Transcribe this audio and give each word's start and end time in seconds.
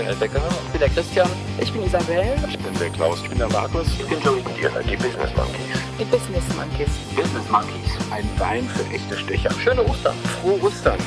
Bin 0.00 0.06
Michael 0.06 0.28
Becker. 0.28 0.48
Ich 0.64 0.70
bin 0.70 0.80
der 0.80 0.88
Christian. 0.88 1.30
Ich 1.60 1.72
bin 1.72 1.84
Isabel. 1.84 2.34
Ich 2.48 2.58
bin 2.58 2.78
der 2.78 2.90
Klaus. 2.90 3.22
Ich 3.22 3.28
bin 3.28 3.38
der 3.38 3.48
Markus. 3.48 3.86
Ich 3.98 4.06
bin 4.06 4.20
Joey. 4.20 4.42
Sind 4.42 4.90
die 4.90 4.96
Business 4.96 5.30
Monkeys. 5.36 5.60
Die 5.98 6.04
Business 6.04 6.44
Monkeys. 6.56 6.88
Business 7.14 7.50
Monkeys. 7.50 7.90
Ein 8.10 8.28
Wein 8.38 8.68
für 8.68 8.94
echte 8.94 9.18
Stecher. 9.18 9.50
Schöne 9.62 9.82
Ostern. 9.84 10.14
Frohe 10.40 10.62
Ostern. 10.62 10.98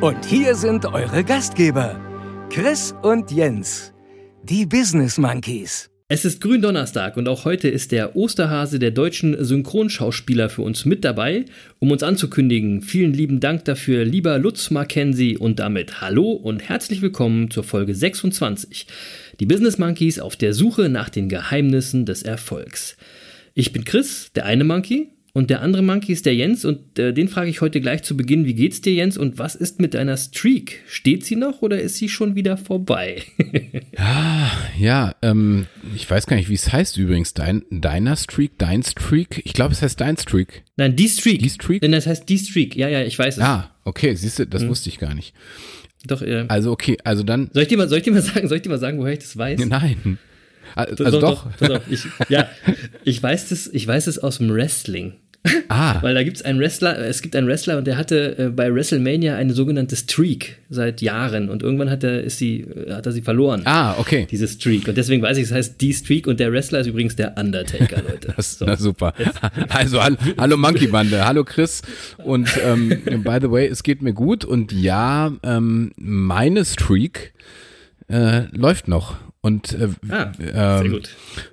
Und 0.00 0.24
hier 0.24 0.56
sind 0.56 0.84
eure 0.84 1.22
Gastgeber, 1.22 2.00
Chris 2.50 2.92
und 3.02 3.30
Jens, 3.30 3.92
die 4.42 4.66
Business 4.66 5.16
Monkeys. 5.16 5.91
Es 6.14 6.26
ist 6.26 6.42
Gründonnerstag 6.42 7.16
und 7.16 7.26
auch 7.26 7.46
heute 7.46 7.70
ist 7.70 7.90
der 7.90 8.16
Osterhase 8.16 8.78
der 8.78 8.90
deutschen 8.90 9.42
Synchronschauspieler 9.42 10.50
für 10.50 10.60
uns 10.60 10.84
mit 10.84 11.06
dabei, 11.06 11.46
um 11.78 11.90
uns 11.90 12.02
anzukündigen. 12.02 12.82
Vielen 12.82 13.14
lieben 13.14 13.40
Dank 13.40 13.64
dafür, 13.64 14.04
lieber 14.04 14.38
Lutz 14.38 14.68
Mackenzie 14.68 15.38
und 15.38 15.58
damit 15.58 16.02
hallo 16.02 16.32
und 16.32 16.68
herzlich 16.68 17.00
willkommen 17.00 17.50
zur 17.50 17.64
Folge 17.64 17.94
26. 17.94 18.86
Die 19.40 19.46
Business 19.46 19.78
Monkeys 19.78 20.18
auf 20.18 20.36
der 20.36 20.52
Suche 20.52 20.90
nach 20.90 21.08
den 21.08 21.30
Geheimnissen 21.30 22.04
des 22.04 22.22
Erfolgs. 22.22 22.98
Ich 23.54 23.72
bin 23.72 23.86
Chris, 23.86 24.32
der 24.34 24.44
eine 24.44 24.64
Monkey, 24.64 25.12
und 25.34 25.48
der 25.48 25.62
andere 25.62 25.82
Monkey 25.82 26.12
ist 26.12 26.26
der 26.26 26.34
Jens 26.34 26.64
und 26.64 26.98
äh, 26.98 27.14
den 27.14 27.28
frage 27.28 27.48
ich 27.48 27.62
heute 27.62 27.80
gleich 27.80 28.02
zu 28.02 28.16
Beginn, 28.16 28.44
wie 28.44 28.54
geht's 28.54 28.82
dir 28.82 28.92
Jens 28.92 29.16
und 29.16 29.38
was 29.38 29.54
ist 29.54 29.80
mit 29.80 29.94
deiner 29.94 30.18
Streak? 30.18 30.82
Steht 30.86 31.24
sie 31.24 31.36
noch 31.36 31.62
oder 31.62 31.80
ist 31.80 31.96
sie 31.96 32.10
schon 32.10 32.34
wieder 32.34 32.58
vorbei? 32.58 33.22
ja, 33.98 34.50
ja, 34.78 35.14
ähm, 35.22 35.66
ich 35.96 36.10
weiß 36.10 36.26
gar 36.26 36.36
nicht, 36.36 36.50
wie 36.50 36.54
es 36.54 36.70
heißt 36.70 36.98
übrigens, 36.98 37.32
dein, 37.32 37.64
deiner 37.70 38.16
Streak, 38.16 38.58
dein 38.58 38.82
Streak? 38.82 39.40
Ich 39.44 39.54
glaube, 39.54 39.72
es 39.72 39.80
heißt 39.80 39.98
dein 40.00 40.18
Streak. 40.18 40.64
Nein, 40.76 40.96
die 40.96 41.08
Streak. 41.08 41.38
Die 41.38 41.50
Streak? 41.50 41.80
Denn 41.80 41.92
das 41.92 42.06
heißt 42.06 42.28
die 42.28 42.38
Streak. 42.38 42.76
Ja, 42.76 42.88
ja, 42.88 43.02
ich 43.02 43.18
weiß 43.18 43.38
es. 43.38 43.42
Ah, 43.42 43.74
okay, 43.84 44.14
siehst 44.14 44.38
du, 44.38 44.46
das 44.46 44.62
hm. 44.62 44.68
wusste 44.68 44.90
ich 44.90 44.98
gar 44.98 45.14
nicht. 45.14 45.34
Doch, 46.04 46.20
äh, 46.20 46.44
Also 46.48 46.72
okay, 46.72 46.98
also 47.04 47.22
dann. 47.22 47.48
Soll 47.52 47.62
ich 47.62 47.68
dir 47.68 47.78
mal, 47.78 47.88
soll 47.88 47.98
ich 47.98 48.04
dir 48.04 48.12
mal 48.12 48.22
sagen, 48.22 48.48
soll 48.48 48.56
ich 48.56 48.62
dir 48.62 48.70
mal 48.70 48.78
sagen, 48.78 48.98
woher 48.98 49.12
ich 49.12 49.20
das 49.20 49.36
weiß? 49.36 49.60
Nein. 49.66 50.18
Also 50.74 51.20
doch. 51.20 51.44
doch. 51.44 51.56
doch, 51.58 51.68
doch 51.68 51.82
ich, 51.90 52.06
ja, 52.28 52.48
ich 53.04 53.22
weiß 53.22 53.48
das, 53.50 53.68
ich 53.68 53.86
weiß 53.86 54.06
es 54.06 54.18
aus 54.18 54.38
dem 54.38 54.50
Wrestling. 54.50 55.14
Ah. 55.68 55.98
Weil 56.02 56.14
da 56.14 56.22
gibt 56.22 56.36
es 56.36 56.42
einen 56.42 56.60
Wrestler, 56.60 56.98
es 56.98 57.22
gibt 57.22 57.34
einen 57.34 57.46
Wrestler 57.48 57.78
und 57.78 57.86
der 57.86 57.96
hatte 57.96 58.38
äh, 58.38 58.48
bei 58.48 58.72
WrestleMania 58.72 59.36
eine 59.36 59.52
sogenannte 59.54 59.96
Streak 59.96 60.58
seit 60.70 61.02
Jahren 61.02 61.48
und 61.48 61.62
irgendwann 61.62 61.90
hat 61.90 62.04
er, 62.04 62.22
ist 62.22 62.38
sie, 62.38 62.60
äh, 62.60 62.92
hat 62.92 63.06
er 63.06 63.12
sie 63.12 63.22
verloren. 63.22 63.62
Ah, 63.64 63.96
okay. 63.98 64.26
Diese 64.30 64.46
Streak. 64.46 64.86
Und 64.88 64.96
deswegen 64.96 65.22
weiß 65.22 65.36
ich, 65.38 65.44
es 65.44 65.52
heißt 65.52 65.80
die 65.80 65.92
Streak 65.92 66.26
und 66.26 66.38
der 66.38 66.52
Wrestler 66.52 66.80
ist 66.80 66.86
übrigens 66.86 67.16
der 67.16 67.36
Undertaker, 67.36 68.02
Leute. 68.08 68.34
Das, 68.36 68.58
so. 68.58 68.64
Na 68.64 68.76
super. 68.76 69.14
Also 69.68 70.00
hallo 70.02 70.56
Monkey 70.56 70.86
Bande, 70.86 71.24
hallo 71.24 71.44
Chris. 71.44 71.82
Und 72.18 72.48
ähm, 72.64 72.88
by 73.24 73.38
the 73.40 73.50
way, 73.50 73.66
es 73.66 73.82
geht 73.82 74.02
mir 74.02 74.12
gut 74.12 74.44
und 74.44 74.72
ja, 74.72 75.32
ähm, 75.42 75.92
meine 75.96 76.64
Streak 76.64 77.32
äh, 78.08 78.42
läuft 78.52 78.88
noch. 78.88 79.16
Und 79.44 79.72
äh, 79.72 79.88
ah, 80.08 80.30
ähm, 80.80 81.02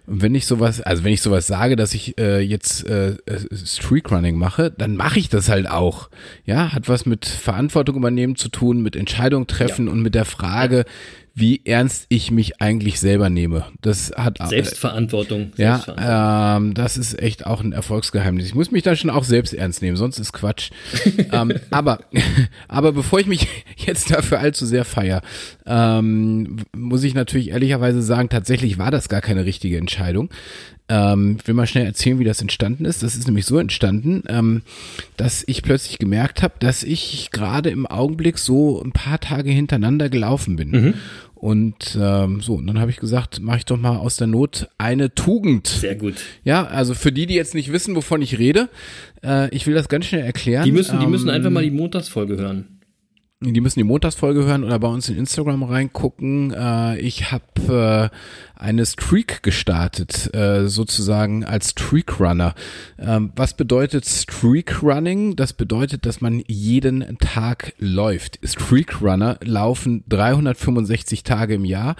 wenn 0.05 0.35
ich 0.35 0.45
sowas, 0.45 0.79
also 0.79 1.03
wenn 1.03 1.11
ich 1.11 1.23
sowas 1.23 1.47
sage, 1.47 1.75
dass 1.75 1.95
ich 1.95 2.19
äh, 2.19 2.39
jetzt 2.39 2.88
äh, 2.88 3.17
Streakrunning 3.51 4.38
mache, 4.38 4.69
dann 4.69 4.95
mache 4.95 5.17
ich 5.17 5.27
das 5.27 5.50
halt 5.50 5.67
auch. 5.67 6.11
Ja, 6.45 6.72
hat 6.72 6.88
was 6.88 7.07
mit 7.07 7.25
Verantwortung 7.25 7.95
übernehmen 7.95 8.35
zu 8.35 8.49
tun, 8.49 8.83
mit 8.83 8.95
Entscheidung 8.95 9.47
treffen 9.47 9.88
ja. 9.88 9.91
und 9.91 10.03
mit 10.03 10.13
der 10.13 10.25
Frage, 10.25 10.85
wie 11.39 11.61
ernst 11.66 12.05
ich 12.09 12.31
mich 12.31 12.61
eigentlich 12.61 13.00
selber 13.00 13.29
nehme. 13.29 13.66
Das 13.81 14.11
hat 14.16 14.38
Selbstverantwortung. 14.50 15.51
Selbstverantwortung. 15.55 15.97
Ja, 15.97 16.57
ähm, 16.57 16.73
das 16.73 16.97
ist 16.97 17.19
echt 17.19 17.45
auch 17.45 17.61
ein 17.61 17.72
Erfolgsgeheimnis. 17.72 18.45
Ich 18.45 18.55
muss 18.55 18.72
mich 18.72 18.83
da 18.83 18.95
schon 18.95 19.09
auch 19.09 19.23
selbst 19.23 19.53
ernst 19.53 19.81
nehmen, 19.81 19.97
sonst 19.97 20.19
ist 20.19 20.33
Quatsch. 20.33 20.72
ähm, 21.31 21.53
aber, 21.72 21.99
aber 22.67 22.91
bevor 22.91 23.19
ich 23.19 23.28
mich 23.28 23.47
jetzt 23.78 24.11
dafür 24.11 24.39
allzu 24.39 24.66
sehr 24.66 24.85
feier, 24.85 25.22
ähm, 25.66 26.57
muss 26.75 27.03
ich 27.03 27.13
natürlich 27.13 27.49
ehrlicherweise 27.49 28.01
sagen, 28.01 28.29
tatsächlich 28.29 28.78
war 28.78 28.91
das 28.91 29.09
gar 29.09 29.22
keine 29.22 29.45
richtige 29.45 29.78
Entscheidung. 29.78 30.29
Ähm, 30.89 31.38
ich 31.39 31.47
will 31.47 31.53
mal 31.53 31.67
schnell 31.67 31.85
erzählen, 31.85 32.17
wie 32.17 32.23
das 32.23 32.41
entstanden 32.41 32.83
ist. 32.85 33.03
Das 33.03 33.16
ist 33.16 33.28
nämlich 33.28 33.45
so 33.45 33.59
entstanden, 33.59 34.23
ähm, 34.28 34.63
dass 35.17 35.44
ich 35.45 35.61
plötzlich 35.61 35.99
gemerkt 35.99 36.41
habe, 36.41 36.55
dass 36.59 36.83
ich 36.83 37.29
gerade 37.31 37.69
im 37.69 37.85
Augenblick 37.85 38.39
so 38.39 38.81
ein 38.81 38.91
paar 38.91 39.19
Tage 39.19 39.51
hintereinander 39.51 40.09
gelaufen 40.09 40.55
bin. 40.55 40.72
Mhm. 40.72 40.94
Und 41.39 41.97
ähm, 41.97 42.41
so, 42.41 42.55
und 42.55 42.67
dann 42.67 42.79
habe 42.81 42.91
ich 42.91 42.97
gesagt, 42.97 43.39
mache 43.39 43.59
ich 43.59 43.66
doch 43.66 43.77
mal 43.77 43.95
aus 43.95 44.17
der 44.17 44.27
Not 44.27 44.67
eine 44.77 45.16
Tugend. 45.16 45.67
Sehr 45.67 45.95
gut. 45.95 46.16
Ja, 46.44 46.66
also 46.66 46.94
für 46.94 47.13
die, 47.13 47.27
die 47.27 47.35
jetzt 47.35 47.55
nicht 47.55 47.72
wissen, 47.72 47.95
wovon 47.95 48.22
ich 48.22 48.38
rede, 48.38 48.67
äh, 49.23 49.49
ich 49.55 49.66
will 49.66 49.73
das 49.73 49.88
ganz 49.88 50.07
schnell 50.07 50.23
erklären. 50.23 50.66
Die 50.66 50.73
müssen, 50.73 50.99
die 50.99 51.07
müssen 51.07 51.29
einfach 51.29 51.49
mal 51.49 51.63
die 51.63 51.72
Montagsfolge 51.72 52.35
hören. 52.35 52.78
Die 53.41 53.61
müssen 53.61 53.79
die 53.79 53.85
Montagsfolge 53.85 54.44
hören 54.44 54.66
oder 54.66 54.79
bei 54.79 54.89
uns 54.89 55.07
in 55.07 55.16
Instagram 55.16 55.63
reingucken. 55.63 56.53
Äh, 56.53 57.00
ich 57.00 57.31
habe 57.31 58.11
äh, 58.11 58.61
eine 58.61 58.85
Streak 58.85 59.44
gestartet, 59.44 60.29
äh, 60.35 60.67
sozusagen 60.67 61.45
als 61.45 61.69
Streak 61.69 62.19
Runner. 62.19 62.53
Ähm, 62.97 63.31
was 63.38 63.53
bedeutet 63.53 64.05
Streak 64.05 64.83
Running? 64.83 65.38
Das 65.38 65.53
bedeutet, 65.53 66.05
dass 66.05 66.19
man 66.19 66.44
jeden 66.47 67.17
Tag 67.19 67.75
läuft. 67.78 68.39
Streak 68.44 69.01
Runner 69.01 69.38
laufen 69.41 70.03
365 70.09 71.23
Tage 71.23 71.53
im 71.53 71.63
Jahr, 71.63 71.95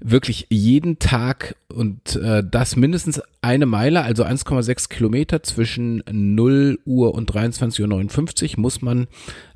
wirklich 0.00 0.48
jeden 0.50 0.98
Tag 0.98 1.54
und 1.72 2.16
äh, 2.16 2.42
das 2.42 2.74
mindestens 2.74 3.22
eine 3.42 3.66
Meile, 3.66 4.02
also 4.02 4.24
1,6 4.24 4.88
Kilometer 4.88 5.44
zwischen 5.44 6.02
0 6.10 6.80
Uhr 6.84 7.14
und 7.14 7.30
23.59 7.30 8.54
Uhr 8.56 8.60
muss 8.60 8.82
man 8.82 9.06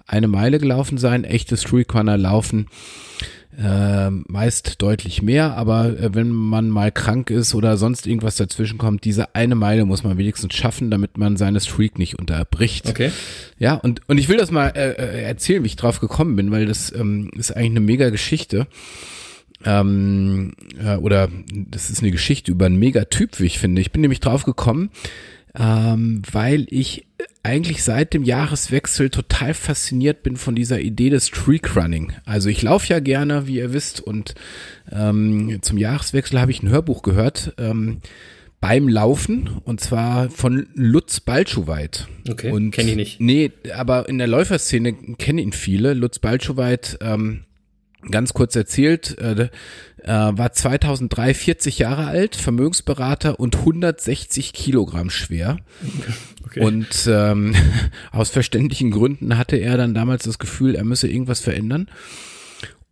eine 0.07 0.29
Meile 0.29 0.59
gelaufen 0.59 0.99
sein, 0.99 1.25
echtes 1.25 1.63
Streetcorner 1.63 2.19
laufen. 2.19 2.69
Äh, 3.57 4.11
meist 4.11 4.83
deutlich 4.83 5.23
mehr, 5.23 5.57
aber 5.57 5.87
äh, 5.87 6.13
wenn 6.13 6.31
man 6.31 6.71
mal 6.71 6.91
krank 6.91 7.31
ist 7.31 7.55
oder 7.55 7.77
sonst 7.77 8.05
irgendwas 8.05 8.35
dazwischen 8.35 8.79
kommt, 8.79 9.05
diese 9.05 9.37
eine 9.37 9.55
Meile 9.55 9.85
muss 9.85 10.03
man 10.03 10.19
wenigstens 10.19 10.55
schaffen, 10.55 10.91
damit 10.91 11.19
man 11.19 11.37
seine 11.37 11.61
Streak 11.61 11.97
nicht 11.97 12.19
unterbricht. 12.19 12.89
Okay. 12.89 13.13
Ja, 13.57 13.75
und, 13.75 14.01
und 14.09 14.19
ich 14.19 14.29
will 14.29 14.39
das 14.39 14.51
mal 14.51 14.73
äh, 14.75 14.91
äh 14.91 15.23
erzählen, 15.23 15.63
wie 15.63 15.69
ich 15.69 15.77
drauf 15.77 16.01
gekommen 16.01 16.35
bin, 16.35 16.51
weil 16.51 16.67
das 16.67 16.93
ähm, 16.93 17.31
ist 17.37 17.53
eigentlich 17.53 17.71
eine 17.71 17.81
mega 17.81 18.11
Geschichte. 18.11 18.67
Ähm, 19.65 20.55
äh, 20.85 20.97
oder 20.97 21.29
das 21.53 21.91
ist 21.91 22.03
eine 22.03 22.11
Geschichte 22.11 22.51
über 22.51 22.67
einen 22.67 22.79
Megatyp, 22.79 23.39
wie 23.39 23.47
ich 23.47 23.61
finde. 23.61 23.81
Ich 23.81 23.93
bin 23.93 24.03
nämlich 24.03 24.21
drauf 24.21 24.43
gekommen, 24.43 24.91
ähm, 25.59 26.23
weil 26.31 26.67
ich 26.71 27.07
eigentlich 27.43 27.85
seit 27.85 28.15
dem 28.15 28.25
Jahreswechsel 28.25 29.11
total 29.11 29.55
fasziniert 29.55 30.23
bin 30.23 30.37
von 30.37 30.55
dieser 30.55 30.81
Idee 30.81 31.11
des 31.11 31.29
Streakrunning. 31.29 32.13
Also 32.25 32.49
ich 32.49 32.63
laufe 32.63 32.93
ja 32.93 33.01
gerne, 33.01 33.47
wie 33.47 33.57
ihr 33.57 33.73
wisst, 33.73 34.01
und 34.01 34.35
ähm, 34.91 35.59
zum 35.63 35.79
Jahreswechsel 35.79 36.41
habe 36.41 36.51
ich 36.51 36.63
ein 36.63 36.71
Hörbuch 36.71 37.03
gehört 37.03 37.55
ähm, 37.59 38.01
beim 38.61 38.89
Laufen 38.89 39.61
und 39.65 39.81
zwar 39.81 40.31
von 40.31 40.67
Lutz 40.75 41.21
Balschuweit. 41.21 42.09
Okay, 42.29 42.51
kenne 42.71 42.91
ich 42.91 42.97
nicht. 42.97 43.21
Nee, 43.21 43.53
aber 43.77 44.09
in 44.09 44.17
der 44.17 44.27
Läuferszene 44.27 44.95
kennen 45.19 45.39
ihn 45.39 45.53
viele. 45.53 45.93
Lutz 45.93 46.19
Balschuweit, 46.19 46.97
ähm, 47.03 47.45
ganz 48.11 48.33
kurz 48.33 48.57
erzählt, 48.57 49.19
äh, 49.19 49.49
äh, 50.05 50.09
war 50.09 50.53
2003 50.53 51.35
40 51.35 51.79
Jahre 51.79 52.07
alt, 52.07 52.37
Vermögensberater 52.37 53.41
und 53.41 53.57
160 53.57 54.53
Kilogramm 54.53 55.11
schwer. 55.11 55.59
Okay. 56.45 56.61
Und 56.61 57.09
ähm, 57.09 57.55
aus 58.13 58.31
verständlichen 58.31 58.91
Gründen 58.91 59.39
hatte 59.39 59.57
er 59.57 59.77
dann 59.77 59.95
damals 59.95 60.25
das 60.25 60.39
Gefühl, 60.39 60.75
er 60.75 60.85
müsse 60.85 61.09
irgendwas 61.09 61.41
verändern. 61.41 61.89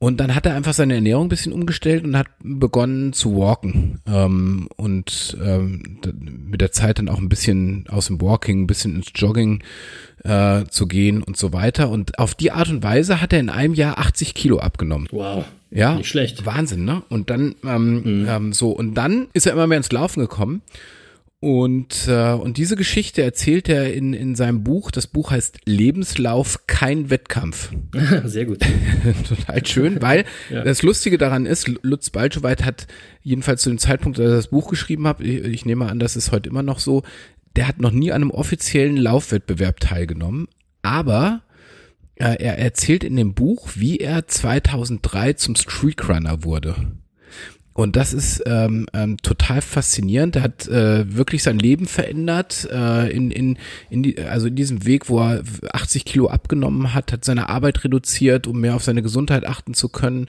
Und 0.03 0.19
dann 0.19 0.35
hat 0.35 0.47
er 0.47 0.57
einfach 0.57 0.75
seine 0.75 0.97
Ernährung 0.97 1.27
ein 1.27 1.29
bisschen 1.29 1.53
umgestellt 1.53 2.03
und 2.03 2.19
hat 2.19 2.27
begonnen 2.43 3.13
zu 3.13 3.37
walken. 3.37 4.01
Ähm, 4.05 4.69
und 4.75 5.37
ähm, 5.41 6.01
mit 6.45 6.61
der 6.61 6.73
Zeit 6.73 6.99
dann 6.99 7.09
auch 7.09 7.19
ein 7.19 7.29
bisschen 7.29 7.85
aus 7.89 8.09
dem 8.09 8.21
Walking, 8.21 8.63
ein 8.63 8.67
bisschen 8.67 8.97
ins 8.97 9.13
Jogging 9.15 9.63
äh, 10.25 10.65
zu 10.65 10.89
gehen 10.89 11.23
und 11.23 11.37
so 11.37 11.53
weiter. 11.53 11.89
Und 11.89 12.19
auf 12.19 12.35
die 12.35 12.51
Art 12.51 12.69
und 12.69 12.83
Weise 12.83 13.21
hat 13.21 13.33
er 13.33 13.39
in 13.39 13.49
einem 13.49 13.75
Jahr 13.75 13.97
80 13.97 14.35
Kilo 14.35 14.59
abgenommen. 14.59 15.07
Wow. 15.13 15.45
Ja. 15.71 15.95
Nicht 15.95 16.09
schlecht. 16.09 16.45
Wahnsinn, 16.45 16.85
ne? 16.85 17.05
Und 17.09 17.31
dann, 17.31 17.55
ähm, 17.65 18.23
mhm. 18.23 18.27
ähm, 18.29 18.53
so, 18.53 18.71
und 18.71 18.95
dann 18.95 19.29
ist 19.35 19.47
er 19.47 19.53
immer 19.53 19.69
mehr 19.69 19.79
ins 19.79 19.93
Laufen 19.93 20.19
gekommen. 20.19 20.63
Und, 21.43 22.07
äh, 22.07 22.35
und 22.35 22.57
diese 22.57 22.77
Geschichte 22.77 23.21
erzählt 23.21 23.69
er 23.69 23.93
in, 23.93 24.13
in 24.15 24.37
seinem 24.37 24.63
Buch. 24.63 24.93
Das 24.93 25.09
Buch 25.09 25.33
heißt 25.33 25.59
Lebenslauf, 25.65 26.69
kein 26.69 27.11
Wettkampf. 27.11 27.73
Sehr 28.25 28.45
gut. 28.45 28.61
Total 29.29 29.67
schön, 29.67 30.01
weil 30.01 30.25
Ja. 30.51 30.63
das 30.63 30.85
Lustige 30.85 31.19
daran 31.19 31.45
ist, 31.45 31.67
Lutz 31.83 32.11
Balchowait 32.11 32.65
hat 32.65 32.87
jedenfalls 33.23 33.63
zu 33.63 33.71
dem 33.71 33.79
Zeitpunkt, 33.79 34.21
als 34.21 34.31
er 34.31 34.37
das 34.37 34.49
Buch 34.49 34.71
geschrieben 34.71 35.09
hat, 35.09 35.21
ich, 35.21 35.43
ich 35.43 35.65
nehme 35.67 35.87
an, 35.91 35.99
das 35.99 36.15
ist 36.15 36.31
heute 36.31 36.49
immer 36.49 36.63
noch 36.63 36.79
so, 36.79 37.03
der 37.57 37.67
hat 37.67 37.81
noch 37.81 37.91
nie 37.91 38.13
an 38.13 38.23
einem 38.23 38.31
offiziellen 38.31 38.97
Laufwettbewerb 38.97 39.81
teilgenommen, 39.81 40.47
aber 40.83 41.43
äh, 42.15 42.37
er 42.41 42.57
erzählt 42.61 43.03
in 43.03 43.17
dem 43.17 43.35
Buch, 43.35 43.71
wie 43.75 43.97
er 43.99 44.29
2003 44.29 45.33
zum 45.33 45.57
Streakrunner 45.57 46.45
wurde. 46.45 46.77
Und 47.75 47.97
das 47.97 48.13
ist 48.13 48.43
ähm, 48.47 48.87
ähm, 48.93 49.17
total 49.23 49.63
faszinierend. 49.63 50.37
Er 50.37 50.43
hat 50.43 50.69
äh, 50.69 51.17
wirklich 51.17 51.43
sein 51.43 51.59
Leben 51.59 51.87
verändert 51.87 52.69
äh, 52.71 53.11
in, 53.11 53.31
in, 53.31 53.57
in 53.89 54.03
die, 54.03 54.19
also 54.21 54.47
in 54.49 54.57
diesem 54.57 54.85
Weg, 54.85 55.09
wo 55.09 55.21
er 55.21 55.43
80 55.73 56.05
Kilo 56.05 56.29
abgenommen 56.29 56.93
hat, 56.93 57.13
hat 57.13 57.25
seine 57.25 57.49
Arbeit 57.49 57.83
reduziert, 57.85 58.47
um 58.47 58.61
mehr 58.61 58.75
auf 58.77 58.85
seine 58.85 59.03
Gesundheit 59.03 59.47
achten 59.47 59.73
zu 59.75 59.89
können. 59.89 60.29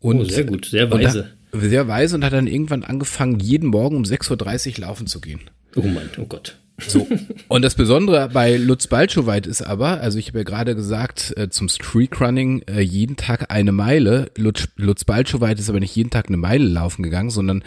Und, 0.00 0.20
Oh, 0.20 0.24
sehr 0.24 0.44
gut, 0.44 0.64
sehr 0.66 0.90
weise. 0.90 1.28
da- 1.52 1.60
sehr 1.60 1.86
weise 1.88 2.14
und 2.16 2.24
hat 2.24 2.32
dann 2.32 2.46
irgendwann 2.46 2.82
angefangen, 2.84 3.38
jeden 3.38 3.68
Morgen 3.68 3.96
um 3.96 4.04
6.30 4.04 4.78
Uhr 4.78 4.86
laufen 4.86 5.06
zu 5.06 5.20
gehen. 5.20 5.40
Oh 5.76 5.82
Mann, 5.82 6.08
oh 6.18 6.24
Gott. 6.24 6.56
So. 6.78 7.06
Und 7.48 7.62
das 7.62 7.74
Besondere 7.74 8.28
bei 8.32 8.56
Lutz 8.56 8.86
Balchowait 8.86 9.46
ist 9.46 9.62
aber, 9.62 10.00
also 10.00 10.18
ich 10.18 10.28
habe 10.28 10.38
ja 10.38 10.44
gerade 10.44 10.74
gesagt, 10.74 11.34
äh, 11.36 11.48
zum 11.48 11.68
Streakrunning 11.68 12.62
äh, 12.62 12.80
jeden 12.80 13.16
Tag 13.16 13.52
eine 13.52 13.72
Meile. 13.72 14.30
Lutz, 14.36 14.68
Lutz 14.76 15.04
Balchowait 15.04 15.58
ist 15.58 15.68
aber 15.68 15.80
nicht 15.80 15.94
jeden 15.94 16.10
Tag 16.10 16.28
eine 16.28 16.36
Meile 16.36 16.64
laufen 16.64 17.02
gegangen, 17.02 17.30
sondern 17.30 17.62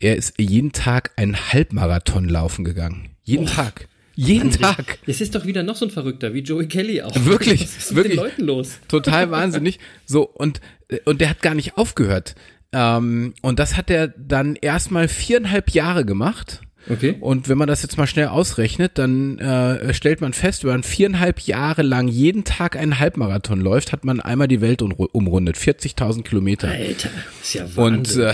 er 0.00 0.16
ist 0.16 0.34
jeden 0.38 0.72
Tag 0.72 1.12
einen 1.16 1.36
Halbmarathon 1.36 2.28
laufen 2.28 2.64
gegangen. 2.64 3.10
Jeden 3.24 3.46
Tag. 3.46 3.88
Jeden 4.14 4.50
Tag. 4.50 4.98
Es 5.06 5.20
ist 5.20 5.36
doch 5.36 5.46
wieder 5.46 5.62
noch 5.62 5.76
so 5.76 5.86
ein 5.86 5.92
Verrückter 5.92 6.34
wie 6.34 6.40
Joey 6.40 6.66
Kelly 6.66 7.02
auch. 7.02 7.14
Wirklich, 7.24 7.62
Was 7.62 7.76
ist 7.76 7.92
mit 7.92 7.96
wirklich. 7.96 8.16
den 8.16 8.24
Leuten 8.24 8.44
los? 8.46 8.80
Total 8.88 9.30
wahnsinnig. 9.30 9.78
So, 10.06 10.22
und, 10.28 10.60
äh, 10.88 10.98
und 11.04 11.20
der 11.20 11.30
hat 11.30 11.40
gar 11.40 11.54
nicht 11.54 11.76
aufgehört. 11.76 12.34
Ähm, 12.72 13.34
und 13.42 13.60
das 13.60 13.76
hat 13.76 13.90
er 13.90 14.08
dann 14.08 14.56
erstmal 14.56 15.06
viereinhalb 15.06 15.70
Jahre 15.70 16.04
gemacht. 16.04 16.62
Okay. 16.90 17.16
Und 17.20 17.48
wenn 17.48 17.58
man 17.58 17.68
das 17.68 17.82
jetzt 17.82 17.96
mal 17.98 18.06
schnell 18.06 18.28
ausrechnet, 18.28 18.92
dann 18.98 19.38
äh, 19.38 19.92
stellt 19.92 20.20
man 20.20 20.32
fest, 20.32 20.64
wenn 20.64 20.70
man 20.70 20.82
viereinhalb 20.82 21.40
Jahre 21.40 21.82
lang 21.82 22.08
jeden 22.08 22.44
Tag 22.44 22.76
einen 22.76 22.98
Halbmarathon 22.98 23.60
läuft, 23.60 23.92
hat 23.92 24.04
man 24.04 24.20
einmal 24.20 24.48
die 24.48 24.60
Welt 24.60 24.80
umru- 24.82 25.08
umrundet. 25.12 25.56
40.000 25.56 26.22
Kilometer. 26.22 26.68
Alter, 26.68 27.10
ist 27.42 27.54
ja 27.54 27.64
Und 27.64 28.16
Wahnsinn. 28.16 28.22
äh, 28.22 28.32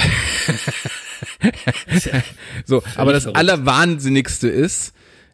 so, 2.65 2.83
aber 2.97 3.13
das 3.13 3.25
verrückt. 3.25 3.39
Allerwahnsinnigste 3.39 4.49
ist, 4.49 4.93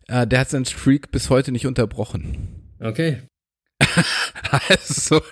äh, 0.08 0.26
der 0.26 0.40
hat 0.40 0.50
seinen 0.50 0.64
Streak 0.64 1.11
bis 1.11 1.31
heute 1.31 1.52
nicht 1.52 1.66
unterbrochen. 1.66 2.49
okay. 2.81 3.19
Also, 4.69 5.23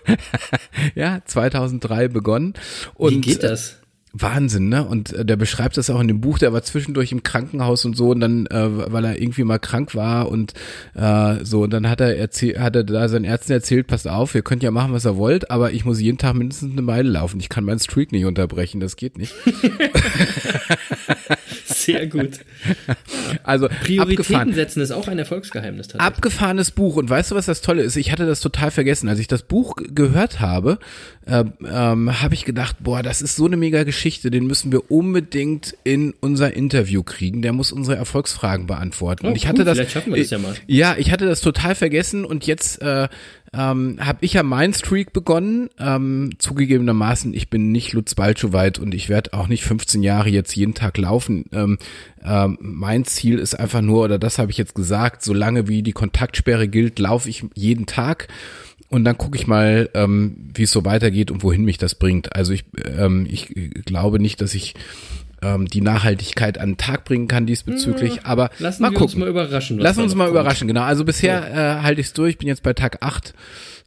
ja, 0.94 1.20
2003 1.24 2.08
begonnen. 2.08 2.54
Und 2.94 3.14
Wie 3.14 3.20
geht 3.20 3.42
das? 3.42 3.77
Wahnsinn, 4.12 4.68
ne? 4.68 4.84
Und 4.84 5.12
äh, 5.12 5.24
der 5.24 5.36
beschreibt 5.36 5.76
das 5.76 5.90
auch 5.90 6.00
in 6.00 6.08
dem 6.08 6.20
Buch, 6.20 6.38
der 6.38 6.52
war 6.52 6.62
zwischendurch 6.62 7.12
im 7.12 7.22
Krankenhaus 7.22 7.84
und 7.84 7.96
so 7.96 8.10
und 8.10 8.20
dann, 8.20 8.46
äh, 8.46 8.92
weil 8.92 9.04
er 9.04 9.20
irgendwie 9.20 9.44
mal 9.44 9.58
krank 9.58 9.94
war 9.94 10.30
und 10.30 10.54
äh, 10.94 11.44
so, 11.44 11.62
und 11.62 11.70
dann 11.70 11.88
hat 11.88 12.00
er 12.00 12.16
erzählt, 12.16 12.58
hat 12.58 12.74
er 12.76 12.84
da 12.84 13.08
seinen 13.08 13.24
Ärzten 13.24 13.52
erzählt, 13.52 13.86
passt 13.86 14.08
auf, 14.08 14.34
ihr 14.34 14.42
könnt 14.42 14.62
ja 14.62 14.70
machen, 14.70 14.92
was 14.92 15.06
ihr 15.06 15.16
wollt, 15.16 15.50
aber 15.50 15.72
ich 15.72 15.84
muss 15.84 16.00
jeden 16.00 16.18
Tag 16.18 16.34
mindestens 16.34 16.72
eine 16.72 16.82
Meile 16.82 17.08
laufen. 17.08 17.38
Ich 17.40 17.48
kann 17.48 17.64
meinen 17.64 17.80
Streak 17.80 18.12
nicht 18.12 18.24
unterbrechen, 18.24 18.80
das 18.80 18.96
geht 18.96 19.18
nicht. 19.18 19.34
Sehr 21.66 22.06
gut. 22.06 22.40
Also 23.44 23.68
Prioritäten 23.68 24.20
abgefahren. 24.20 24.52
setzen 24.52 24.80
ist 24.80 24.90
auch 24.90 25.08
ein 25.08 25.18
Erfolgsgeheimnis. 25.18 25.94
Abgefahrenes 25.94 26.70
Buch 26.70 26.96
und 26.96 27.08
weißt 27.08 27.30
du, 27.30 27.34
was 27.34 27.46
das 27.46 27.60
Tolle 27.60 27.82
ist? 27.82 27.96
Ich 27.96 28.12
hatte 28.12 28.26
das 28.26 28.40
total 28.40 28.70
vergessen. 28.70 29.08
Als 29.08 29.18
ich 29.18 29.28
das 29.28 29.42
Buch 29.42 29.74
gehört 29.76 30.40
habe, 30.40 30.78
äh, 31.26 31.44
ähm, 31.66 32.22
habe 32.22 32.34
ich 32.34 32.44
gedacht, 32.44 32.76
boah, 32.80 33.02
das 33.02 33.22
ist 33.22 33.36
so 33.36 33.46
eine 33.46 33.56
mega 33.56 33.84
Geschichte, 33.84 33.97
den 34.30 34.46
müssen 34.46 34.72
wir 34.72 34.90
unbedingt 34.90 35.76
in 35.84 36.14
unser 36.20 36.54
Interview 36.54 37.02
kriegen. 37.02 37.42
Der 37.42 37.52
muss 37.52 37.72
unsere 37.72 37.96
Erfolgsfragen 37.96 38.66
beantworten. 38.66 39.26
Oh, 39.26 39.30
und 39.30 39.36
ich 39.36 39.44
cool, 39.44 39.48
hatte 39.50 39.64
das, 39.64 39.76
vielleicht 39.76 39.92
schaffen 39.92 40.14
wir 40.14 40.22
das 40.22 40.30
ja 40.30 40.38
mal. 40.38 40.54
Ja, 40.66 40.96
ich 40.98 41.10
hatte 41.10 41.26
das 41.26 41.40
total 41.40 41.74
vergessen 41.74 42.24
und 42.24 42.46
jetzt 42.46 42.80
äh, 42.82 43.08
ähm, 43.52 43.98
habe 44.00 44.18
ich 44.20 44.34
ja 44.34 44.42
meinen 44.42 44.74
Streak 44.74 45.12
begonnen. 45.12 45.70
Ähm, 45.78 46.30
zugegebenermaßen, 46.38 47.32
ich 47.34 47.48
bin 47.48 47.72
nicht 47.72 47.92
Lutz 47.92 48.14
Balchowait 48.14 48.78
und 48.78 48.94
ich 48.94 49.08
werde 49.08 49.32
auch 49.32 49.48
nicht 49.48 49.64
15 49.64 50.02
Jahre 50.02 50.28
jetzt 50.28 50.54
jeden 50.54 50.74
Tag 50.74 50.98
laufen. 50.98 51.44
Ähm, 51.52 51.78
ähm, 52.24 52.58
mein 52.60 53.04
Ziel 53.04 53.38
ist 53.38 53.58
einfach 53.58 53.80
nur, 53.80 54.04
oder 54.04 54.18
das 54.18 54.38
habe 54.38 54.50
ich 54.50 54.58
jetzt 54.58 54.74
gesagt, 54.74 55.22
solange 55.22 55.68
wie 55.68 55.82
die 55.82 55.92
Kontaktsperre 55.92 56.68
gilt, 56.68 56.98
laufe 56.98 57.28
ich 57.28 57.44
jeden 57.54 57.86
Tag. 57.86 58.28
Und 58.90 59.04
dann 59.04 59.18
gucke 59.18 59.36
ich 59.36 59.46
mal, 59.46 59.90
ähm, 59.94 60.50
wie 60.54 60.62
es 60.62 60.70
so 60.70 60.84
weitergeht 60.84 61.30
und 61.30 61.42
wohin 61.42 61.64
mich 61.64 61.76
das 61.78 61.94
bringt. 61.94 62.34
Also 62.34 62.52
ich, 62.52 62.64
ähm, 62.96 63.26
ich 63.28 63.52
glaube 63.84 64.18
nicht, 64.18 64.40
dass 64.40 64.54
ich 64.54 64.74
ähm, 65.42 65.66
die 65.66 65.82
Nachhaltigkeit 65.82 66.58
an 66.58 66.70
den 66.70 66.76
Tag 66.78 67.04
bringen 67.04 67.28
kann 67.28 67.46
diesbezüglich, 67.46 68.24
aber 68.24 68.50
Lassen 68.58 68.82
mal 68.82 68.88
wir 68.90 68.94
gucken. 68.94 69.04
uns 69.04 69.16
mal 69.16 69.28
überraschen. 69.28 69.78
Lass 69.78 69.98
uns 69.98 70.14
mal 70.14 70.24
kommt. 70.24 70.34
überraschen, 70.36 70.68
genau. 70.68 70.82
Also 70.82 71.04
bisher 71.04 71.78
äh, 71.78 71.82
halte 71.82 72.00
ich 72.00 72.08
es 72.08 72.12
durch, 72.14 72.38
bin 72.38 72.48
jetzt 72.48 72.62
bei 72.62 72.72
Tag 72.72 72.98
8 73.02 73.34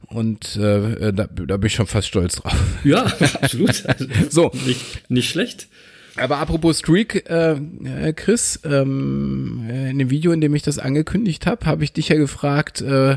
und 0.06 0.56
äh, 0.56 1.08
äh, 1.08 1.12
da, 1.12 1.26
da 1.26 1.56
bin 1.56 1.66
ich 1.66 1.74
schon 1.74 1.86
fast 1.86 2.08
stolz 2.08 2.36
drauf. 2.36 2.56
Ja, 2.84 3.04
absolut. 3.40 3.84
Also, 3.86 4.06
So. 4.30 4.52
Nicht, 4.66 5.10
nicht 5.10 5.28
schlecht. 5.28 5.68
Aber 6.16 6.38
apropos 6.38 6.78
Streak, 6.78 7.28
äh, 7.28 7.52
äh, 7.52 8.12
Chris, 8.12 8.60
ähm, 8.64 9.64
äh, 9.68 9.90
in 9.90 9.98
dem 9.98 10.10
Video, 10.10 10.32
in 10.32 10.40
dem 10.40 10.54
ich 10.54 10.62
das 10.62 10.78
angekündigt 10.78 11.46
habe, 11.46 11.66
habe 11.66 11.84
ich 11.84 11.92
dich 11.92 12.08
ja 12.08 12.16
gefragt, 12.16 12.82
äh, 12.82 13.16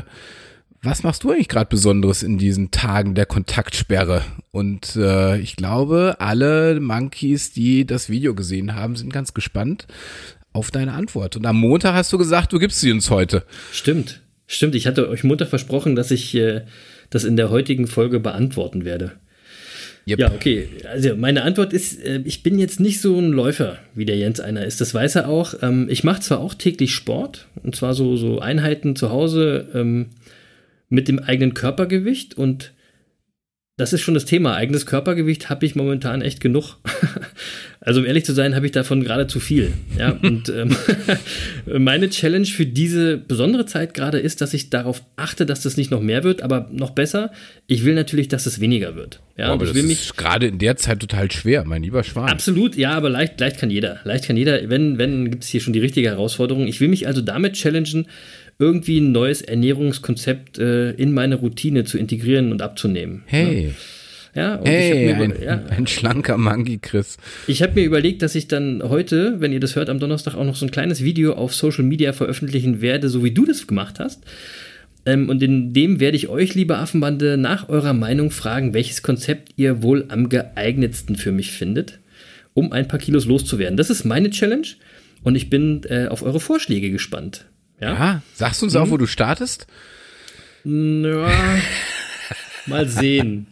was 0.82 1.02
machst 1.02 1.24
du 1.24 1.30
eigentlich 1.30 1.48
gerade 1.48 1.68
Besonderes 1.68 2.22
in 2.22 2.38
diesen 2.38 2.70
Tagen 2.70 3.14
der 3.14 3.26
Kontaktsperre? 3.26 4.22
Und 4.50 4.96
äh, 4.96 5.38
ich 5.38 5.56
glaube, 5.56 6.16
alle 6.18 6.80
Monkeys, 6.80 7.52
die 7.52 7.86
das 7.86 8.08
Video 8.08 8.34
gesehen 8.34 8.74
haben, 8.74 8.96
sind 8.96 9.12
ganz 9.12 9.34
gespannt 9.34 9.86
auf 10.52 10.70
deine 10.70 10.92
Antwort. 10.92 11.36
Und 11.36 11.46
am 11.46 11.56
Montag 11.56 11.94
hast 11.94 12.12
du 12.12 12.18
gesagt, 12.18 12.52
du 12.52 12.58
gibst 12.58 12.80
sie 12.80 12.92
uns 12.92 13.10
heute. 13.10 13.44
Stimmt. 13.72 14.22
Stimmt. 14.46 14.74
Ich 14.74 14.86
hatte 14.86 15.08
euch 15.08 15.24
Montag 15.24 15.48
versprochen, 15.48 15.96
dass 15.96 16.10
ich 16.10 16.34
äh, 16.34 16.62
das 17.10 17.24
in 17.24 17.36
der 17.36 17.50
heutigen 17.50 17.86
Folge 17.86 18.20
beantworten 18.20 18.84
werde. 18.84 19.12
Yep. 20.08 20.18
Ja, 20.20 20.32
okay. 20.32 20.68
Also 20.88 21.16
meine 21.16 21.42
Antwort 21.42 21.72
ist, 21.72 22.00
äh, 22.02 22.20
ich 22.24 22.44
bin 22.44 22.60
jetzt 22.60 22.78
nicht 22.78 23.00
so 23.00 23.18
ein 23.18 23.32
Läufer, 23.32 23.78
wie 23.94 24.04
der 24.04 24.16
Jens 24.16 24.38
einer 24.38 24.64
ist. 24.64 24.80
Das 24.80 24.94
weiß 24.94 25.16
er 25.16 25.28
auch. 25.28 25.54
Ähm, 25.62 25.88
ich 25.90 26.04
mache 26.04 26.20
zwar 26.20 26.38
auch 26.38 26.54
täglich 26.54 26.94
Sport, 26.94 27.48
und 27.64 27.74
zwar 27.74 27.92
so, 27.92 28.16
so 28.16 28.38
Einheiten 28.38 28.94
zu 28.94 29.10
Hause 29.10 29.68
ähm, 29.74 30.10
mit 30.88 31.08
dem 31.08 31.18
eigenen 31.18 31.54
Körpergewicht 31.54 32.34
und 32.34 32.72
das 33.78 33.92
ist 33.92 34.00
schon 34.00 34.14
das 34.14 34.24
Thema. 34.24 34.54
Eigenes 34.54 34.86
Körpergewicht 34.86 35.50
habe 35.50 35.66
ich 35.66 35.76
momentan 35.76 36.22
echt 36.22 36.40
genug. 36.40 36.78
also 37.80 38.00
um 38.00 38.06
ehrlich 38.06 38.24
zu 38.24 38.32
sein, 38.32 38.54
habe 38.54 38.64
ich 38.64 38.72
davon 38.72 39.04
gerade 39.04 39.26
zu 39.26 39.38
viel. 39.38 39.74
Ja, 39.98 40.12
und 40.22 40.48
ähm, 40.48 40.74
meine 41.78 42.08
Challenge 42.08 42.46
für 42.46 42.64
diese 42.64 43.18
besondere 43.18 43.66
Zeit 43.66 43.92
gerade 43.92 44.18
ist, 44.18 44.40
dass 44.40 44.54
ich 44.54 44.70
darauf 44.70 45.02
achte, 45.16 45.44
dass 45.44 45.60
das 45.60 45.76
nicht 45.76 45.90
noch 45.90 46.00
mehr 46.00 46.24
wird, 46.24 46.40
aber 46.40 46.70
noch 46.72 46.90
besser. 46.90 47.32
Ich 47.66 47.84
will 47.84 47.94
natürlich, 47.94 48.28
dass 48.28 48.46
es 48.46 48.60
weniger 48.60 48.96
wird. 48.96 49.20
Ja, 49.36 49.48
und 49.48 49.52
aber 49.52 49.64
ich 49.64 49.70
das 49.70 49.76
will 49.76 49.82
mich 49.82 50.00
ist 50.00 50.16
gerade 50.16 50.46
in 50.46 50.58
der 50.58 50.76
Zeit 50.76 51.00
total 51.00 51.30
schwer, 51.30 51.64
mein 51.66 51.82
lieber 51.82 52.02
Schwan. 52.02 52.30
Absolut, 52.30 52.76
ja, 52.76 52.92
aber 52.92 53.10
leicht, 53.10 53.38
leicht 53.38 53.58
kann 53.58 53.68
jeder. 53.68 54.00
Leicht 54.04 54.24
kann 54.24 54.38
jeder. 54.38 54.70
Wenn, 54.70 54.96
wenn, 54.96 55.30
gibt 55.30 55.44
es 55.44 55.50
hier 55.50 55.60
schon 55.60 55.74
die 55.74 55.80
richtige 55.80 56.08
Herausforderung. 56.08 56.66
Ich 56.66 56.80
will 56.80 56.88
mich 56.88 57.06
also 57.06 57.20
damit 57.20 57.52
challengen, 57.52 58.06
irgendwie 58.58 59.00
ein 59.00 59.12
neues 59.12 59.42
Ernährungskonzept 59.42 60.58
äh, 60.58 60.90
in 60.92 61.12
meine 61.12 61.36
Routine 61.36 61.84
zu 61.84 61.98
integrieren 61.98 62.52
und 62.52 62.62
abzunehmen. 62.62 63.22
Hey, 63.26 63.74
Ja, 64.34 64.56
und 64.56 64.68
hey, 64.68 65.06
ich 65.06 65.14
habe 65.14 65.24
ein, 65.24 65.42
ja, 65.42 65.62
ein 65.70 65.86
schlanker 65.86 66.36
Monkey, 66.36 66.78
Chris. 66.78 67.16
ich 67.46 67.62
hab 67.62 67.74
mir 67.74 67.84
überlegt, 67.84 68.22
dass 68.22 68.34
ich 68.34 68.48
dann 68.48 68.82
heute, 68.82 69.40
wenn 69.40 69.52
ihr 69.52 69.60
das 69.60 69.76
hört, 69.76 69.88
am 69.88 69.98
Donnerstag 69.98 70.34
auch 70.34 70.44
noch 70.44 70.56
so 70.56 70.66
ein 70.66 70.70
kleines 70.70 71.02
Video 71.02 71.32
auf 71.34 71.54
Social 71.54 71.84
Media 71.84 72.12
veröffentlichen 72.12 72.80
werde, 72.80 73.08
so 73.08 73.24
wie 73.24 73.30
du 73.30 73.46
das 73.46 73.66
gemacht 73.66 73.98
hast. 73.98 74.22
Ähm, 75.06 75.30
und 75.30 75.42
in 75.42 75.72
dem 75.72 76.00
werde 76.00 76.16
ich 76.16 76.28
euch, 76.28 76.54
liebe 76.54 76.76
Affenbande, 76.76 77.38
nach 77.38 77.68
eurer 77.68 77.94
Meinung 77.94 78.30
fragen, 78.30 78.74
welches 78.74 79.02
Konzept 79.02 79.52
ihr 79.56 79.82
wohl 79.82 80.04
am 80.08 80.28
geeignetsten 80.28 81.16
für 81.16 81.32
mich 81.32 81.52
findet, 81.52 81.98
um 82.52 82.72
ein 82.72 82.88
paar 82.88 82.98
Kilos 82.98 83.24
loszuwerden. 83.24 83.76
Das 83.76 83.88
ist 83.88 84.04
meine 84.04 84.30
Challenge 84.30 84.66
und 85.22 85.34
ich 85.34 85.48
bin 85.48 85.82
äh, 85.88 86.08
auf 86.08 86.22
eure 86.22 86.40
Vorschläge 86.40 86.90
gespannt. 86.90 87.46
Ja, 87.80 87.92
Ja, 87.92 88.22
sagst 88.34 88.62
du 88.62 88.66
uns 88.66 88.76
auch, 88.76 88.90
wo 88.90 88.96
du 88.96 89.06
startest? 89.06 89.66
ja 90.64 91.28
mal 92.66 92.88
sehen. 92.88 93.46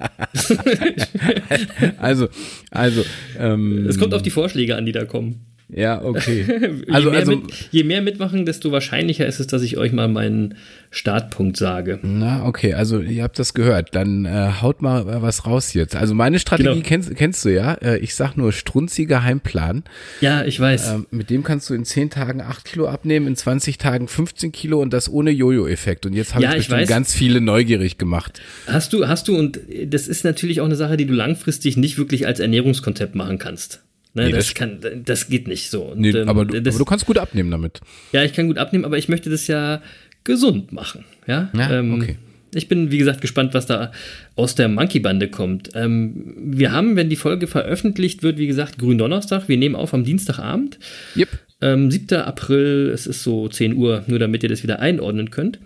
Also, 1.99 2.29
also, 2.71 3.05
ähm, 3.39 3.87
Es 3.87 3.99
kommt 3.99 4.13
auf 4.15 4.23
die 4.23 4.31
Vorschläge 4.31 4.77
an, 4.77 4.87
die 4.87 4.93
da 4.93 5.05
kommen. 5.05 5.47
Ja, 5.69 6.03
okay. 6.03 6.45
Also, 6.91 7.09
je, 7.09 7.11
mehr 7.11 7.21
also 7.21 7.37
mit, 7.37 7.69
je 7.71 7.85
mehr 7.85 8.03
mitmachen, 8.03 8.45
desto 8.45 8.71
wahrscheinlicher 8.71 9.27
ist 9.27 9.41
es, 9.41 9.47
dass 9.47 9.63
ich 9.63 9.79
euch 9.79 9.93
mal 9.93 10.09
meinen 10.09 10.57
Startpunkt 10.91 11.57
sage. 11.57 11.99
Na, 12.03 12.45
okay, 12.45 12.75
also 12.75 13.01
ihr 13.01 13.23
habt 13.23 13.39
das 13.39 13.55
gehört. 13.55 13.95
Dann 13.95 14.27
äh, 14.27 14.51
haut 14.61 14.83
mal 14.83 15.23
was 15.23 15.47
raus 15.47 15.73
jetzt. 15.73 15.97
Also 15.97 16.15
meine 16.15 16.39
Strategie 16.39 16.69
genau. 16.69 16.83
kennst, 16.85 17.17
kennst 17.17 17.45
du 17.45 17.49
ja. 17.49 17.75
Äh, 17.75 17.99
ich 17.99 18.15
sag 18.15 18.37
nur 18.37 18.53
strunziger 18.53 19.23
Heimplan. 19.23 19.85
Ja, 20.21 20.45
ich 20.45 20.61
weiß. 20.61 20.93
Ähm, 20.93 21.07
mit 21.11 21.31
dem 21.31 21.43
kannst 21.43 21.71
du 21.71 21.75
in 21.75 21.85
10 21.85 22.11
Tagen 22.11 22.41
8 22.43 22.65
Kilo 22.65 22.87
abnehmen, 22.87 23.27
in 23.27 23.35
20 23.37 23.79
Tagen 23.79 24.07
15 24.07 24.53
Kilo 24.53 24.81
und 24.81 24.93
das 24.93 25.11
ohne 25.11 25.31
Jojo-Effekt. 25.31 26.05
Und 26.07 26.13
jetzt 26.13 26.35
habe 26.35 26.45
ja, 26.45 26.51
ich 26.51 26.59
bestimmt 26.59 26.83
ich 26.83 26.89
ganz 26.89 27.15
viele 27.15 27.41
neugierig 27.41 27.97
gemacht. 27.97 28.41
Hast 28.67 28.93
du, 28.93 29.09
hast 29.09 29.29
du, 29.29 29.37
und 29.37 29.61
das 29.87 30.09
ist 30.09 30.25
natürlich 30.25 30.61
auch 30.61 30.67
eine 30.67 30.77
Sache, 30.77 30.97
die 30.97 31.07
du 31.07 31.15
langfristig 31.15 31.77
nicht 31.77 31.97
wirklich 31.97 32.27
als 32.27 32.39
Ernährungskonzept 32.39 33.15
machen 33.15 33.39
kannst. 33.39 33.81
Ne, 34.15 34.27
nee, 34.27 34.31
das, 34.31 34.47
das, 34.47 34.55
kann, 34.55 34.79
das 35.05 35.29
geht 35.29 35.49
nicht 35.49 35.71
so. 35.71 35.83
Und, 35.83 36.01
nee, 36.01 36.11
ähm, 36.11 36.29
aber, 36.29 36.45
du, 36.45 36.63
das, 36.63 36.75
aber, 36.75 36.85
du, 36.85 36.89
kannst 36.89 37.05
gut 37.05 37.19
abnehmen 37.19 37.51
damit. 37.51 37.81
Ja, 38.13 38.23
ich 38.23 38.33
kann 38.33 38.47
gut 38.47 38.59
abnehmen, 38.59 38.85
aber 38.85 38.97
ich 38.97 39.09
möchte 39.09 39.29
das 39.29 39.49
ja 39.49 39.83
gesund 40.23 40.73
machen. 40.73 41.05
Ja, 41.27 41.51
ja 41.53 41.79
ähm, 41.79 41.95
okay. 41.95 42.17
Ich 42.55 42.69
bin, 42.69 42.93
wie 42.93 42.99
gesagt, 42.99 43.21
gespannt, 43.21 43.53
was 43.53 43.67
da 43.67 43.91
aus 44.37 44.55
der 44.55 44.69
Monkey-Bande 44.69 45.29
kommt. 45.29 45.71
Ähm, 45.75 46.35
wir 46.37 46.71
haben, 46.71 46.95
wenn 46.95 47.11
die 47.11 47.17
Folge 47.17 47.49
veröffentlicht 47.49 48.23
wird, 48.23 48.39
wie 48.39 48.47
gesagt, 48.47 48.79
Gründonnerstag. 48.79 49.49
Wir 49.49 49.57
nehmen 49.57 49.75
auf 49.75 49.93
am 49.93 50.05
Dienstagabend. 50.05 50.79
Yep. 51.17 51.29
Ähm, 51.61 51.91
7. 51.91 52.21
April, 52.21 52.91
es 52.95 53.09
ist 53.09 53.25
so 53.25 53.49
10 53.49 53.75
Uhr, 53.75 54.05
nur 54.07 54.21
damit 54.21 54.45
ihr 54.45 54.49
das 54.49 54.63
wieder 54.63 54.79
einordnen 54.79 55.31
könnt. 55.31 55.59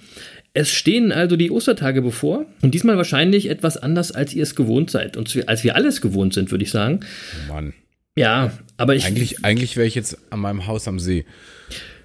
Es 0.55 0.71
stehen 0.73 1.13
also 1.13 1.37
die 1.37 1.51
Ostertage 1.51 2.01
bevor 2.01 2.47
und 2.63 2.75
diesmal 2.75 2.97
wahrscheinlich 2.97 3.51
etwas 3.51 3.77
anders, 3.77 4.13
als 4.13 4.33
ihr 4.33 4.43
es 4.43 4.55
gewohnt 4.55 4.91
seid 4.91 5.17
und 5.17 5.45
als 5.47 5.63
wir 5.63 5.77
alles 5.77 6.01
gewohnt 6.01 6.33
sind, 6.33 6.51
würde 6.51 6.65
ich 6.65 6.71
sagen. 6.71 7.01
Oh 7.49 7.53
Mann. 7.53 7.75
Ja, 8.19 8.53
aber 8.77 8.97
ich. 8.97 9.07
Eigentlich, 9.07 9.45
eigentlich 9.45 9.77
wäre 9.77 9.87
ich 9.87 9.95
jetzt 9.95 10.19
an 10.31 10.41
meinem 10.41 10.67
Haus 10.67 10.89
am 10.89 10.99
See. 10.99 11.25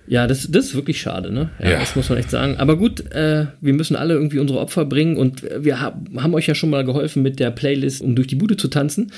Ja, 0.06 0.28
das, 0.28 0.52
das 0.52 0.66
ist 0.66 0.76
wirklich 0.76 1.02
schade, 1.02 1.32
ne? 1.32 1.50
Ja, 1.60 1.72
ja. 1.72 1.80
Das 1.80 1.96
muss 1.96 2.10
man 2.10 2.20
echt 2.20 2.30
sagen. 2.30 2.58
Aber 2.58 2.78
gut, 2.78 3.12
äh, 3.12 3.48
wir 3.62 3.74
müssen 3.74 3.96
alle 3.96 4.14
irgendwie 4.14 4.40
unsere 4.40 4.60
Opfer 4.60 4.86
bringen 4.86 5.16
und 5.18 5.44
wir 5.44 5.80
ha 5.80 6.00
haben 6.18 6.34
euch 6.34 6.46
ja 6.46 6.56
schon 6.56 6.70
mal 6.70 6.84
geholfen 6.84 7.24
mit 7.24 7.40
der 7.40 7.52
Playlist, 7.52 8.02
um 8.02 8.16
durch 8.16 8.28
die 8.28 8.36
Bude 8.36 8.58
zu 8.58 8.68
tanzen. 8.68 9.12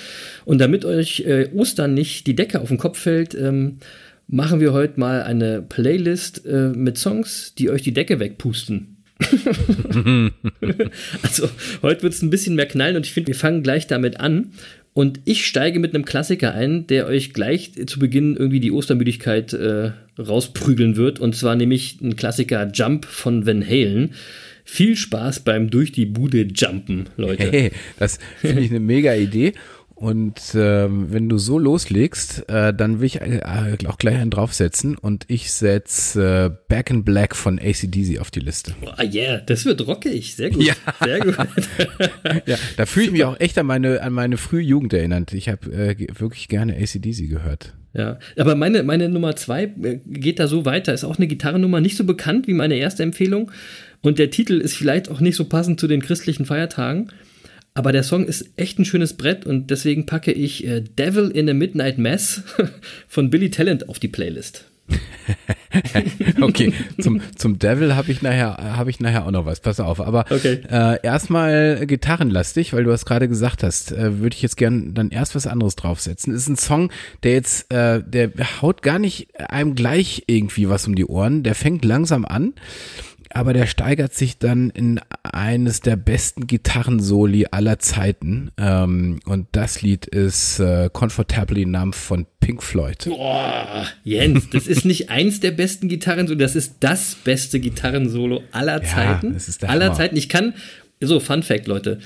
Und 0.45 0.59
damit 0.59 0.85
euch 0.85 1.21
äh, 1.21 1.49
Ostern 1.53 1.95
nicht 1.95 2.27
die 2.27 2.35
Decke 2.35 2.61
auf 2.61 2.69
den 2.69 2.77
Kopf 2.77 2.99
fällt, 2.99 3.33
ähm, 3.33 3.79
machen 4.27 4.59
wir 4.59 4.73
heute 4.73 4.99
mal 4.99 5.23
eine 5.23 5.63
Playlist 5.63 6.45
äh, 6.45 6.69
mit 6.69 6.97
Songs, 6.97 7.55
die 7.55 7.71
euch 7.71 7.81
die 7.81 7.93
Decke 7.93 8.19
wegpusten. 8.19 8.91
also 11.23 11.49
heute 11.81 12.03
wird 12.03 12.13
es 12.13 12.21
ein 12.21 12.29
bisschen 12.29 12.55
mehr 12.55 12.67
knallen 12.67 12.97
und 12.97 13.05
ich 13.05 13.13
finde, 13.13 13.27
wir 13.27 13.35
fangen 13.35 13.63
gleich 13.63 13.87
damit 13.87 14.19
an. 14.19 14.51
Und 14.97 15.19
ich 15.25 15.45
steige 15.45 15.79
mit 15.79 15.93
einem 15.93 16.05
Klassiker 16.05 16.53
ein, 16.53 16.87
der 16.87 17.05
euch 17.07 17.33
gleich 17.33 17.73
zu 17.85 17.99
Beginn 17.99 18.37
irgendwie 18.37 18.61
die 18.61 18.71
Ostermüdigkeit 18.71 19.51
äh, 19.51 19.91
rausprügeln 20.17 20.95
wird. 20.95 21.19
Und 21.19 21.35
zwar 21.35 21.57
nämlich 21.57 21.99
ein 22.01 22.15
Klassiker 22.15 22.71
Jump 22.73 23.03
von 23.03 23.45
Van 23.45 23.61
Halen. 23.61 24.13
Viel 24.63 24.95
Spaß 24.95 25.41
beim 25.41 25.69
durch 25.69 25.91
die 25.91 26.05
Bude 26.05 26.43
jumpen, 26.43 27.09
Leute. 27.17 27.51
Hey, 27.51 27.71
das 27.99 28.19
finde 28.39 28.61
ich 28.61 28.69
eine 28.69 28.79
mega 28.79 29.13
Idee. 29.13 29.51
Und 29.95 30.53
ähm, 30.55 31.13
wenn 31.13 31.29
du 31.29 31.37
so 31.37 31.57
loslegst, 31.57 32.49
äh, 32.49 32.73
dann 32.73 32.99
will 32.99 33.05
ich 33.05 33.21
äh, 33.21 33.41
auch 33.87 33.97
gleich 33.97 34.17
einen 34.17 34.29
draufsetzen 34.29 34.97
und 34.97 35.23
ich 35.29 35.53
setze 35.53 36.51
äh, 36.51 36.57
Back 36.67 36.89
in 36.89 37.05
Black 37.05 37.33
von 37.33 37.59
ACDC 37.59 38.19
auf 38.19 38.29
die 38.29 38.41
Liste. 38.41 38.75
Oh 38.81 39.01
yeah, 39.01 39.37
das 39.37 39.63
wird 39.63 39.87
rockig, 39.87 40.35
sehr 40.35 40.51
gut. 40.51 40.63
Ja. 40.63 40.73
Sehr 41.01 41.19
gut. 41.21 41.37
ja, 42.45 42.57
da 42.75 42.85
fühle 42.85 43.05
ich 43.05 43.11
mich 43.13 43.23
auch 43.23 43.39
echt 43.39 43.57
an 43.57 43.67
meine, 43.67 44.01
an 44.01 44.11
meine 44.11 44.35
frühe 44.35 44.61
Jugend 44.61 44.91
erinnert. 44.91 45.31
Ich 45.31 45.47
habe 45.47 45.71
äh, 45.71 45.95
wirklich 46.19 46.49
gerne 46.49 46.75
ACDC 46.75 47.29
gehört. 47.29 47.73
Ja, 47.93 48.19
aber 48.37 48.55
meine, 48.55 48.83
meine 48.83 49.07
Nummer 49.07 49.37
zwei 49.37 49.63
äh, 49.81 49.99
geht 50.05 50.39
da 50.39 50.47
so 50.47 50.65
weiter, 50.65 50.93
ist 50.93 51.05
auch 51.05 51.17
eine 51.17 51.27
Gitarrennummer, 51.27 51.79
nicht 51.79 51.95
so 51.95 52.03
bekannt 52.03 52.47
wie 52.47 52.53
meine 52.53 52.75
erste 52.75 53.03
Empfehlung. 53.03 53.49
Und 54.01 54.19
der 54.19 54.29
Titel 54.29 54.59
ist 54.59 54.75
vielleicht 54.75 55.09
auch 55.09 55.21
nicht 55.21 55.37
so 55.37 55.45
passend 55.45 55.79
zu 55.79 55.87
den 55.87 56.01
christlichen 56.01 56.45
Feiertagen. 56.45 57.11
Aber 57.77 57.91
der 57.91 58.03
Song 58.03 58.25
ist 58.25 58.50
echt 58.55 58.79
ein 58.79 58.86
schönes 58.86 59.13
Brett 59.13 59.46
und 59.46 59.70
deswegen 59.70 60.05
packe 60.05 60.32
ich 60.32 60.65
äh, 60.65 60.82
Devil 60.82 61.29
in 61.29 61.50
a 61.50 61.53
Midnight 61.53 61.98
Mass 61.98 62.41
von 63.08 63.29
Billy 63.29 63.50
Talent 63.50 63.89
auf 63.89 64.00
die 64.00 64.08
Playlist. 64.08 64.63
okay, 66.41 66.72
zum, 67.01 67.20
zum 67.36 67.60
Devil 67.60 67.96
habe 67.96 68.12
ich 68.12 68.22
nachher 68.22 68.77
habe 68.77 68.91
ich 68.91 69.00
nachher 69.00 69.25
auch 69.25 69.32
noch 69.32 69.46
was. 69.46 69.60
Pass 69.60 69.79
auf, 69.79 70.00
aber 70.00 70.25
okay. 70.29 70.62
äh, 70.70 71.00
erstmal 71.03 71.86
gitarrenlastig, 71.86 72.72
weil 72.72 72.84
du 72.86 72.91
das 72.91 73.03
gerade 73.03 73.27
gesagt 73.27 73.63
hast, 73.63 73.91
äh, 73.91 74.20
würde 74.20 74.36
ich 74.36 74.41
jetzt 74.41 74.58
gern 74.58 74.94
dann 74.94 75.10
erst 75.10 75.36
was 75.36 75.48
anderes 75.48 75.75
draufsetzen. 75.75 76.34
Ist 76.34 76.48
ein 76.48 76.55
Song, 76.55 76.91
der 77.24 77.34
jetzt 77.34 77.74
äh, 77.74 78.01
der 78.05 78.32
haut 78.62 78.84
gar 78.84 79.00
nicht 79.00 79.27
einem 79.38 79.75
gleich 79.75 80.24
irgendwie 80.27 80.70
was 80.70 80.88
um 80.88 80.96
die 80.96 81.05
Ohren. 81.05 81.44
Der 81.44 81.55
fängt 81.55 81.84
langsam 81.84 82.24
an 82.24 82.53
aber 83.36 83.51
der 83.51 83.67
steigert 83.67 84.13
sich 84.13 84.38
dann 84.38 84.70
in 84.70 85.01
eines 85.36 85.82
der 85.82 85.98
besten 85.98 86.48
Gitarrensoli 86.48 87.48
aller 87.51 87.77
Zeiten. 87.80 88.51
Ähm, 88.58 89.20
und 89.25 89.48
das 89.51 89.82
Lied 89.82 90.06
ist 90.06 90.60
äh, 90.60 90.89
Comfortably 90.92 91.65
Numb 91.65 91.94
von 91.94 92.25
Pink 92.39 92.63
Floyd. 92.63 93.06
Boah, 93.06 93.86
Jens, 94.04 94.50
das 94.50 94.68
ist 94.68 94.86
nicht 94.86 95.10
eins 95.10 95.42
der 95.42 95.51
besten 95.51 95.89
Gitarrensolo, 95.89 96.39
das 96.39 96.56
ist 96.56 96.77
das 96.80 97.15
beste 97.15 97.60
Gitarrensolo 97.60 98.44
aller 98.51 98.82
Zeiten. 98.84 99.27
Ja, 99.27 99.34
das 99.34 99.50
ist 99.50 99.62
der 99.62 99.70
aller 99.70 99.86
Hammer. 99.86 99.96
Zeiten. 99.96 100.15
Ich 100.15 100.30
kann, 100.30 100.54
so, 101.01 101.20
Fun 101.20 101.44
Fact, 101.44 101.68
Leute, 101.68 102.00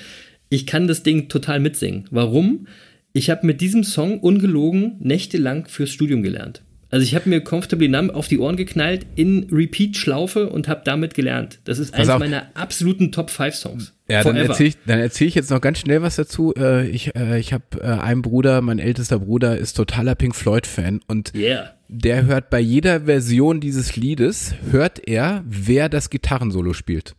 ich 0.50 0.66
kann 0.66 0.88
das 0.88 1.04
Ding 1.04 1.30
total 1.30 1.60
mitsingen. 1.60 2.06
Warum? 2.10 2.68
Ich 3.14 3.30
habe 3.30 3.46
mit 3.46 3.62
diesem 3.62 3.84
Song 3.84 4.20
ungelogen 4.20 4.96
nächtelang 5.00 5.68
fürs 5.68 5.92
Studium 5.92 6.24
gelernt. 6.24 6.64
Also 6.92 7.04
ich 7.04 7.14
habe 7.14 7.30
mir 7.30 7.42
Comfortably 7.42 7.88
Numb 7.88 8.14
auf 8.16 8.28
die 8.28 8.40
Ohren 8.40 8.56
geknallt 8.56 9.06
in 9.16 9.48
Repeat-Schlaufe 9.52 10.50
und 10.50 10.68
habe 10.68 10.82
damit 10.84 11.14
gelernt. 11.14 11.60
Das 11.66 11.78
ist 11.78 11.94
eines 11.94 12.08
meiner 12.08 12.48
absoluten 12.56 13.12
Top 13.12 13.30
5 13.30 13.54
Songs. 13.54 13.94
Ja, 14.08 14.24
Forever. 14.24 14.40
dann 14.40 14.50
erzähle 14.50 14.70
ich, 14.70 14.78
dann 14.88 15.00
erzähl 15.00 15.28
ich 15.28 15.36
jetzt 15.36 15.52
noch 15.52 15.62
ganz 15.62 15.80
schnell 15.80 16.02
was 16.02 16.16
dazu. 16.16 16.54
Äh, 16.58 16.88
ich 16.88 17.16
äh, 17.16 17.40
ich 17.40 17.54
habe 17.54 17.64
äh, 17.80 17.86
einen 17.86 18.24
Bruder, 18.24 18.62
mein 18.62 18.80
ältester 18.80 19.20
Bruder 19.20 19.58
ist 19.58 19.74
totaler 19.74 20.16
Pink 20.16 20.36
Floyd-Fan 20.36 21.02
und 21.08 21.32
yeah. 21.36 21.76
der 21.90 22.26
hört 22.26 22.50
bei 22.50 22.60
jeder 22.60 23.02
Version 23.02 23.60
dieses 23.60 23.96
Liedes, 23.96 24.56
hört 24.72 25.08
er, 25.08 25.44
wer 25.46 25.90
das 25.90 26.10
Gitarrensolo 26.10 26.74
spielt. 26.74 27.16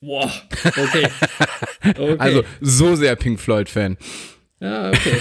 Boah, 0.00 0.30
okay. 0.64 1.08
okay. 1.98 2.16
Also 2.18 2.44
so 2.60 2.94
sehr 2.94 3.16
Pink 3.16 3.40
Floyd-Fan. 3.40 3.96
Ja, 4.60 4.90
okay. 4.90 5.16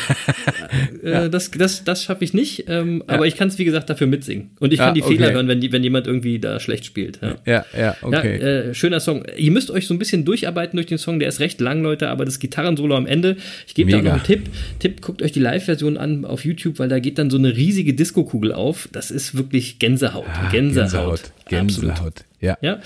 ja. 1.04 1.26
Äh, 1.26 1.30
das 1.30 1.50
das, 1.52 1.86
das 1.86 2.04
schaffe 2.04 2.26
ich 2.26 2.34
nicht, 2.34 2.66
ähm, 2.68 3.04
ja. 3.08 3.16
aber 3.16 3.26
ich 3.26 3.38
kann 3.38 3.48
es, 3.48 3.58
wie 3.58 3.64
gesagt, 3.64 3.90
dafür 3.90 4.06
mitsingen. 4.06 4.52
Und 4.60 4.74
ich 4.74 4.80
kann 4.80 4.90
ja, 4.90 4.94
die 4.96 5.02
okay. 5.02 5.16
Fehler 5.16 5.32
hören, 5.32 5.48
wenn, 5.48 5.62
die, 5.62 5.72
wenn 5.72 5.82
jemand 5.82 6.08
irgendwie 6.08 6.40
da 6.40 6.60
schlecht 6.60 6.86
spielt. 6.86 7.20
Ja, 7.22 7.36
ja, 7.46 7.66
ja 7.78 7.96
okay. 8.02 8.36
Äh, 8.36 8.74
schöner 8.74 9.00
Song. 9.00 9.24
Ihr 9.38 9.52
müsst 9.52 9.72
euch 9.72 9.88
so 9.88 9.94
ein 9.94 10.00
bisschen 10.00 10.26
durcharbeiten 10.26 10.76
durch 10.76 10.88
den 10.88 10.98
Song, 10.98 11.20
der 11.20 11.30
ist 11.30 11.40
recht 11.40 11.62
lang, 11.62 11.82
Leute, 11.82 12.10
aber 12.10 12.26
das 12.26 12.40
Gitarrensolo 12.40 12.98
am 12.98 13.08
Ende, 13.08 13.38
ich 13.66 13.76
gebe 13.76 13.92
da 13.92 14.02
noch 14.02 14.12
einen 14.12 14.24
Tipp. 14.24 14.50
Tipp, 14.80 15.02
guckt 15.02 15.22
euch 15.22 15.32
die 15.32 15.40
Live-Version 15.40 15.98
an 15.98 16.26
auf 16.26 16.44
YouTube, 16.44 16.78
weil 16.80 16.90
da 16.90 17.00
geht 17.00 17.18
dann 17.18 17.30
so 17.30 17.38
eine 17.38 17.56
riesige 17.56 17.94
Disco-Kugel 17.94 18.52
auf. 18.52 18.90
Das 18.92 19.10
ist 19.10 19.36
wirklich 19.36 19.80
Gänsehaut. 19.80 20.26
Ah, 20.28 20.50
Gänsehaut. 20.52 21.32
Gänsehaut. 21.48 21.86
Gänsehaut. 21.94 22.26
Ja. 22.42 22.58
ja. 22.62 22.80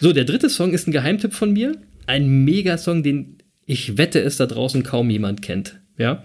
So, 0.00 0.12
der 0.12 0.24
dritte 0.24 0.50
Song 0.50 0.74
ist 0.74 0.86
ein 0.86 0.92
Geheimtipp 0.92 1.32
von 1.32 1.52
mir. 1.52 1.72
Ein 2.06 2.44
Megasong, 2.44 3.02
den 3.02 3.37
ich 3.68 3.98
wette 3.98 4.20
es 4.20 4.38
da 4.38 4.46
draußen 4.46 4.82
kaum 4.82 5.10
jemand 5.10 5.42
kennt. 5.42 5.78
Ja. 5.98 6.24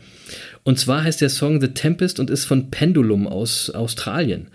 Und 0.64 0.80
zwar 0.80 1.04
heißt 1.04 1.20
der 1.20 1.30
Song 1.30 1.60
The 1.60 1.68
Tempest 1.68 2.20
und 2.20 2.30
ist 2.30 2.46
von 2.46 2.72
Pendulum 2.72 3.28
aus 3.28 3.70
Australien. 3.70 4.48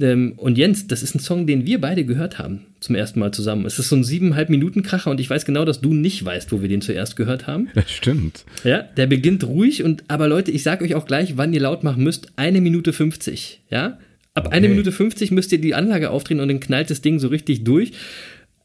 Ähm, 0.00 0.32
und 0.36 0.58
Jens, 0.58 0.88
das 0.88 1.04
ist 1.04 1.14
ein 1.14 1.20
Song, 1.20 1.46
den 1.46 1.66
wir 1.66 1.80
beide 1.80 2.04
gehört 2.04 2.38
haben 2.38 2.66
zum 2.80 2.96
ersten 2.96 3.20
Mal 3.20 3.32
zusammen. 3.32 3.64
Es 3.64 3.78
ist 3.78 3.88
so 3.90 3.96
ein 3.96 4.02
siebeneinhalb 4.02 4.48
Minuten 4.48 4.82
Kracher 4.82 5.10
und 5.10 5.20
ich 5.20 5.30
weiß 5.30 5.44
genau, 5.44 5.64
dass 5.64 5.80
du 5.80 5.94
nicht 5.94 6.24
weißt, 6.24 6.50
wo 6.50 6.62
wir 6.62 6.68
den 6.68 6.80
zuerst 6.80 7.14
gehört 7.14 7.46
haben. 7.46 7.68
Das 7.74 7.90
stimmt. 7.90 8.44
Ja, 8.64 8.82
der 8.82 9.06
beginnt 9.06 9.44
ruhig 9.44 9.84
und 9.84 10.02
aber 10.08 10.26
Leute, 10.26 10.50
ich 10.50 10.64
sag 10.64 10.82
euch 10.82 10.96
auch 10.96 11.06
gleich, 11.06 11.36
wann 11.36 11.52
ihr 11.52 11.60
laut 11.60 11.84
machen 11.84 12.02
müsst. 12.02 12.32
Eine 12.34 12.60
Minute 12.60 12.92
50. 12.92 13.60
Ja, 13.70 13.98
ab 14.34 14.46
okay. 14.46 14.56
eine 14.56 14.68
Minute 14.68 14.90
50 14.90 15.30
müsst 15.30 15.52
ihr 15.52 15.60
die 15.60 15.74
Anlage 15.74 16.10
aufdrehen 16.10 16.40
und 16.40 16.48
dann 16.48 16.58
knallt 16.58 16.90
das 16.90 17.02
Ding 17.02 17.20
so 17.20 17.28
richtig 17.28 17.62
durch. 17.62 17.92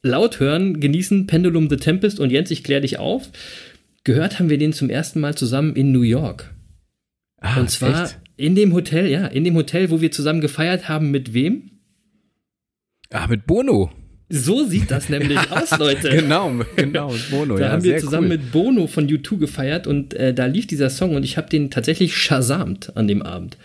Laut 0.06 0.40
hören, 0.40 0.80
genießen 0.80 1.26
Pendulum 1.26 1.68
The 1.68 1.78
Tempest 1.78 2.20
und 2.20 2.30
Jens, 2.30 2.52
ich 2.52 2.64
klär 2.64 2.80
dich 2.80 3.00
auf. 3.00 3.32
Gehört 4.04 4.38
haben 4.38 4.52
wir 4.52 4.60
den 4.60 4.72
zum 4.72 4.92
ersten 4.92 5.20
Mal 5.20 5.34
zusammen 5.34 5.76
in 5.76 5.92
New 5.92 6.04
York. 6.04 6.54
Ah, 7.42 7.60
und 7.60 7.72
zwar 7.72 8.04
echt? 8.04 8.20
in 8.38 8.54
dem 8.54 8.74
Hotel, 8.74 9.08
ja, 9.08 9.26
in 9.26 9.44
dem 9.44 9.56
Hotel, 9.56 9.90
wo 9.90 10.02
wir 10.02 10.12
zusammen 10.12 10.42
gefeiert 10.42 10.88
haben. 10.88 11.10
Mit 11.10 11.34
wem? 11.34 11.72
Ah, 13.10 13.26
mit 13.26 13.48
Bono. 13.48 13.92
So 14.30 14.64
sieht 14.66 14.92
das 14.92 15.10
nämlich 15.10 15.40
aus, 15.52 15.76
Leute. 15.80 16.10
genau, 16.10 16.52
genau, 16.76 17.12
mit 17.12 17.32
Bono. 17.32 17.58
da 17.58 17.66
ja, 17.66 17.72
haben 17.72 17.84
wir 17.84 17.98
zusammen 17.98 18.30
cool. 18.30 18.38
mit 18.38 18.52
Bono 18.52 18.86
von 18.86 19.08
U2 19.08 19.38
gefeiert 19.38 19.88
und 19.88 20.14
äh, 20.14 20.36
da 20.36 20.46
lief 20.46 20.68
dieser 20.68 20.92
Song 20.92 21.16
und 21.16 21.24
ich 21.24 21.36
habe 21.36 21.50
den 21.50 21.72
tatsächlich 21.72 22.16
shazamt 22.16 22.96
an 22.96 23.08
dem 23.08 23.24
Abend. 23.24 23.58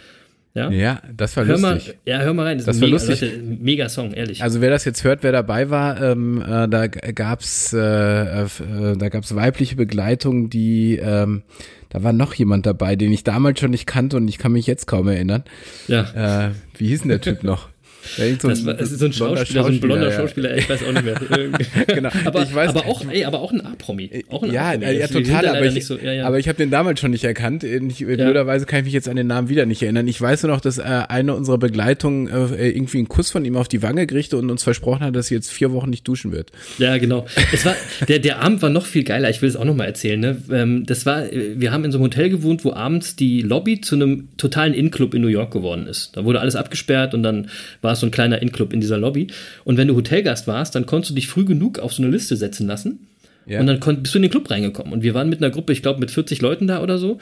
Ja, 0.53 0.69
Ja, 0.71 1.01
das 1.17 1.37
war 1.37 1.45
hör 1.45 1.59
mal, 1.59 1.75
lustig. 1.75 1.97
ja, 2.05 2.19
hör 2.19 2.35
mal 2.35 2.47
rein. 2.47 2.59
Das, 2.59 2.67
Das 2.67 2.77
ist 2.77 2.83
war 2.83 2.89
mega, 2.89 2.99
lustig. 3.07 3.21
Leute, 3.21 3.39
mega 3.63 3.89
Song, 3.89 4.13
ehrlich. 4.13 4.43
Also 4.43 4.61
wer 4.61 4.69
das 4.71 4.85
jetzt 4.85 5.05
hört, 5.05 5.23
wer 5.23 5.31
dabei 5.33 5.71
war, 5.71 6.03
ähm, 6.03 6.43
äh, 6.43 6.67
da 6.69 6.89
gab's, 6.89 7.73
äh, 7.73 7.79
äh, 7.79 8.43
äh, 8.43 8.97
da 8.97 9.09
gab's 9.09 9.35
weibliche 9.35 9.77
Begleitung, 9.77 10.51
die, 10.51 10.97
ähm, 11.01 11.43
da 11.89 12.03
war 12.03 12.13
noch 12.13 12.35
jemand 12.35 12.67
dabei, 12.67 12.97
den 12.97 13.13
ich 13.13 13.23
damals 13.25 13.61
schon 13.61 13.71
nicht 13.71 13.87
kannte 13.87 14.17
und 14.17 14.27
ich 14.29 14.39
kann 14.39 14.53
mich 14.53 14.67
jetzt 14.67 14.87
kaum 14.87 15.07
erinnern. 15.09 15.45
ja. 15.89 16.49
Äh, 16.49 16.51
wie 16.77 16.89
hieß 16.89 17.01
denn 17.03 17.09
der 17.11 17.21
Typ 17.21 17.43
noch? 17.45 17.69
Ja, 18.17 18.25
so 18.41 18.49
Das 18.49 18.65
war, 18.67 18.79
es 18.81 18.93
ist 18.93 18.99
so 19.01 19.07
ein 19.07 19.11
blonder 19.13 19.37
Schauspieler, 19.39 19.63
so 19.63 19.69
ein 19.69 19.81
blonder 19.81 20.11
ja. 20.11 20.17
Schauspieler, 20.17 20.57
ich 20.57 20.69
weiß 20.69 20.83
auch 20.85 20.93
nicht 20.93 21.05
mehr. 21.05 21.21
Genau, 21.87 22.11
aber, 22.25 22.43
ich 22.43 22.51
weiß- 22.51 22.69
aber 22.69 22.87
auch, 22.87 23.05
ey, 23.11 23.25
aber 23.25 23.41
auch 23.41 23.53
ein 23.53 23.61
A-Promi. 23.65 24.25
Auch 24.31 24.43
ein 24.43 24.53
Ja, 24.53 24.73
äh, 24.73 24.95
ja, 24.99 25.07
Das- 25.07 25.11
total, 25.13 25.47
aber 25.49 25.65
ich, 25.67 25.87
so, 25.87 25.97
ja, 25.99 26.27
aber 26.27 26.39
ich 26.39 26.49
habe 26.49 26.57
den 26.57 26.71
damals 26.71 27.01
schon 27.01 27.11
nicht 27.11 27.25
erkannt. 27.25 27.65
Ich, 27.65 27.99
blöderweise 27.99 28.67
kann 28.67 28.81
ich 28.81 28.85
mich 28.87 28.95
jetzt 28.95 29.09
an 29.09 29.17
den 29.17 29.27
Namen 29.27 29.49
wieder 29.49 29.67
nicht 29.67 29.83
erinnern. 29.83 30.07
Ich 30.09 30.21
weiß 30.21 30.43
nur 30.45 30.53
noch, 30.53 30.61
dass 30.61 30.79
äh, 30.79 30.83
eine 31.09 31.35
unserer 31.35 31.59
Begleitungen 31.59 32.29
äh, 32.29 32.69
irgendwie 32.71 32.99
einen 32.99 33.09
Kuss 33.09 33.31
von 33.31 33.45
ihm 33.45 33.57
auf 33.57 33.69
die 33.69 33.83
Wange 33.83 34.07
kriegte 34.07 34.37
und 34.37 34.51
uns 34.51 34.63
versprochen 34.63 35.01
hat, 35.05 35.17
dass 35.17 35.29
sie 35.29 35.35
jetzt 35.35 35.51
vier 35.51 35.73
Wochen 35.73 35.91
nicht 35.91 36.07
duschen 36.07 36.33
wird. 36.33 36.51
Ja, 36.79 36.97
genau. 36.99 37.27
Es 37.53 37.65
war, 37.65 37.75
der, 38.09 38.19
der 38.19 38.41
Abend 38.43 38.63
war 38.63 38.71
noch 38.71 38.87
viel 38.87 39.05
geiler. 39.05 39.31
Ich 39.31 39.43
will 39.43 39.49
es 39.49 39.57
auch 39.57 39.65
noch 39.65 39.75
mal 39.77 39.85
erzählen. 39.85 40.21
Ne? 40.21 40.37
Ähm, 40.51 40.85
Das 40.87 41.07
war, 41.07 41.31
äh, 41.33 41.55
wir 41.61 41.73
haben 41.73 41.85
in 41.85 41.93
so 41.93 41.99
einem 41.99 42.05
Hotel 42.05 42.31
gewohnt, 42.31 42.65
wo 42.65 42.73
abends 42.73 43.17
die 43.17 43.43
Lobby 43.43 43.81
zu 43.81 43.95
einem 43.97 44.29
totalen 44.37 44.75
In-Club 44.75 45.15
in 45.15 45.23
New 45.23 45.29
York 45.29 45.53
geworden 45.53 45.87
ist. 45.87 46.17
Da 46.17 46.25
wurde 46.25 46.41
alles 46.41 46.57
abgesperrt 46.57 47.15
und 47.15 47.23
dann 47.23 47.49
war 47.83 47.90
es 47.93 48.01
so 48.01 48.07
ein 48.07 48.11
kleiner 48.11 48.41
In-Club 48.41 48.73
in 48.73 48.81
dieser 48.81 48.99
Lobby. 48.99 49.29
Und 49.65 49.77
wenn 49.77 49.89
du 49.89 49.95
Hotelgast 49.95 50.47
warst, 50.47 50.75
dann 50.75 50.87
konntest 50.87 51.11
du 51.11 51.15
dich 51.15 51.29
früh 51.29 51.45
genug 51.45 51.79
auf 51.79 51.93
so 51.93 52.03
eine 52.03 52.11
Liste 52.11 52.37
setzen 52.37 52.67
lassen. 52.67 53.07
Ja. 53.47 53.61
Und 53.61 53.67
dann 53.67 53.81
konnt, 53.81 54.03
bist 54.03 54.15
du 54.15 54.19
in 54.19 54.23
den 54.23 54.31
Club 54.31 54.51
reingekommen. 54.51 54.93
Und 54.93 55.03
wir 55.03 55.15
waren 55.15 55.29
mit 55.29 55.43
einer 55.43 55.51
Gruppe, 55.51 55.73
ich 55.73 55.83
glaube, 55.83 56.01
mit 56.01 56.11
40 56.11 56.41
Leuten 56.41 56.67
da 56.67 56.83
oder 56.83 56.99
so. 56.99 57.19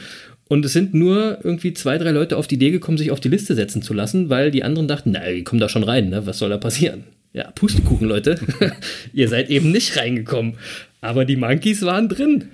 Und 0.49 0.65
es 0.65 0.73
sind 0.73 0.95
nur 0.95 1.39
irgendwie 1.43 1.75
zwei, 1.75 1.99
drei 1.99 2.11
Leute 2.11 2.37
auf 2.37 2.47
die 2.47 2.57
Idee 2.57 2.71
gekommen, 2.71 2.99
sich 2.99 3.11
auf 3.11 3.21
die 3.21 3.29
Liste 3.29 3.55
setzen 3.55 3.83
zu 3.83 3.95
lassen, 3.95 4.31
weil 4.31 4.51
die 4.51 4.65
anderen 4.65 4.89
dachten, 4.89 5.13
na, 5.13 5.21
die 5.31 5.45
kommen 5.45 5.61
da 5.61 5.69
schon 5.69 5.85
rein, 5.85 6.09
ne? 6.09 6.27
Was 6.27 6.39
soll 6.39 6.51
da 6.51 6.57
passieren? 6.57 7.05
Ja, 7.35 7.51
Pustekuchen, 7.51 8.09
Leute. 8.09 8.39
Ihr 9.13 9.29
seid 9.29 9.51
eben 9.51 9.71
nicht 9.71 9.97
reingekommen. 9.97 10.55
Aber 11.01 11.25
die 11.25 11.37
Monkeys 11.37 11.83
waren 11.83 12.09
drin. 12.09 12.49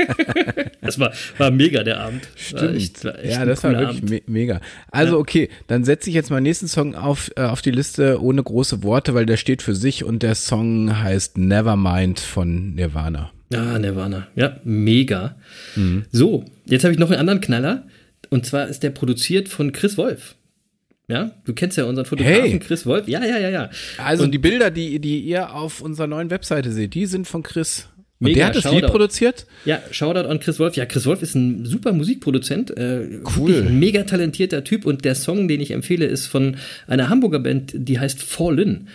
das 0.80 0.98
war, 1.00 1.12
war 1.38 1.50
mega, 1.50 1.82
der 1.82 2.00
Abend. 2.00 2.28
War 2.52 2.72
echt, 2.72 3.04
war 3.04 3.18
echt 3.18 3.32
ja, 3.32 3.44
das 3.44 3.64
war 3.64 3.72
wirklich 3.72 4.02
me 4.02 4.22
mega. 4.26 4.60
Also 4.92 5.18
okay, 5.18 5.48
dann 5.66 5.82
setze 5.82 6.08
ich 6.08 6.14
jetzt 6.14 6.30
meinen 6.30 6.44
nächsten 6.44 6.68
Song 6.68 6.94
auf, 6.94 7.32
äh, 7.36 7.42
auf 7.42 7.62
die 7.62 7.72
Liste 7.72 8.22
ohne 8.22 8.42
große 8.42 8.84
Worte, 8.84 9.14
weil 9.14 9.26
der 9.26 9.36
steht 9.36 9.60
für 9.60 9.74
sich 9.74 10.04
und 10.04 10.22
der 10.22 10.36
Song 10.36 11.02
heißt 11.02 11.36
Nevermind 11.36 12.20
von 12.20 12.74
Nirvana. 12.74 13.32
Ah, 13.52 13.78
Nirvana. 13.78 14.28
Ja, 14.36 14.60
mega. 14.64 15.36
Mhm. 15.74 16.04
So, 16.12 16.44
jetzt 16.66 16.84
habe 16.84 16.92
ich 16.92 16.98
noch 16.98 17.10
einen 17.10 17.20
anderen 17.20 17.40
Knaller. 17.40 17.86
Und 18.30 18.46
zwar 18.46 18.68
ist 18.68 18.82
der 18.82 18.90
produziert 18.90 19.48
von 19.48 19.72
Chris 19.72 19.96
Wolf. 19.96 20.36
Ja, 21.08 21.32
du 21.44 21.52
kennst 21.52 21.76
ja 21.76 21.84
unseren 21.84 22.06
Fotografen 22.06 22.42
Hey. 22.42 22.58
Chris 22.58 22.86
Wolf. 22.86 23.06
Ja, 23.08 23.22
ja, 23.24 23.38
ja, 23.38 23.50
ja. 23.50 23.70
Also 23.98 24.24
Und- 24.24 24.30
die 24.32 24.38
Bilder, 24.38 24.70
die, 24.70 24.98
die 25.00 25.20
ihr 25.20 25.54
auf 25.54 25.80
unserer 25.82 26.06
neuen 26.06 26.30
Webseite 26.30 26.72
seht, 26.72 26.94
die 26.94 27.04
sind 27.06 27.26
von 27.26 27.42
Chris. 27.42 27.88
Und 28.20 28.28
Mega, 28.28 28.36
der 28.36 28.46
hat 28.46 28.56
das 28.56 28.64
Lied 28.64 28.74
Shoutout. 28.80 28.90
produziert? 28.92 29.46
Ja, 29.66 29.80
Shoutout 29.90 30.28
an 30.28 30.40
Chris 30.40 30.58
Wolf. 30.58 30.76
Ja, 30.76 30.86
Chris 30.86 31.04
Wolf 31.04 31.20
ist 31.20 31.34
ein 31.34 31.66
super 31.66 31.92
Musikproduzent. 31.92 32.70
Äh, 32.76 33.20
Cool. 33.36 33.64
mega 33.64 34.04
talentierter 34.04 34.64
Typ. 34.64 34.86
Und 34.86 35.04
der 35.04 35.14
Song, 35.14 35.46
den 35.46 35.60
ich 35.60 35.72
empfehle, 35.72 36.06
ist 36.06 36.26
von 36.26 36.56
einer 36.86 37.10
Hamburger 37.10 37.40
Band, 37.40 37.72
die 37.74 37.98
heißt 37.98 38.22
Fallin. 38.22 38.88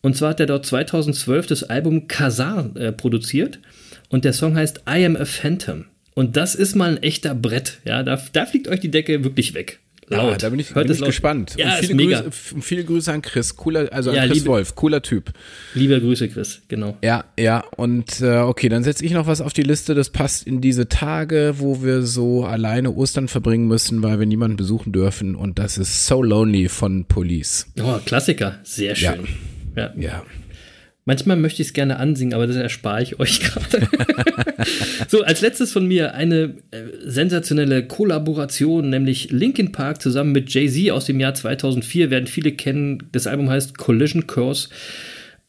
Und 0.00 0.16
zwar 0.16 0.30
hat 0.30 0.40
er 0.40 0.46
dort 0.46 0.66
2012 0.66 1.46
das 1.46 1.62
Album 1.64 2.08
Kazar 2.08 2.74
äh, 2.74 2.90
produziert. 2.90 3.60
Und 4.08 4.24
der 4.24 4.32
Song 4.32 4.56
heißt 4.56 4.80
I 4.88 5.04
Am 5.04 5.14
a 5.16 5.24
Phantom. 5.26 5.84
Und 6.14 6.36
das 6.36 6.56
ist 6.56 6.74
mal 6.74 6.90
ein 6.96 7.02
echter 7.04 7.36
Brett. 7.36 7.78
Ja, 7.84 8.02
da, 8.02 8.20
da 8.32 8.46
fliegt 8.46 8.66
euch 8.66 8.80
die 8.80 8.90
Decke 8.90 9.22
wirklich 9.22 9.54
weg. 9.54 9.78
Laut. 10.08 10.32
Ja, 10.32 10.36
da 10.38 10.48
bin 10.50 10.58
ich, 10.58 10.74
Hört 10.74 10.88
bin 10.88 10.96
ich 10.96 11.02
gespannt. 11.02 11.54
Ja, 11.56 11.68
und 11.68 11.72
ist 11.80 11.86
viele, 11.86 11.94
mega. 11.94 12.20
Grüße, 12.20 12.32
viele 12.60 12.84
Grüße 12.84 13.12
an 13.12 13.22
Chris. 13.22 13.56
Cooler, 13.56 13.90
also 13.92 14.10
an 14.10 14.16
Ja, 14.16 14.26
Chris 14.26 14.38
liebe- 14.38 14.46
Wolf, 14.48 14.74
cooler 14.74 15.00
Typ. 15.00 15.32
Liebe 15.74 15.98
Grüße, 16.00 16.28
Chris. 16.28 16.60
Genau. 16.68 16.98
Ja, 17.02 17.24
ja, 17.38 17.64
und 17.76 18.20
äh, 18.20 18.38
okay, 18.38 18.68
dann 18.68 18.82
setze 18.84 19.04
ich 19.04 19.12
noch 19.12 19.26
was 19.26 19.40
auf 19.40 19.52
die 19.52 19.62
Liste, 19.62 19.94
das 19.94 20.10
passt 20.10 20.46
in 20.46 20.60
diese 20.60 20.88
Tage, 20.88 21.54
wo 21.58 21.82
wir 21.82 22.02
so 22.02 22.44
alleine 22.44 22.92
Ostern 22.94 23.28
verbringen 23.28 23.68
müssen, 23.68 24.02
weil 24.02 24.18
wir 24.18 24.26
niemanden 24.26 24.56
besuchen 24.56 24.92
dürfen 24.92 25.34
und 25.34 25.58
das 25.58 25.78
ist 25.78 26.06
So 26.06 26.22
Lonely 26.22 26.68
von 26.68 27.04
Police. 27.06 27.66
Oh, 27.82 27.98
Klassiker. 28.04 28.58
Sehr 28.64 28.94
schön. 28.94 29.26
Ja. 29.76 29.92
Ja. 29.96 30.22
Manchmal 31.04 31.36
möchte 31.36 31.62
ich 31.62 31.68
es 31.68 31.74
gerne 31.74 31.98
ansingen, 31.98 32.32
aber 32.34 32.46
das 32.46 32.56
erspare 32.56 33.02
ich 33.02 33.18
euch 33.18 33.40
gerade. 33.42 33.88
so, 35.08 35.22
als 35.22 35.40
letztes 35.40 35.72
von 35.72 35.86
mir 35.86 36.14
eine 36.14 36.54
äh, 36.70 36.84
sensationelle 37.04 37.86
Kollaboration, 37.86 38.88
nämlich 38.88 39.30
Linkin 39.30 39.72
Park 39.72 40.00
zusammen 40.00 40.32
mit 40.32 40.52
Jay-Z 40.54 40.92
aus 40.92 41.06
dem 41.06 41.18
Jahr 41.18 41.34
2004, 41.34 42.10
werden 42.10 42.26
viele 42.26 42.52
kennen. 42.52 43.02
Das 43.12 43.26
Album 43.26 43.50
heißt 43.50 43.78
Collision 43.78 44.26
Course. 44.26 44.68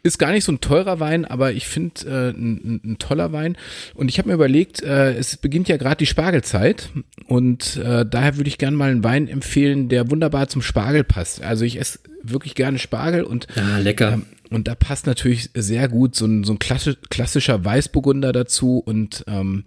Ist 0.06 0.18
gar 0.18 0.30
nicht 0.32 0.44
so 0.44 0.52
ein 0.52 0.60
teurer 0.60 1.00
Wein, 1.00 1.24
aber 1.24 1.52
ich 1.52 1.66
finde 1.66 2.00
äh, 2.06 2.30
ein, 2.30 2.80
ein- 2.84 2.96
toller 2.98 3.32
Wein. 3.32 3.56
Und 3.94 4.08
ich 4.08 4.18
habe 4.18 4.28
mir 4.28 4.34
überlegt, 4.34 4.80
äh, 4.82 5.14
es 5.14 5.36
beginnt 5.36 5.68
ja 5.68 5.76
gerade 5.78 5.96
die 5.96 6.06
Spargelzeit 6.06 6.90
und 7.26 7.76
äh, 7.76 8.06
daher 8.08 8.36
würde 8.36 8.48
ich 8.48 8.58
gerne 8.58 8.76
mal 8.76 8.90
einen 8.90 9.02
Wein 9.02 9.26
empfehlen, 9.26 9.88
der 9.88 10.08
wunderbar 10.10 10.48
zum 10.48 10.62
Spargel 10.62 11.02
passt. 11.02 11.42
Also 11.42 11.64
ich 11.64 11.80
esse 11.80 11.98
wirklich 12.22 12.54
gerne 12.54 12.78
Spargel 12.78 13.24
und 13.24 13.46
Ja, 13.56 13.78
lecker. 13.78 14.12
ähm, 14.12 14.26
und 14.50 14.68
da 14.68 14.74
passt 14.74 15.06
natürlich 15.06 15.50
sehr 15.54 15.88
gut 15.88 16.14
so 16.14 16.26
ein, 16.26 16.44
so 16.44 16.52
ein 16.52 16.58
klassi- 16.58 16.96
klassischer 17.10 17.64
Weißburgunder 17.64 18.32
dazu 18.32 18.78
und 18.78 19.24
ähm, 19.26 19.64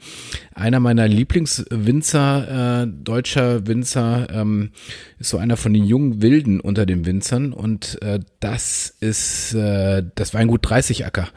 einer 0.54 0.80
meiner 0.80 1.08
Lieblingswinzer, 1.08 2.84
äh, 2.84 2.88
deutscher 2.88 3.68
Winzer, 3.68 4.28
ähm, 4.32 4.72
ist 5.20 5.30
so 5.30 5.38
einer 5.38 5.58
von 5.58 5.74
den 5.74 5.84
jungen 5.84 6.22
Wilden 6.22 6.60
unter 6.60 6.86
den 6.86 7.06
Winzern 7.06 7.54
und 7.54 8.02
äh, 8.02 8.20
das 8.40 8.96
ist 9.00 9.54
äh, 9.54 10.04
das 10.16 10.34
Weingut 10.34 10.62
30 10.64 11.06
Acker. 11.06 11.30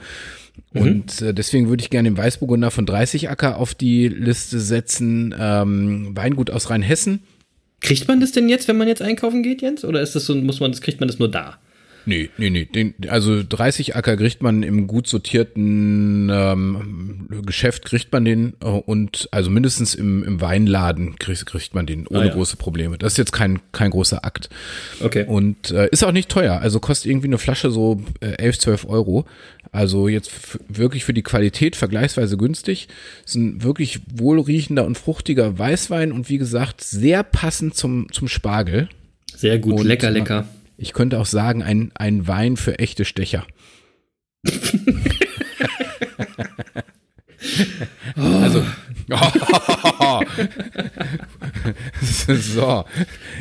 Und 0.75 1.21
äh, 1.23 1.35
deswegen 1.35 1.69
würde 1.69 1.83
ich 1.83 1.91
gerne 1.91 2.11
den 2.11 2.17
Weißburgunder 2.17 2.71
von 2.71 2.87
30 2.87 3.29
Acker 3.31 3.57
auf 3.59 3.75
die 3.75 4.09
Liste 4.09 4.61
setzen. 4.61 5.35
Ähm, 5.39 6.13
Weingut 6.15 6.51
aus 6.51 6.71
Rheinhessen. 6.71 7.23
Kriegt 7.81 8.07
man 8.09 8.21
das 8.21 8.33
denn 8.33 8.49
jetzt, 8.49 8.69
wenn 8.69 8.77
man 8.77 8.89
jetzt 8.89 9.03
einkaufen 9.03 9.43
geht, 9.43 9.61
Jens? 9.61 9.85
Oder 9.85 10.01
ist 10.01 10.15
das 10.15 10.25
so, 10.27 10.35
muss 10.35 10.61
man, 10.61 10.71
das 10.71 10.81
kriegt 10.81 11.01
man 11.01 11.09
das 11.09 11.19
nur 11.19 11.31
da? 11.31 11.59
Nee, 12.07 12.31
nee, 12.39 12.51
nee. 12.51 12.65
Den, 12.65 12.95
also 13.09 13.43
30 13.49 13.97
Acker 13.97 14.17
kriegt 14.17 14.43
man 14.43 14.63
im 14.63 14.87
gut 14.87 15.07
sortierten 15.07 16.31
ähm, 16.33 17.29
Geschäft, 17.47 17.85
kriegt 17.85 18.13
man 18.13 18.25
den 18.25 18.55
äh, 18.61 18.67
und 18.67 19.29
also 19.31 19.51
mindestens 19.51 19.95
im, 19.95 20.25
im 20.25 20.41
Weinladen 20.41 21.17
kriegt, 21.19 21.47
kriegt 21.47 21.75
man 21.75 21.87
den 21.87 22.07
ohne 22.07 22.21
Ah, 22.23 22.25
ja. 22.27 22.33
große 22.33 22.57
Probleme. 22.57 22.99
Das 22.99 23.13
ist 23.15 23.19
jetzt 23.19 23.33
kein, 23.33 23.61
kein 23.73 23.91
großer 23.91 24.25
Akt. 24.25 24.49
Okay. 25.01 25.25
Und 25.27 25.71
äh, 25.71 25.89
ist 25.91 26.05
auch 26.05 26.13
nicht 26.13 26.29
teuer. 26.29 26.61
Also 26.61 26.81
kostet 26.81 27.11
irgendwie 27.11 27.29
eine 27.29 27.39
Flasche 27.39 27.71
so 27.71 28.03
äh, 28.21 28.33
11, 28.33 28.59
12 28.59 28.85
Euro. 28.89 29.25
Also 29.71 30.09
jetzt 30.09 30.31
wirklich 30.69 31.05
für 31.05 31.15
die 31.15 31.23
Qualität 31.23 31.77
vergleichsweise 31.77 32.37
günstig. 32.37 32.89
Ist 33.25 33.37
ein 33.37 33.63
wirklich 33.63 34.01
wohlriechender 34.13 34.85
und 34.85 34.99
fruchtiger 34.99 35.59
Weißwein 35.59 36.13
und 36.13 36.29
wie 36.29 36.39
gesagt 36.39 36.83
sehr 36.83 37.23
passend 37.23 37.75
zum, 37.75 38.13
zum 38.13 38.29
Spargel. 38.29 38.89
Sehr 39.35 39.59
gut, 39.59 39.81
Und, 39.81 39.87
lecker, 39.87 40.11
lecker. 40.11 40.47
Ich 40.77 40.93
könnte 40.93 41.19
auch 41.19 41.27
sagen, 41.27 41.63
ein, 41.63 41.93
ein 41.95 42.27
Wein 42.27 42.57
für 42.57 42.79
echte 42.79 43.05
Stecher. 43.05 43.47
also, 48.17 48.65
so. 52.01 52.85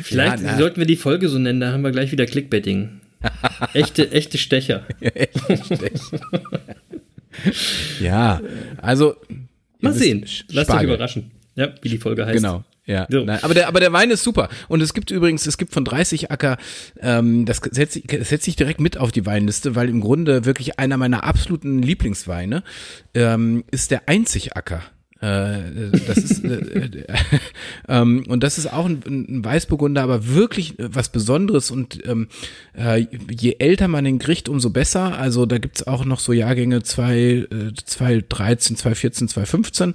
Vielleicht 0.02 0.42
Ja, 0.42 0.58
sollten 0.58 0.80
wir 0.80 0.86
die 0.86 0.96
Folge 0.96 1.28
so 1.28 1.38
nennen, 1.38 1.60
da 1.60 1.72
haben 1.72 1.82
wir 1.82 1.92
gleich 1.92 2.12
wieder 2.12 2.26
Clickbaiting. 2.26 3.00
echte, 3.74 4.10
echte 4.10 4.38
Stecher. 4.38 4.86
ja, 8.00 8.40
also. 8.78 9.16
Mal 9.80 9.94
sehen. 9.94 10.20
Lasst 10.20 10.52
euch 10.52 10.64
Spargel. 10.64 10.90
überraschen. 10.90 11.30
Ja, 11.54 11.72
wie 11.82 11.88
die 11.88 11.98
Folge 11.98 12.26
heißt. 12.26 12.36
Genau. 12.36 12.64
Ja, 12.84 13.06
So. 13.08 13.24
nein, 13.24 13.38
aber 13.42 13.54
der, 13.54 13.68
aber 13.68 13.80
der 13.80 13.92
Wein 13.92 14.10
ist 14.10 14.24
super. 14.24 14.48
Und 14.68 14.80
es 14.82 14.92
gibt 14.92 15.10
übrigens, 15.10 15.46
es 15.46 15.56
gibt 15.56 15.72
von 15.72 15.84
30 15.84 16.30
Acker, 16.30 16.56
ähm, 17.00 17.44
das 17.46 17.60
setze 17.70 18.00
setze 18.08 18.50
ich 18.50 18.56
direkt 18.56 18.80
mit 18.80 18.98
auf 18.98 19.12
die 19.12 19.24
Weinliste, 19.24 19.74
weil 19.76 19.88
im 19.88 20.00
Grunde 20.00 20.44
wirklich 20.44 20.78
einer 20.78 20.96
meiner 20.96 21.22
absoluten 21.24 21.80
Lieblingsweine 21.80 22.64
ähm, 23.14 23.64
ist 23.70 23.90
der 23.92 24.08
Einzig 24.08 24.56
Acker. 24.56 24.82
Äh, 25.22 25.90
das 26.04 26.18
ist 26.18 26.44
äh, 26.44 26.56
äh, 26.56 27.06
ähm, 27.88 28.24
und 28.28 28.42
das 28.42 28.58
ist 28.58 28.72
auch 28.72 28.86
ein, 28.86 29.02
ein 29.06 29.44
Weißburgunder, 29.44 30.02
aber 30.02 30.26
wirklich 30.26 30.80
äh, 30.80 30.88
was 30.92 31.10
Besonderes 31.10 31.70
und 31.70 32.04
ähm, 32.08 32.26
äh, 32.76 33.06
je 33.30 33.54
älter 33.60 33.86
man 33.86 34.04
den 34.04 34.18
kriegt, 34.18 34.48
umso 34.48 34.70
besser. 34.70 35.16
Also 35.16 35.46
da 35.46 35.58
gibt's 35.58 35.86
auch 35.86 36.04
noch 36.04 36.18
so 36.18 36.32
Jahrgänge 36.32 36.82
2, 36.82 37.20
äh, 37.20 37.46
2013, 37.84 38.76
2014, 38.76 39.28
2015 39.28 39.94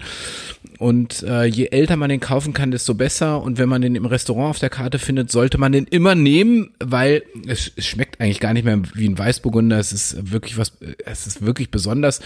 und 0.78 1.24
äh, 1.24 1.46
je 1.46 1.68
älter 1.68 1.98
man 1.98 2.10
den 2.10 2.20
kaufen 2.20 2.54
kann, 2.54 2.72
desto 2.72 2.94
besser. 2.94 3.42
Und 3.42 3.58
wenn 3.58 3.68
man 3.68 3.82
den 3.82 3.96
im 3.96 4.06
Restaurant 4.06 4.52
auf 4.52 4.60
der 4.60 4.70
Karte 4.70 5.00
findet, 5.00 5.32
sollte 5.32 5.58
man 5.58 5.72
den 5.72 5.86
immer 5.86 6.16
nehmen, 6.16 6.72
weil 6.80 7.24
es, 7.48 7.72
es 7.76 7.86
schmeckt 7.86 8.22
eigentlich 8.22 8.40
gar 8.40 8.54
nicht 8.54 8.64
mehr 8.64 8.82
wie 8.94 9.10
ein 9.10 9.18
Weißburgunder. 9.18 9.80
Es 9.80 9.92
ist 9.92 10.32
wirklich 10.32 10.58
was, 10.58 10.74
es 11.06 11.28
ist 11.28 11.46
wirklich 11.46 11.72
besonders. 11.72 12.20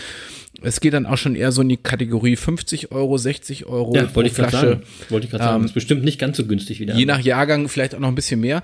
Es 0.62 0.82
geht 0.82 0.94
dann 0.94 1.06
auch 1.06 1.18
schon 1.18 1.36
eher 1.36 1.52
so 1.52 1.62
in 1.62 1.70
die 1.70 1.78
Kategorie 1.78 2.36
50 2.36 2.91
Euro, 2.92 3.18
60 3.18 3.66
Euro 3.66 3.96
Ja, 3.96 4.04
pro 4.04 4.16
wollte 4.16 4.30
ich 4.30 4.36
gerade 4.36 4.50
Flasche. 4.50 4.68
sagen. 4.68 4.82
Wollte 5.10 5.26
ich 5.26 5.32
gerade 5.32 5.44
sagen. 5.44 5.60
Ähm, 5.62 5.66
ist 5.66 5.74
bestimmt 5.74 6.04
nicht 6.04 6.20
ganz 6.20 6.38
so 6.38 6.46
günstig 6.46 6.80
wieder. 6.80 6.96
Je 6.96 7.06
nach 7.06 7.20
Jahrgang 7.20 7.68
vielleicht 7.70 7.96
auch 7.96 8.00
noch 8.00 8.08
ein 8.10 8.16
bisschen 8.16 8.40
mehr. 8.42 8.62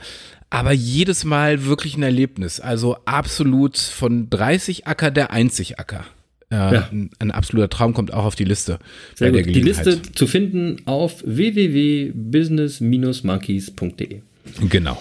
Aber 0.50 0.72
jedes 0.72 1.26
Mal 1.26 1.66
wirklich 1.66 1.98
ein 1.98 2.04
Erlebnis. 2.04 2.60
Also 2.60 2.98
absolut 3.06 3.78
von 3.78 4.30
30 4.30 4.88
Acker 4.88 5.12
der 5.12 5.32
Einzig 5.32 5.80
Acker. 5.80 6.06
Äh, 6.50 6.56
Ja. 6.56 6.88
ein, 6.92 7.10
ein 7.20 7.32
absoluter 7.32 7.70
Traum 7.70 7.94
kommt 7.94 8.14
auch 8.14 8.24
auf 8.24 8.36
die 8.36 8.46
Liste. 8.46 8.80
Sehr 9.16 9.32
gut. 9.34 9.46
Die. 9.48 9.62
Liste 9.62 10.02
zu 10.02 10.26
finden 10.28 10.78
auf 10.86 11.22
www.business-monkeys.de. 11.26 14.22
Genau. 14.70 14.98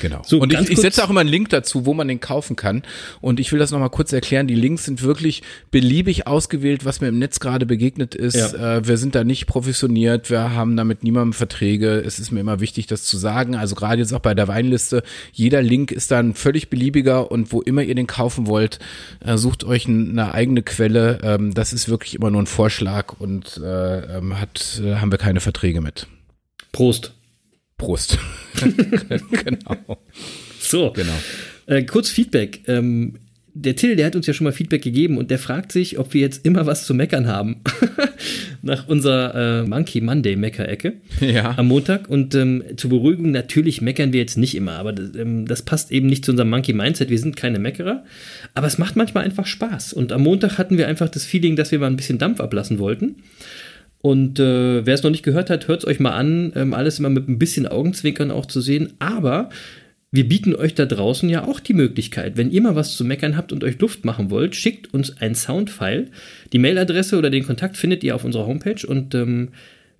Genau. 0.00 0.22
So, 0.24 0.40
und 0.40 0.52
ich, 0.52 0.70
ich 0.70 0.78
setze 0.78 1.04
auch 1.04 1.10
immer 1.10 1.20
einen 1.20 1.28
Link 1.28 1.48
dazu, 1.50 1.86
wo 1.86 1.94
man 1.94 2.08
den 2.08 2.20
kaufen 2.20 2.56
kann. 2.56 2.82
Und 3.20 3.40
ich 3.40 3.52
will 3.52 3.58
das 3.58 3.70
nochmal 3.70 3.90
kurz 3.90 4.12
erklären. 4.12 4.46
Die 4.46 4.54
Links 4.54 4.84
sind 4.84 5.02
wirklich 5.02 5.42
beliebig 5.70 6.26
ausgewählt, 6.26 6.84
was 6.84 7.00
mir 7.00 7.08
im 7.08 7.18
Netz 7.18 7.40
gerade 7.40 7.66
begegnet 7.66 8.14
ist. 8.14 8.36
Ja. 8.36 8.76
Äh, 8.76 8.86
wir 8.86 8.96
sind 8.96 9.14
da 9.14 9.24
nicht 9.24 9.46
professioniert. 9.46 10.30
Wir 10.30 10.52
haben 10.52 10.76
da 10.76 10.84
mit 10.84 11.02
niemandem 11.02 11.32
Verträge. 11.32 12.02
Es 12.04 12.18
ist 12.18 12.30
mir 12.30 12.40
immer 12.40 12.60
wichtig, 12.60 12.86
das 12.86 13.04
zu 13.04 13.16
sagen. 13.16 13.54
Also 13.54 13.74
gerade 13.74 14.00
jetzt 14.00 14.12
auch 14.12 14.20
bei 14.20 14.34
der 14.34 14.48
Weinliste. 14.48 15.02
Jeder 15.32 15.62
Link 15.62 15.92
ist 15.92 16.10
dann 16.10 16.34
völlig 16.34 16.70
beliebiger 16.70 17.30
und 17.30 17.52
wo 17.52 17.60
immer 17.62 17.82
ihr 17.82 17.94
den 17.94 18.06
kaufen 18.06 18.46
wollt, 18.46 18.78
äh, 19.24 19.36
sucht 19.36 19.64
euch 19.64 19.86
eine 19.88 20.32
eigene 20.34 20.62
Quelle. 20.62 21.18
Ähm, 21.22 21.54
das 21.54 21.72
ist 21.72 21.88
wirklich 21.88 22.14
immer 22.14 22.30
nur 22.30 22.42
ein 22.42 22.46
Vorschlag 22.46 23.14
und 23.18 23.60
äh, 23.62 24.18
ähm, 24.18 24.40
hat, 24.40 24.80
äh, 24.84 24.96
haben 24.96 25.10
wir 25.10 25.18
keine 25.18 25.40
Verträge 25.40 25.80
mit. 25.80 26.06
Prost. 26.72 27.12
Prost. 27.78 28.18
genau. 29.44 29.98
So, 30.58 30.90
Genau. 30.92 31.12
äh, 31.66 31.82
kurz 31.84 32.10
Feedback. 32.10 32.60
Ähm, 32.66 33.14
der 33.58 33.74
Till, 33.74 33.96
der 33.96 34.04
hat 34.06 34.16
uns 34.16 34.26
ja 34.26 34.34
schon 34.34 34.44
mal 34.44 34.52
Feedback 34.52 34.82
gegeben 34.82 35.16
und 35.16 35.30
der 35.30 35.38
fragt 35.38 35.72
sich, 35.72 35.98
ob 35.98 36.12
wir 36.12 36.20
jetzt 36.20 36.44
immer 36.44 36.66
was 36.66 36.84
zu 36.84 36.92
meckern 36.92 37.26
haben. 37.26 37.62
Nach 38.62 38.86
unserer 38.88 39.62
äh, 39.62 39.66
Monkey 39.66 40.00
Monday 40.02 40.36
Mecker-Ecke 40.36 40.94
Ja. 41.20 41.54
am 41.56 41.68
Montag. 41.68 42.08
Und 42.10 42.34
ähm, 42.34 42.62
zur 42.76 42.90
Beruhigung, 42.90 43.30
natürlich 43.30 43.80
meckern 43.80 44.12
wir 44.12 44.20
jetzt 44.20 44.36
nicht 44.36 44.54
immer, 44.56 44.72
aber 44.72 44.92
das, 44.92 45.14
ähm, 45.14 45.46
das 45.46 45.62
passt 45.62 45.90
eben 45.90 46.06
nicht 46.06 46.24
zu 46.24 46.32
unserem 46.32 46.50
Monkey 46.50 46.74
Mindset. 46.74 47.08
Wir 47.08 47.18
sind 47.18 47.36
keine 47.36 47.58
Meckerer, 47.58 48.04
aber 48.52 48.66
es 48.66 48.76
macht 48.76 48.96
manchmal 48.96 49.24
einfach 49.24 49.46
Spaß. 49.46 49.92
Und 49.94 50.12
am 50.12 50.22
Montag 50.22 50.58
hatten 50.58 50.76
wir 50.76 50.86
einfach 50.88 51.08
das 51.08 51.24
Feeling, 51.24 51.56
dass 51.56 51.70
wir 51.72 51.78
mal 51.78 51.86
ein 51.86 51.96
bisschen 51.96 52.18
Dampf 52.18 52.40
ablassen 52.40 52.78
wollten. 52.78 53.16
Und 54.02 54.38
äh, 54.38 54.86
wer 54.86 54.94
es 54.94 55.02
noch 55.02 55.10
nicht 55.10 55.24
gehört 55.24 55.50
hat, 55.50 55.68
hört 55.68 55.80
es 55.80 55.86
euch 55.86 56.00
mal 56.00 56.12
an. 56.12 56.52
Ähm, 56.54 56.74
alles 56.74 56.98
immer 56.98 57.10
mit 57.10 57.28
ein 57.28 57.38
bisschen 57.38 57.66
Augenzwinkern 57.66 58.30
auch 58.30 58.46
zu 58.46 58.60
sehen. 58.60 58.92
Aber 58.98 59.50
wir 60.12 60.28
bieten 60.28 60.54
euch 60.54 60.74
da 60.74 60.86
draußen 60.86 61.28
ja 61.28 61.44
auch 61.44 61.60
die 61.60 61.74
Möglichkeit, 61.74 62.36
wenn 62.36 62.50
ihr 62.50 62.62
mal 62.62 62.76
was 62.76 62.96
zu 62.96 63.04
meckern 63.04 63.36
habt 63.36 63.52
und 63.52 63.64
euch 63.64 63.78
Luft 63.80 64.04
machen 64.04 64.30
wollt, 64.30 64.54
schickt 64.54 64.94
uns 64.94 65.20
ein 65.20 65.34
Soundfile. 65.34 66.06
Die 66.52 66.58
Mailadresse 66.58 67.18
oder 67.18 67.28
den 67.28 67.44
Kontakt 67.44 67.76
findet 67.76 68.04
ihr 68.04 68.14
auf 68.14 68.24
unserer 68.24 68.46
Homepage 68.46 68.86
und 68.86 69.14
ähm, 69.14 69.48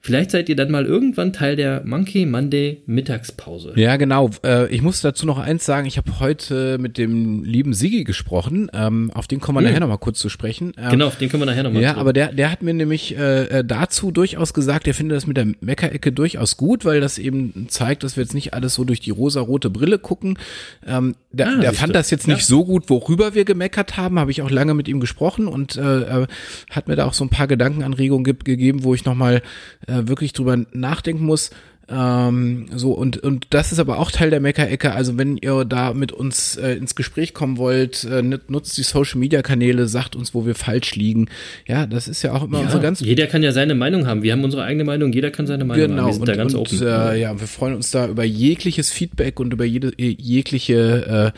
vielleicht 0.00 0.30
seid 0.30 0.48
ihr 0.48 0.56
dann 0.56 0.70
mal 0.70 0.84
irgendwann 0.86 1.32
Teil 1.32 1.56
der 1.56 1.82
Monkey 1.84 2.26
Monday 2.26 2.82
Mittagspause. 2.86 3.72
Ja, 3.76 3.96
genau. 3.96 4.30
Äh, 4.44 4.68
ich 4.74 4.82
muss 4.82 5.00
dazu 5.00 5.26
noch 5.26 5.38
eins 5.38 5.64
sagen. 5.64 5.86
Ich 5.86 5.96
habe 5.96 6.20
heute 6.20 6.78
mit 6.78 6.98
dem 6.98 7.42
lieben 7.44 7.74
Sigi 7.74 8.04
gesprochen. 8.04 8.70
Ähm, 8.72 9.10
auf 9.14 9.26
den 9.26 9.40
kommen 9.40 9.56
wir 9.56 9.60
Hm. 9.60 9.66
nachher 9.68 9.80
noch 9.80 9.88
mal 9.88 9.96
kurz 9.98 10.18
zu 10.18 10.28
sprechen. 10.28 10.72
Ähm, 10.78 10.90
Genau, 10.90 11.06
auf 11.08 11.16
den 11.18 11.28
können 11.28 11.42
wir 11.42 11.46
nachher 11.46 11.62
nochmal 11.64 11.82
Ja, 11.82 11.96
aber 11.96 12.12
der, 12.12 12.32
der 12.32 12.50
hat 12.50 12.62
mir 12.62 12.74
nämlich 12.74 13.16
äh, 13.18 13.44
äh, 13.60 13.64
dazu 13.64 14.10
durchaus 14.10 14.54
gesagt, 14.54 14.86
er 14.86 14.94
findet 14.94 15.16
das 15.16 15.26
mit 15.26 15.36
der 15.36 15.46
Meckerecke 15.60 16.12
durchaus 16.12 16.56
gut, 16.56 16.84
weil 16.84 17.00
das 17.00 17.18
eben 17.18 17.66
zeigt, 17.68 18.02
dass 18.04 18.16
wir 18.16 18.22
jetzt 18.22 18.34
nicht 18.34 18.54
alles 18.54 18.74
so 18.74 18.84
durch 18.84 19.00
die 19.00 19.10
rosa-rote 19.10 19.70
Brille 19.70 19.98
gucken. 19.98 20.38
Ähm, 20.86 21.14
der 21.32 21.48
Ah, 21.48 21.60
der 21.60 21.72
fand 21.72 21.94
das 21.94 22.10
jetzt 22.10 22.26
nicht 22.28 22.38
Ja. 22.40 22.44
so 22.44 22.64
gut, 22.64 22.88
worüber 22.88 23.34
wir 23.34 23.44
gemeckert 23.44 23.96
haben, 23.96 24.18
habe 24.18 24.30
ich 24.30 24.42
auch 24.42 24.50
lange 24.50 24.74
mit 24.74 24.88
ihm 24.88 25.00
gesprochen 25.00 25.46
und 25.48 25.76
äh, 25.76 26.26
hat 26.70 26.88
mir 26.88 26.96
da 26.96 27.04
auch 27.06 27.12
so 27.14 27.24
ein 27.24 27.28
paar 27.30 27.46
Gedankenanregungen 27.46 28.24
ge 28.24 28.34
gegeben, 28.42 28.84
wo 28.84 28.94
ich 28.94 29.04
nochmal 29.04 29.42
äh, 29.86 30.02
wirklich 30.06 30.32
drüber 30.32 30.56
nachdenken 30.72 31.24
muss. 31.24 31.50
Ähm, 31.88 32.66
so 32.74 32.90
und 32.94 33.18
und 33.18 33.46
das 33.50 33.70
ist 33.70 33.78
aber 33.78 33.98
auch 34.00 34.10
Teil 34.10 34.30
der 34.30 34.40
Meckerecke. 34.40 34.90
Also 34.92 35.16
wenn 35.18 35.36
ihr 35.36 35.64
da 35.64 35.94
mit 35.94 36.10
uns 36.10 36.56
äh, 36.56 36.72
ins 36.72 36.96
Gespräch 36.96 37.32
kommen 37.32 37.58
wollt, 37.58 38.02
äh, 38.02 38.22
nut- 38.22 38.50
nutzt 38.50 38.76
die 38.76 38.82
Social 38.82 39.20
Media 39.20 39.40
Kanäle, 39.40 39.86
sagt 39.86 40.16
uns, 40.16 40.34
wo 40.34 40.44
wir 40.46 40.56
falsch 40.56 40.96
liegen. 40.96 41.28
Ja, 41.68 41.86
das 41.86 42.08
ist 42.08 42.22
ja 42.22 42.32
auch 42.32 42.42
immer 42.42 42.58
unsere 42.58 42.82
ganz 42.82 42.98
jeder 42.98 43.28
kann 43.28 43.44
ja 43.44 43.52
seine 43.52 43.76
Meinung 43.76 44.08
haben. 44.08 44.24
Wir 44.24 44.32
haben 44.32 44.42
unsere 44.42 44.64
eigene 44.64 44.82
Meinung, 44.82 45.12
jeder 45.12 45.30
kann 45.30 45.46
seine 45.46 45.64
Meinung 45.64 45.84
haben. 45.84 45.90
genau 45.94 46.06
Wir 46.08 46.12
sind 46.14 46.22
und, 46.22 46.28
da 46.28 46.34
ganz 46.34 46.54
und 46.54 46.60
open. 46.60 46.82
Äh, 46.82 47.20
ja, 47.20 47.38
wir 47.38 47.46
freuen 47.46 47.74
uns 47.76 47.92
da 47.92 48.08
über 48.08 48.24
jegliches 48.24 48.90
Feedback 48.90 49.38
und 49.38 49.52
über 49.52 49.64
jede 49.64 49.92
jegliche 49.96 51.32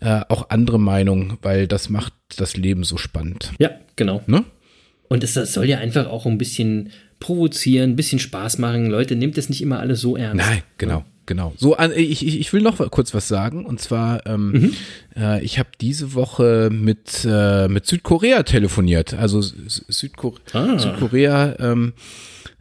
äh, 0.00 0.06
äh, 0.06 0.22
auch 0.30 0.48
andere 0.48 0.80
Meinung, 0.80 1.36
weil 1.42 1.66
das 1.66 1.90
macht 1.90 2.14
das 2.38 2.56
Leben 2.56 2.84
so 2.84 2.96
spannend. 2.96 3.52
ja, 3.58 3.70
genau. 3.96 4.22
Ne? 4.26 4.44
Und 5.08 5.24
es 5.24 5.34
das 5.34 5.52
soll 5.52 5.66
ja 5.66 5.76
einfach 5.76 6.06
auch 6.06 6.24
ein 6.24 6.38
bisschen 6.38 6.88
provozieren, 7.20 7.90
ein 7.90 7.96
bisschen 7.96 8.18
Spaß 8.18 8.58
machen. 8.58 8.86
Leute, 8.90 9.14
nehmt 9.14 9.38
es 9.38 9.48
nicht 9.48 9.62
immer 9.62 9.78
alles 9.78 10.00
so 10.00 10.16
ernst. 10.16 10.44
Nein, 10.44 10.62
genau, 10.78 11.04
genau. 11.26 11.52
So, 11.58 11.76
ich, 11.78 12.26
ich, 12.26 12.40
ich 12.40 12.52
will 12.52 12.62
noch 12.62 12.78
kurz 12.90 13.14
was 13.14 13.28
sagen. 13.28 13.64
Und 13.66 13.80
zwar, 13.80 14.26
ähm, 14.26 14.50
Mhm. 14.52 14.72
äh, 15.16 15.44
ich 15.44 15.58
habe 15.58 15.68
diese 15.80 16.14
Woche 16.14 16.70
mit, 16.72 17.24
äh, 17.28 17.68
mit 17.68 17.86
Südkorea 17.86 18.42
telefoniert. 18.42 19.14
Also 19.14 19.38
Sü- 19.38 19.82
Südkor 19.88 20.34
Ah. 20.52 20.78
Südkorea 20.78 21.56
ähm, 21.60 21.92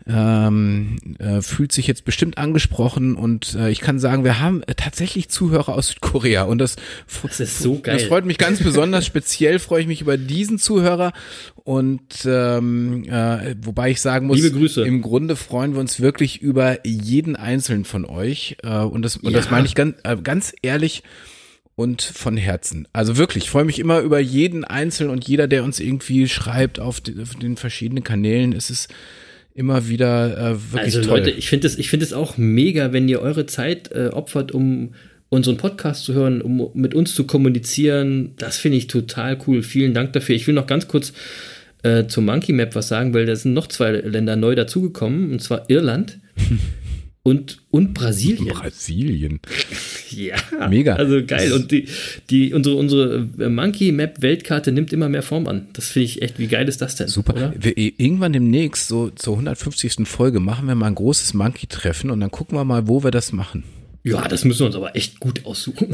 ähm, 0.09 0.97
äh, 1.19 1.41
fühlt 1.41 1.71
sich 1.71 1.85
jetzt 1.85 2.03
bestimmt 2.03 2.37
angesprochen 2.39 3.15
und 3.15 3.53
äh, 3.55 3.69
ich 3.69 3.79
kann 3.79 3.99
sagen, 3.99 4.23
wir 4.23 4.39
haben 4.39 4.63
äh, 4.63 4.73
tatsächlich 4.75 5.29
Zuhörer 5.29 5.69
aus 5.75 5.89
Südkorea 5.89 6.43
und 6.43 6.57
das, 6.57 6.77
Das 7.21 7.39
ist 7.39 7.59
so 7.59 7.79
geil. 7.79 7.97
das 7.97 8.07
freut 8.07 8.25
mich 8.25 8.37
ganz 8.39 8.59
besonders. 8.63 9.05
Speziell 9.05 9.59
freue 9.59 9.81
ich 9.81 9.87
mich 9.87 10.01
über 10.01 10.17
diesen 10.17 10.57
Zuhörer 10.57 11.13
und 11.63 12.01
ähm, 12.25 13.03
äh, 13.07 13.55
wobei 13.61 13.91
ich 13.91 14.01
sagen 14.01 14.25
muss, 14.27 14.43
im 14.77 15.01
Grunde 15.01 15.35
freuen 15.35 15.73
wir 15.73 15.79
uns 15.79 15.99
wirklich 15.99 16.41
über 16.41 16.85
jeden 16.87 17.35
einzelnen 17.35 17.85
von 17.85 18.05
euch 18.05 18.57
äh, 18.63 18.77
und 18.79 19.03
das 19.03 19.17
und 19.17 19.33
das 19.33 19.45
Ja. 19.45 19.51
meine 19.51 19.67
ich 19.67 19.75
ganz 19.75 19.95
äh, 20.03 20.17
ganz 20.17 20.53
ehrlich 20.63 21.03
und 21.75 22.01
von 22.01 22.35
Herzen. 22.35 22.87
Also 22.93 23.15
wirklich, 23.17 23.45
ich 23.45 23.49
freue 23.51 23.63
mich 23.63 23.79
immer 23.79 23.99
über 23.99 24.19
jeden 24.19 24.65
Einzelnen 24.65 25.11
und 25.11 25.25
jeder, 25.27 25.47
der 25.47 25.63
uns 25.63 25.79
irgendwie 25.79 26.27
schreibt 26.27 26.79
auf, 26.79 26.99
die, 26.99 27.21
auf 27.21 27.35
den 27.35 27.55
verschiedenen 27.55 28.03
Kanälen. 28.03 28.51
Es 28.51 28.69
ist 28.69 28.89
immer 29.53 29.87
wieder 29.87 30.37
äh, 30.37 30.71
wirklich 30.71 30.95
Also 30.95 31.01
toll. 31.01 31.19
Leute, 31.19 31.31
ich 31.31 31.49
finde 31.49 31.67
es 31.67 31.77
es 31.77 32.13
auch 32.13 32.37
mega, 32.37 32.93
wenn 32.93 33.09
ihr 33.09 33.21
eure 33.21 33.45
Zeit 33.45 33.91
äh, 33.91 34.07
opfert, 34.07 34.51
um 34.51 34.93
unseren 35.29 35.57
Podcast 35.57 36.05
zu 36.05 36.13
hören, 36.13 36.41
um 36.41 36.71
mit 36.73 36.95
uns 36.95 37.13
zu 37.13 37.25
kommunizieren. 37.25 38.33
Das 38.37 38.57
finde 38.57 38.77
ich 38.77 38.87
total 38.87 39.37
cool. 39.47 39.61
Vielen 39.61 39.93
Dank 39.93 40.13
dafür. 40.13 40.35
Ich 40.35 40.47
will 40.47 40.55
noch 40.55 40.67
ganz 40.67 40.87
kurz 40.87 41.13
äh, 41.83 42.07
zum 42.07 42.25
Monkey 42.25 42.51
Map 42.51 42.75
was 42.75 42.87
sagen, 42.87 43.13
weil 43.13 43.25
da 43.25 43.35
sind 43.35 43.53
noch 43.53 43.67
zwei 43.67 43.91
Länder 43.91 44.35
neu 44.35 44.55
dazugekommen, 44.55 45.31
und 45.31 45.41
zwar 45.41 45.69
Irland 45.69 46.19
und, 47.23 47.61
und 47.69 47.93
Brasilien. 47.93 48.47
Brasilien. 48.53 49.39
Ja, 50.09 50.67
Mega. 50.69 50.95
Also 50.95 51.23
geil. 51.25 51.51
Und 51.53 51.71
die, 51.71 51.87
die, 52.29 52.53
unsere, 52.53 52.75
unsere 52.75 53.27
Monkey 53.49 53.91
Map 53.91 54.21
Weltkarte 54.21 54.71
nimmt 54.71 54.93
immer 54.93 55.09
mehr 55.09 55.21
Form 55.21 55.47
an. 55.47 55.67
Das 55.73 55.89
finde 55.89 56.05
ich 56.05 56.21
echt, 56.21 56.39
wie 56.39 56.47
geil 56.47 56.67
ist 56.67 56.81
das 56.81 56.95
denn? 56.95 57.07
Super. 57.07 57.33
Oder? 57.33 57.53
Wir, 57.59 57.77
irgendwann 57.77 58.33
demnächst, 58.33 58.87
so 58.87 59.09
zur 59.09 59.33
150. 59.33 60.07
Folge, 60.07 60.39
machen 60.39 60.67
wir 60.67 60.75
mal 60.75 60.87
ein 60.87 60.95
großes 60.95 61.33
Monkey-Treffen 61.33 62.09
und 62.09 62.19
dann 62.19 62.31
gucken 62.31 62.57
wir 62.57 62.63
mal, 62.63 62.87
wo 62.87 63.03
wir 63.03 63.11
das 63.11 63.31
machen. 63.31 63.63
Ja, 64.03 64.27
das 64.27 64.45
müssen 64.45 64.61
wir 64.61 64.67
uns 64.67 64.75
aber 64.75 64.95
echt 64.95 65.19
gut 65.19 65.45
aussuchen. 65.45 65.89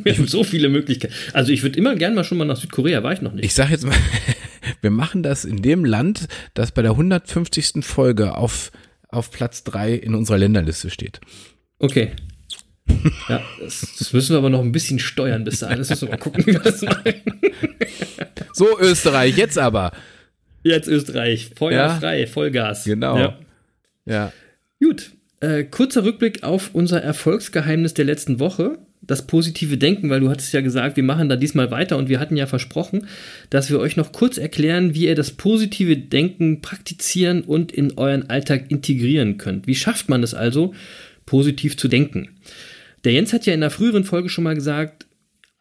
wir 0.02 0.16
haben 0.16 0.26
so 0.26 0.44
viele 0.44 0.68
Möglichkeiten. 0.68 1.12
Also 1.34 1.52
ich 1.52 1.62
würde 1.62 1.78
immer 1.78 1.94
gern 1.94 2.14
mal 2.14 2.24
schon 2.24 2.38
mal 2.38 2.46
nach 2.46 2.56
Südkorea, 2.56 3.02
war 3.02 3.12
ich 3.12 3.20
noch 3.20 3.32
nicht. 3.32 3.44
Ich 3.44 3.54
sage 3.54 3.72
jetzt 3.72 3.84
mal, 3.84 3.94
wir 4.80 4.90
machen 4.90 5.22
das 5.22 5.44
in 5.44 5.60
dem 5.60 5.84
Land, 5.84 6.26
das 6.54 6.72
bei 6.72 6.82
der 6.82 6.92
150. 6.92 7.84
Folge 7.84 8.36
auf, 8.36 8.72
auf 9.12 9.30
Platz 9.30 9.64
3 9.64 9.94
in 9.94 10.14
unserer 10.14 10.38
Länderliste 10.38 10.90
steht. 10.90 11.20
Okay. 11.78 12.12
Ja, 13.28 13.42
das, 13.60 13.94
das 13.98 14.12
müssen 14.12 14.32
wir 14.34 14.38
aber 14.38 14.50
noch 14.50 14.60
ein 14.62 14.72
bisschen 14.72 14.98
steuern 14.98 15.44
bis 15.44 15.60
dahin. 15.60 15.78
Das 15.78 15.90
müssen 15.90 16.08
wir 16.08 16.12
mal 16.14 16.18
gucken, 16.18 16.44
wie 16.46 16.52
wir 16.52 16.60
das 16.60 16.82
machen. 16.82 17.14
So, 18.52 18.78
Österreich, 18.78 19.36
jetzt 19.36 19.58
aber. 19.58 19.92
Jetzt 20.62 20.88
Österreich. 20.88 21.50
Feuer 21.56 21.72
Ja. 21.86 21.98
frei, 22.00 22.26
Vollgas. 22.26 22.84
Genau. 22.84 23.16
Ja. 23.16 23.38
Ja. 24.06 24.32
Gut. 24.82 25.12
Äh, 25.40 25.64
kurzer 25.64 26.04
Rückblick 26.04 26.42
auf 26.42 26.70
unser 26.74 27.02
Erfolgsgeheimnis 27.02 27.94
der 27.94 28.04
letzten 28.04 28.40
Woche. 28.40 28.78
Das 29.02 29.26
positive 29.26 29.78
Denken, 29.78 30.10
weil 30.10 30.20
du 30.20 30.28
hattest 30.28 30.52
ja 30.52 30.60
gesagt, 30.60 30.96
wir 30.96 31.02
machen 31.02 31.28
da 31.28 31.36
diesmal 31.36 31.70
weiter 31.70 31.96
und 31.96 32.08
wir 32.08 32.20
hatten 32.20 32.36
ja 32.36 32.46
versprochen, 32.46 33.06
dass 33.48 33.70
wir 33.70 33.78
euch 33.78 33.96
noch 33.96 34.12
kurz 34.12 34.36
erklären, 34.36 34.94
wie 34.94 35.06
ihr 35.06 35.14
das 35.14 35.30
positive 35.30 35.96
Denken 35.96 36.60
praktizieren 36.60 37.42
und 37.42 37.72
in 37.72 37.96
euren 37.96 38.28
Alltag 38.28 38.70
integrieren 38.70 39.38
könnt. 39.38 39.66
Wie 39.66 39.74
schafft 39.74 40.08
man 40.08 40.22
es 40.22 40.34
also, 40.34 40.74
positiv 41.24 41.76
zu 41.76 41.88
denken? 41.88 42.28
Der 43.04 43.12
Jens 43.12 43.32
hat 43.32 43.46
ja 43.46 43.54
in 43.54 43.60
der 43.60 43.70
früheren 43.70 44.04
Folge 44.04 44.28
schon 44.28 44.44
mal 44.44 44.54
gesagt, 44.54 45.06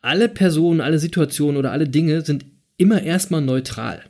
alle 0.01 0.29
Personen, 0.29 0.81
alle 0.81 0.99
Situationen 0.99 1.57
oder 1.57 1.71
alle 1.71 1.87
Dinge 1.87 2.21
sind 2.21 2.45
immer 2.77 3.01
erstmal 3.01 3.41
neutral. 3.41 4.01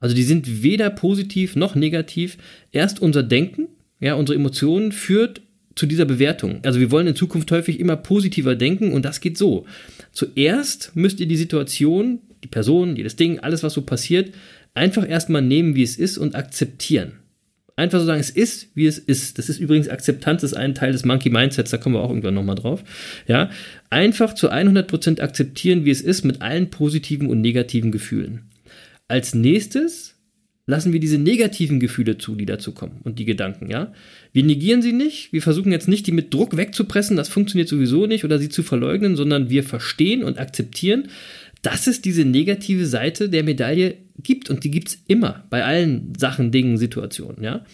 Also 0.00 0.14
die 0.14 0.22
sind 0.22 0.62
weder 0.62 0.90
positiv 0.90 1.56
noch 1.56 1.74
negativ. 1.74 2.36
Erst 2.72 3.00
unser 3.00 3.22
Denken, 3.22 3.68
ja, 4.00 4.14
unsere 4.14 4.38
Emotionen 4.38 4.92
führt 4.92 5.40
zu 5.74 5.86
dieser 5.86 6.04
Bewertung. 6.04 6.60
Also 6.62 6.80
wir 6.80 6.90
wollen 6.90 7.06
in 7.06 7.16
Zukunft 7.16 7.50
häufig 7.50 7.80
immer 7.80 7.96
positiver 7.96 8.54
denken 8.54 8.92
und 8.92 9.04
das 9.04 9.20
geht 9.20 9.36
so. 9.36 9.66
Zuerst 10.12 10.92
müsst 10.94 11.20
ihr 11.20 11.26
die 11.26 11.36
Situation, 11.36 12.20
die 12.42 12.48
Person, 12.48 12.96
jedes 12.96 13.16
Ding, 13.16 13.40
alles, 13.40 13.62
was 13.62 13.74
so 13.74 13.82
passiert, 13.82 14.34
einfach 14.74 15.08
erstmal 15.08 15.42
nehmen, 15.42 15.74
wie 15.74 15.82
es 15.82 15.96
ist 15.96 16.18
und 16.18 16.34
akzeptieren. 16.34 17.12
Einfach 17.76 17.98
so 17.98 18.06
sagen, 18.06 18.20
es 18.20 18.30
ist, 18.30 18.68
wie 18.76 18.86
es 18.86 18.98
ist. 18.98 19.38
Das 19.38 19.48
ist 19.48 19.58
übrigens 19.58 19.88
Akzeptanz, 19.88 20.44
ist 20.44 20.54
ein 20.54 20.76
Teil 20.76 20.92
des 20.92 21.04
Monkey 21.04 21.30
Mindsets, 21.30 21.72
da 21.72 21.76
kommen 21.76 21.96
wir 21.96 22.02
auch 22.02 22.08
irgendwann 22.10 22.34
nochmal 22.34 22.54
drauf. 22.54 22.84
Ja, 23.26 23.50
einfach 23.90 24.34
zu 24.34 24.52
100% 24.52 25.20
akzeptieren, 25.20 25.84
wie 25.84 25.90
es 25.90 26.00
ist, 26.00 26.24
mit 26.24 26.40
allen 26.40 26.70
positiven 26.70 27.28
und 27.28 27.40
negativen 27.40 27.90
Gefühlen. 27.90 28.42
Als 29.08 29.34
nächstes 29.34 30.14
lassen 30.66 30.92
wir 30.92 31.00
diese 31.00 31.18
negativen 31.18 31.80
Gefühle 31.80 32.16
zu, 32.16 32.36
die 32.36 32.46
dazu 32.46 32.72
kommen 32.72 33.00
und 33.02 33.18
die 33.18 33.24
Gedanken, 33.24 33.68
ja. 33.70 33.92
Wir 34.34 34.42
negieren 34.42 34.82
sie 34.82 34.92
nicht, 34.92 35.32
wir 35.32 35.42
versuchen 35.42 35.70
jetzt 35.70 35.86
nicht, 35.86 36.08
die 36.08 36.12
mit 36.12 36.34
Druck 36.34 36.56
wegzupressen, 36.56 37.16
das 37.16 37.28
funktioniert 37.28 37.68
sowieso 37.68 38.06
nicht, 38.06 38.24
oder 38.24 38.40
sie 38.40 38.48
zu 38.48 38.64
verleugnen, 38.64 39.14
sondern 39.14 39.48
wir 39.48 39.62
verstehen 39.62 40.24
und 40.24 40.40
akzeptieren, 40.40 41.04
dass 41.62 41.86
es 41.86 42.02
diese 42.02 42.24
negative 42.24 42.84
Seite 42.86 43.28
der 43.28 43.44
Medaille 43.44 43.94
gibt 44.18 44.50
und 44.50 44.64
die 44.64 44.72
gibt 44.72 44.88
es 44.88 44.98
immer 45.06 45.44
bei 45.50 45.64
allen 45.64 46.14
Sachen, 46.18 46.50
Dingen, 46.50 46.78
Situationen, 46.78 47.44
ja. 47.44 47.64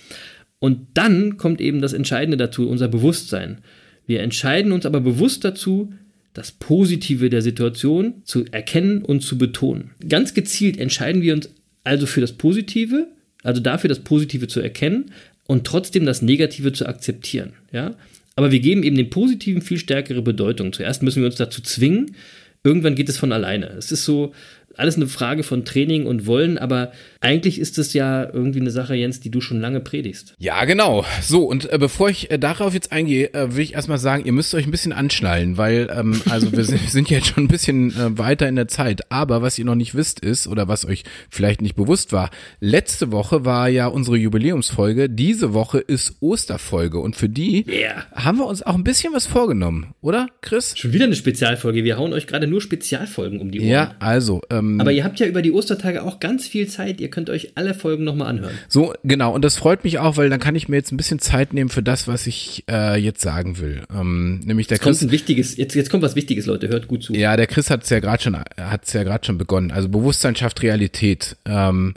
Und 0.58 0.88
dann 0.92 1.38
kommt 1.38 1.62
eben 1.62 1.80
das 1.80 1.94
Entscheidende 1.94 2.36
dazu, 2.36 2.68
unser 2.68 2.88
Bewusstsein. 2.88 3.62
Wir 4.06 4.20
entscheiden 4.20 4.72
uns 4.72 4.84
aber 4.84 5.00
bewusst 5.00 5.46
dazu, 5.46 5.94
das 6.34 6.52
Positive 6.52 7.30
der 7.30 7.40
Situation 7.40 8.20
zu 8.24 8.44
erkennen 8.50 9.00
und 9.00 9.22
zu 9.22 9.38
betonen. 9.38 9.92
Ganz 10.06 10.34
gezielt 10.34 10.78
entscheiden 10.78 11.22
wir 11.22 11.32
uns 11.32 11.48
also 11.84 12.04
für 12.04 12.20
das 12.20 12.34
Positive, 12.34 13.08
also 13.42 13.62
dafür 13.62 13.88
das 13.88 14.00
Positive 14.00 14.46
zu 14.46 14.60
erkennen 14.60 15.10
und 15.50 15.66
trotzdem 15.66 16.06
das 16.06 16.22
Negative 16.22 16.72
zu 16.72 16.86
akzeptieren. 16.86 17.54
Ja? 17.72 17.96
Aber 18.36 18.52
wir 18.52 18.60
geben 18.60 18.84
eben 18.84 18.94
dem 18.94 19.10
Positiven 19.10 19.62
viel 19.62 19.78
stärkere 19.78 20.22
Bedeutung. 20.22 20.72
Zuerst 20.72 21.02
müssen 21.02 21.22
wir 21.22 21.26
uns 21.26 21.34
dazu 21.34 21.60
zwingen, 21.60 22.14
irgendwann 22.62 22.94
geht 22.94 23.08
es 23.08 23.18
von 23.18 23.32
alleine. 23.32 23.66
Es 23.70 23.90
ist 23.90 24.04
so 24.04 24.32
alles 24.80 24.96
eine 24.96 25.06
Frage 25.06 25.42
von 25.42 25.64
Training 25.64 26.06
und 26.06 26.26
Wollen, 26.26 26.58
aber 26.58 26.92
eigentlich 27.20 27.60
ist 27.60 27.78
es 27.78 27.92
ja 27.92 28.24
irgendwie 28.24 28.60
eine 28.60 28.70
Sache, 28.70 28.94
Jens, 28.94 29.20
die 29.20 29.30
du 29.30 29.42
schon 29.42 29.60
lange 29.60 29.80
predigst. 29.80 30.34
Ja, 30.38 30.64
genau. 30.64 31.04
So, 31.20 31.44
und 31.44 31.70
äh, 31.70 31.76
bevor 31.78 32.08
ich 32.08 32.30
äh, 32.30 32.38
darauf 32.38 32.72
jetzt 32.72 32.90
eingehe, 32.90 33.32
äh, 33.34 33.54
will 33.54 33.62
ich 33.62 33.74
erstmal 33.74 33.98
sagen, 33.98 34.24
ihr 34.24 34.32
müsst 34.32 34.54
euch 34.54 34.66
ein 34.66 34.70
bisschen 34.70 34.92
anschnallen, 34.92 35.58
weil, 35.58 35.90
ähm, 35.94 36.20
also 36.30 36.50
wir 36.50 36.64
sind, 36.64 36.80
sind 36.90 37.10
jetzt 37.10 37.26
schon 37.26 37.44
ein 37.44 37.48
bisschen 37.48 37.90
äh, 37.90 38.16
weiter 38.18 38.48
in 38.48 38.56
der 38.56 38.68
Zeit. 38.68 39.12
Aber 39.12 39.42
was 39.42 39.58
ihr 39.58 39.66
noch 39.66 39.74
nicht 39.74 39.94
wisst 39.94 40.20
ist, 40.20 40.46
oder 40.46 40.66
was 40.66 40.86
euch 40.86 41.04
vielleicht 41.28 41.60
nicht 41.60 41.76
bewusst 41.76 42.12
war, 42.12 42.30
letzte 42.60 43.12
Woche 43.12 43.44
war 43.44 43.68
ja 43.68 43.86
unsere 43.86 44.16
Jubiläumsfolge, 44.16 45.10
diese 45.10 45.52
Woche 45.52 45.78
ist 45.78 46.14
Osterfolge. 46.20 47.00
Und 47.00 47.16
für 47.16 47.28
die 47.28 47.66
Yeah. 47.68 48.06
haben 48.14 48.38
wir 48.38 48.46
uns 48.46 48.62
auch 48.62 48.74
ein 48.74 48.84
bisschen 48.84 49.12
was 49.12 49.26
vorgenommen, 49.26 49.94
oder, 50.00 50.28
Chris? 50.40 50.72
Schon 50.76 50.94
wieder 50.94 51.04
eine 51.04 51.16
Spezialfolge. 51.16 51.84
Wir 51.84 51.98
hauen 51.98 52.14
euch 52.14 52.26
gerade 52.26 52.46
nur 52.46 52.62
Spezialfolgen 52.62 53.40
um 53.40 53.50
die 53.50 53.60
Ohren. 53.60 53.68
Ja, 53.68 53.94
also, 53.98 54.40
ähm, 54.48 54.69
Aber 54.78 54.92
ihr 54.92 55.04
habt 55.04 55.18
ja 55.18 55.26
über 55.26 55.40
die 55.40 55.50
Ostertage 55.52 56.02
auch 56.02 56.20
ganz 56.20 56.46
viel 56.46 56.68
Zeit. 56.68 57.00
Ihr 57.00 57.08
könnt 57.08 57.30
euch 57.30 57.52
alle 57.54 57.72
Folgen 57.72 58.04
nochmal 58.04 58.28
anhören. 58.28 58.52
So, 58.68 58.92
genau. 59.02 59.34
Und 59.34 59.42
das 59.42 59.56
freut 59.56 59.84
mich 59.84 59.98
auch, 59.98 60.18
weil 60.18 60.28
dann 60.28 60.38
kann 60.40 60.54
ich 60.54 60.68
mir 60.68 60.76
jetzt 60.76 60.92
ein 60.92 60.98
bisschen 60.98 61.18
Zeit 61.18 61.54
nehmen 61.54 61.70
für 61.70 61.82
das, 61.82 62.06
was 62.06 62.26
ich 62.26 62.64
äh, 62.70 63.00
jetzt 63.00 63.22
sagen 63.22 63.58
will. 63.58 63.82
Ähm, 63.92 64.40
nämlich 64.44 64.66
der 64.66 64.76
Jetzt 64.76 64.82
kommt 64.84 64.98
Chris. 64.98 65.08
ein 65.08 65.10
wichtiges, 65.10 65.56
jetzt, 65.56 65.74
jetzt 65.74 65.90
kommt 65.90 66.02
was 66.02 66.14
Wichtiges, 66.16 66.46
Leute. 66.46 66.68
Hört 66.68 66.86
gut 66.86 67.02
zu. 67.02 67.14
Ja, 67.14 67.36
der 67.36 67.46
Chris 67.46 67.70
hat 67.70 67.84
es 67.84 67.90
ja 67.90 68.00
gerade 68.00 68.22
schon, 68.22 68.36
hat's 68.36 68.92
ja 68.92 69.02
gerade 69.02 69.24
schon 69.24 69.38
begonnen. 69.38 69.70
Also 69.70 69.88
Bewusstsein 69.88 70.36
schafft 70.36 70.62
Realität. 70.62 71.36
Ähm, 71.46 71.94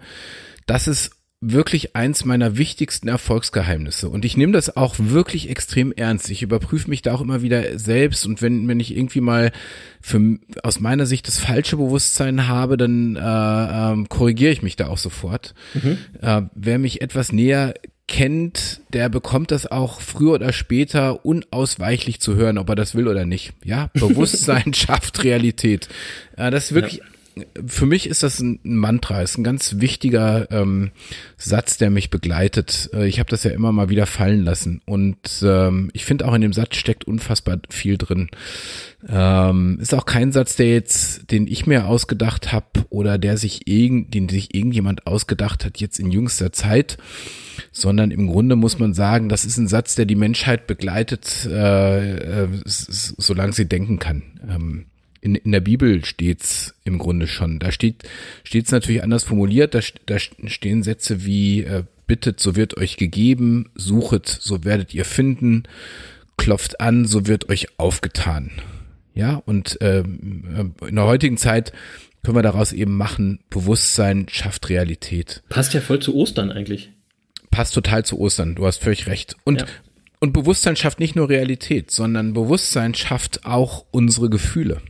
das 0.65 0.88
ist 0.88 1.12
wirklich 1.51 1.95
eins 1.95 2.25
meiner 2.25 2.58
wichtigsten 2.58 3.08
Erfolgsgeheimnisse. 3.08 4.10
Und 4.10 4.23
ich 4.25 4.38
nehme 4.38 4.53
das 4.53 4.75
auch 4.77 4.95
wirklich 4.97 5.49
extrem 5.49 5.91
ernst. 5.91 6.29
Ich 6.32 6.41
überprüfe 6.41 6.89
mich 6.89 7.01
da 7.01 7.13
auch 7.13 7.21
immer 7.21 7.41
wieder 7.41 7.77
selbst. 7.77 8.25
Und 8.25 8.41
wenn, 8.41 8.67
wenn 8.67 8.79
ich 8.79 8.95
irgendwie 8.95 9.21
mal 9.21 9.51
für, 10.01 10.38
aus 10.63 10.79
meiner 10.79 11.06
Sicht 11.06 11.27
das 11.27 11.39
falsche 11.39 11.77
Bewusstsein 11.77 12.47
habe, 12.47 12.77
dann 12.77 13.15
äh, 13.15 13.19
ähm, 13.19 14.10
korrigiere 14.10 14.51
ich 14.51 14.62
mich 14.62 14.75
da 14.75 14.88
auch 14.88 14.97
sofort. 14.97 15.53
Äh, 16.21 16.41
wer 16.56 16.79
mich 16.79 17.01
etwas 17.01 17.32
näher 17.32 17.73
kennt, 18.08 18.82
der 18.91 19.10
bekommt 19.10 19.51
das 19.51 19.65
auch 19.65 20.01
früher 20.01 20.34
oder 20.34 20.53
später 20.53 21.25
unausweichlich 21.25 22.19
zu 22.19 22.36
hören, 22.36 22.58
ob 22.58 22.69
er 22.69 22.75
das 22.75 22.95
will 22.95 23.08
oder 23.08 23.25
nicht. 23.25 23.53
Ja, 23.63 23.89
Bewusstsein 23.93 24.73
schafft 24.73 25.23
Realität. 25.23 25.88
Äh, 26.38 26.51
das 26.51 26.65
ist 26.65 26.73
wirklich, 26.75 27.01
für 27.65 27.86
mich 27.86 28.08
ist 28.08 28.24
das 28.24 28.39
ein 28.39 28.60
Mantra, 28.63 29.22
ist 29.22 29.38
ein 29.38 29.43
ganz 29.43 29.80
wichtiger 29.80 30.52
ähm, 30.52 30.91
Satz, 31.38 31.78
der 31.78 31.89
mich 31.89 32.10
begleitet. 32.10 32.89
Äh, 32.93 33.08
ich 33.08 33.19
habe 33.19 33.30
das 33.30 33.43
ja 33.43 33.52
immer 33.52 33.72
mal 33.72 33.89
wieder 33.89 34.06
fallen 34.06 34.43
lassen 34.43 34.82
und 34.86 35.17
ähm, 35.43 35.89
ich 35.93 36.06
finde 36.06 36.28
auch 36.28 36.34
in 36.34 36.41
dem 36.41 36.54
Satz 36.54 36.76
steckt 36.76 37.06
unfassbar 37.06 37.60
viel 37.69 37.98
drin. 37.98 38.30
Ähm, 39.08 39.80
ist 39.82 39.93
auch 39.93 40.06
kein 40.06 40.32
Satz, 40.32 40.56
der 40.56 40.72
jetzt, 40.72 41.32
den 41.32 41.48
ich 41.48 41.65
mir 41.65 41.88
ausgedacht 41.88 42.52
habe 42.52 42.86
oder 42.89 43.17
der 43.17 43.38
sich 43.38 43.67
irgend, 43.67 44.13
den 44.13 44.30
sich 44.30 44.54
irgendjemand 44.56 45.08
ausgedacht 45.08 45.65
hat 45.65 45.80
jetzt 45.80 46.00
in 46.00 46.12
jüngster 46.12 46.52
Zeit, 46.52 46.98
sondern 47.72 48.12
im 48.12 48.28
Grunde 48.28 48.56
muss 48.56 48.80
man 48.80 48.93
sagen, 48.93 49.28
das 49.30 49.46
ist 49.46 49.58
ein 49.58 49.67
Satz, 49.67 49.96
der 49.96 50.06
die 50.06 50.15
Menschheit 50.15 50.67
begleitet, 50.67 51.48
äh, 51.50 52.43
äh, 52.43 52.48
solange 52.65 53.54
sie 53.54 53.67
denken 53.67 54.00
kann. 54.00 54.24
Ähm, 54.48 54.86
in, 55.23 55.36
in 55.36 55.53
der 55.53 55.62
Bibel 55.62 56.03
steht's 56.03 56.75
im 56.83 56.97
Grunde 56.97 57.27
schon. 57.27 57.59
Da 57.59 57.71
steht 57.71 58.03
steht's 58.43 58.71
natürlich 58.71 59.03
anders 59.03 59.23
formuliert. 59.23 59.73
Da, 59.73 59.79
da 60.05 60.19
stehen 60.19 60.83
Sätze 60.83 61.25
wie 61.25 61.63
äh, 61.63 61.83
bittet, 62.07 62.41
so 62.41 62.57
wird 62.57 62.75
euch 62.77 62.97
gegeben, 62.97 63.71
suchet, 63.75 64.27
so 64.27 64.65
werdet 64.65 64.93
ihr 64.93 65.05
finden, 65.05 65.63
klopft 66.36 66.81
an, 66.81 67.05
so 67.05 67.25
wird 67.25 67.47
euch 67.49 67.79
aufgetan. 67.79 68.51
Ja, 69.15 69.41
und 69.45 69.77
ähm, 69.79 70.73
in 70.86 70.95
der 70.95 71.05
heutigen 71.05 71.38
Zeit 71.38 71.71
können 72.21 72.38
wir 72.38 72.41
daraus 72.43 72.73
eben 72.73 72.97
machen, 72.97 73.39
Bewusstsein 73.49 74.27
schafft 74.29 74.69
Realität. 74.69 75.41
Passt 75.49 75.73
ja 75.73 75.79
voll 75.81 75.99
zu 75.99 76.15
Ostern 76.15 76.51
eigentlich. 76.51 76.91
Passt 77.49 77.73
total 77.75 78.03
zu 78.03 78.19
Ostern, 78.19 78.55
du 78.55 78.65
hast 78.65 78.77
völlig 78.81 79.07
recht. 79.07 79.38
Und, 79.45 79.62
Ja. 79.62 79.67
und 80.19 80.33
Bewusstsein 80.33 80.75
schafft 80.75 80.99
nicht 80.99 81.15
nur 81.15 81.29
Realität, 81.29 81.91
sondern 81.91 82.33
Bewusstsein 82.33 82.93
schafft 82.93 83.45
auch 83.45 83.86
unsere 83.91 84.29
Gefühle. 84.29 84.81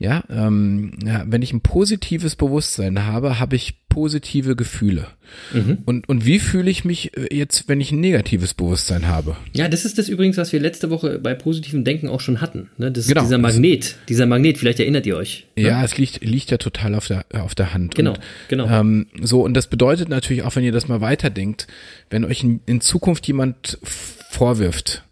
Ja, 0.00 0.24
ähm, 0.30 0.92
ja, 1.04 1.24
wenn 1.26 1.42
ich 1.42 1.52
ein 1.52 1.60
positives 1.60 2.34
Bewusstsein 2.34 3.04
habe, 3.04 3.38
habe 3.38 3.54
ich 3.54 3.86
positive 3.90 4.56
Gefühle. 4.56 5.08
Mhm. 5.52 5.82
Und, 5.84 6.08
und 6.08 6.24
wie 6.24 6.38
fühle 6.38 6.70
ich 6.70 6.86
mich 6.86 7.14
äh, 7.18 7.36
jetzt, 7.36 7.68
wenn 7.68 7.82
ich 7.82 7.92
ein 7.92 8.00
negatives 8.00 8.54
Bewusstsein 8.54 9.08
habe? 9.08 9.36
Ja, 9.52 9.68
das 9.68 9.84
ist 9.84 9.98
das 9.98 10.08
übrigens, 10.08 10.38
was 10.38 10.54
wir 10.54 10.60
letzte 10.60 10.88
Woche 10.88 11.18
bei 11.18 11.34
positivem 11.34 11.84
Denken 11.84 12.08
auch 12.08 12.20
schon 12.20 12.40
hatten. 12.40 12.70
Ne? 12.78 12.90
Das 12.90 13.04
ist 13.04 13.08
Genau. 13.08 13.20
dieser 13.20 13.36
Magnet, 13.36 13.96
dieser 14.08 14.24
Magnet, 14.24 14.56
vielleicht 14.56 14.80
erinnert 14.80 15.04
ihr 15.04 15.18
euch. 15.18 15.46
Ne? 15.54 15.64
Ja, 15.64 15.84
es 15.84 15.98
liegt, 15.98 16.24
liegt 16.24 16.50
ja 16.50 16.56
total 16.56 16.94
auf 16.94 17.06
der, 17.06 17.26
auf 17.34 17.54
der 17.54 17.74
Hand. 17.74 17.94
Genau, 17.94 18.12
und, 18.12 18.20
genau. 18.48 18.70
Ähm, 18.70 19.06
so, 19.20 19.44
und 19.44 19.52
das 19.52 19.66
bedeutet 19.66 20.08
natürlich 20.08 20.44
auch, 20.44 20.56
wenn 20.56 20.64
ihr 20.64 20.72
das 20.72 20.88
mal 20.88 21.02
weiterdenkt, 21.02 21.66
wenn 22.08 22.24
euch 22.24 22.42
in, 22.42 22.60
in 22.64 22.80
Zukunft 22.80 23.26
jemand 23.26 23.78
vorwirft, 23.82 25.04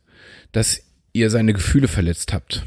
dass 0.52 0.80
ihr 1.12 1.28
seine 1.28 1.52
Gefühle 1.52 1.88
verletzt 1.88 2.32
habt, 2.32 2.64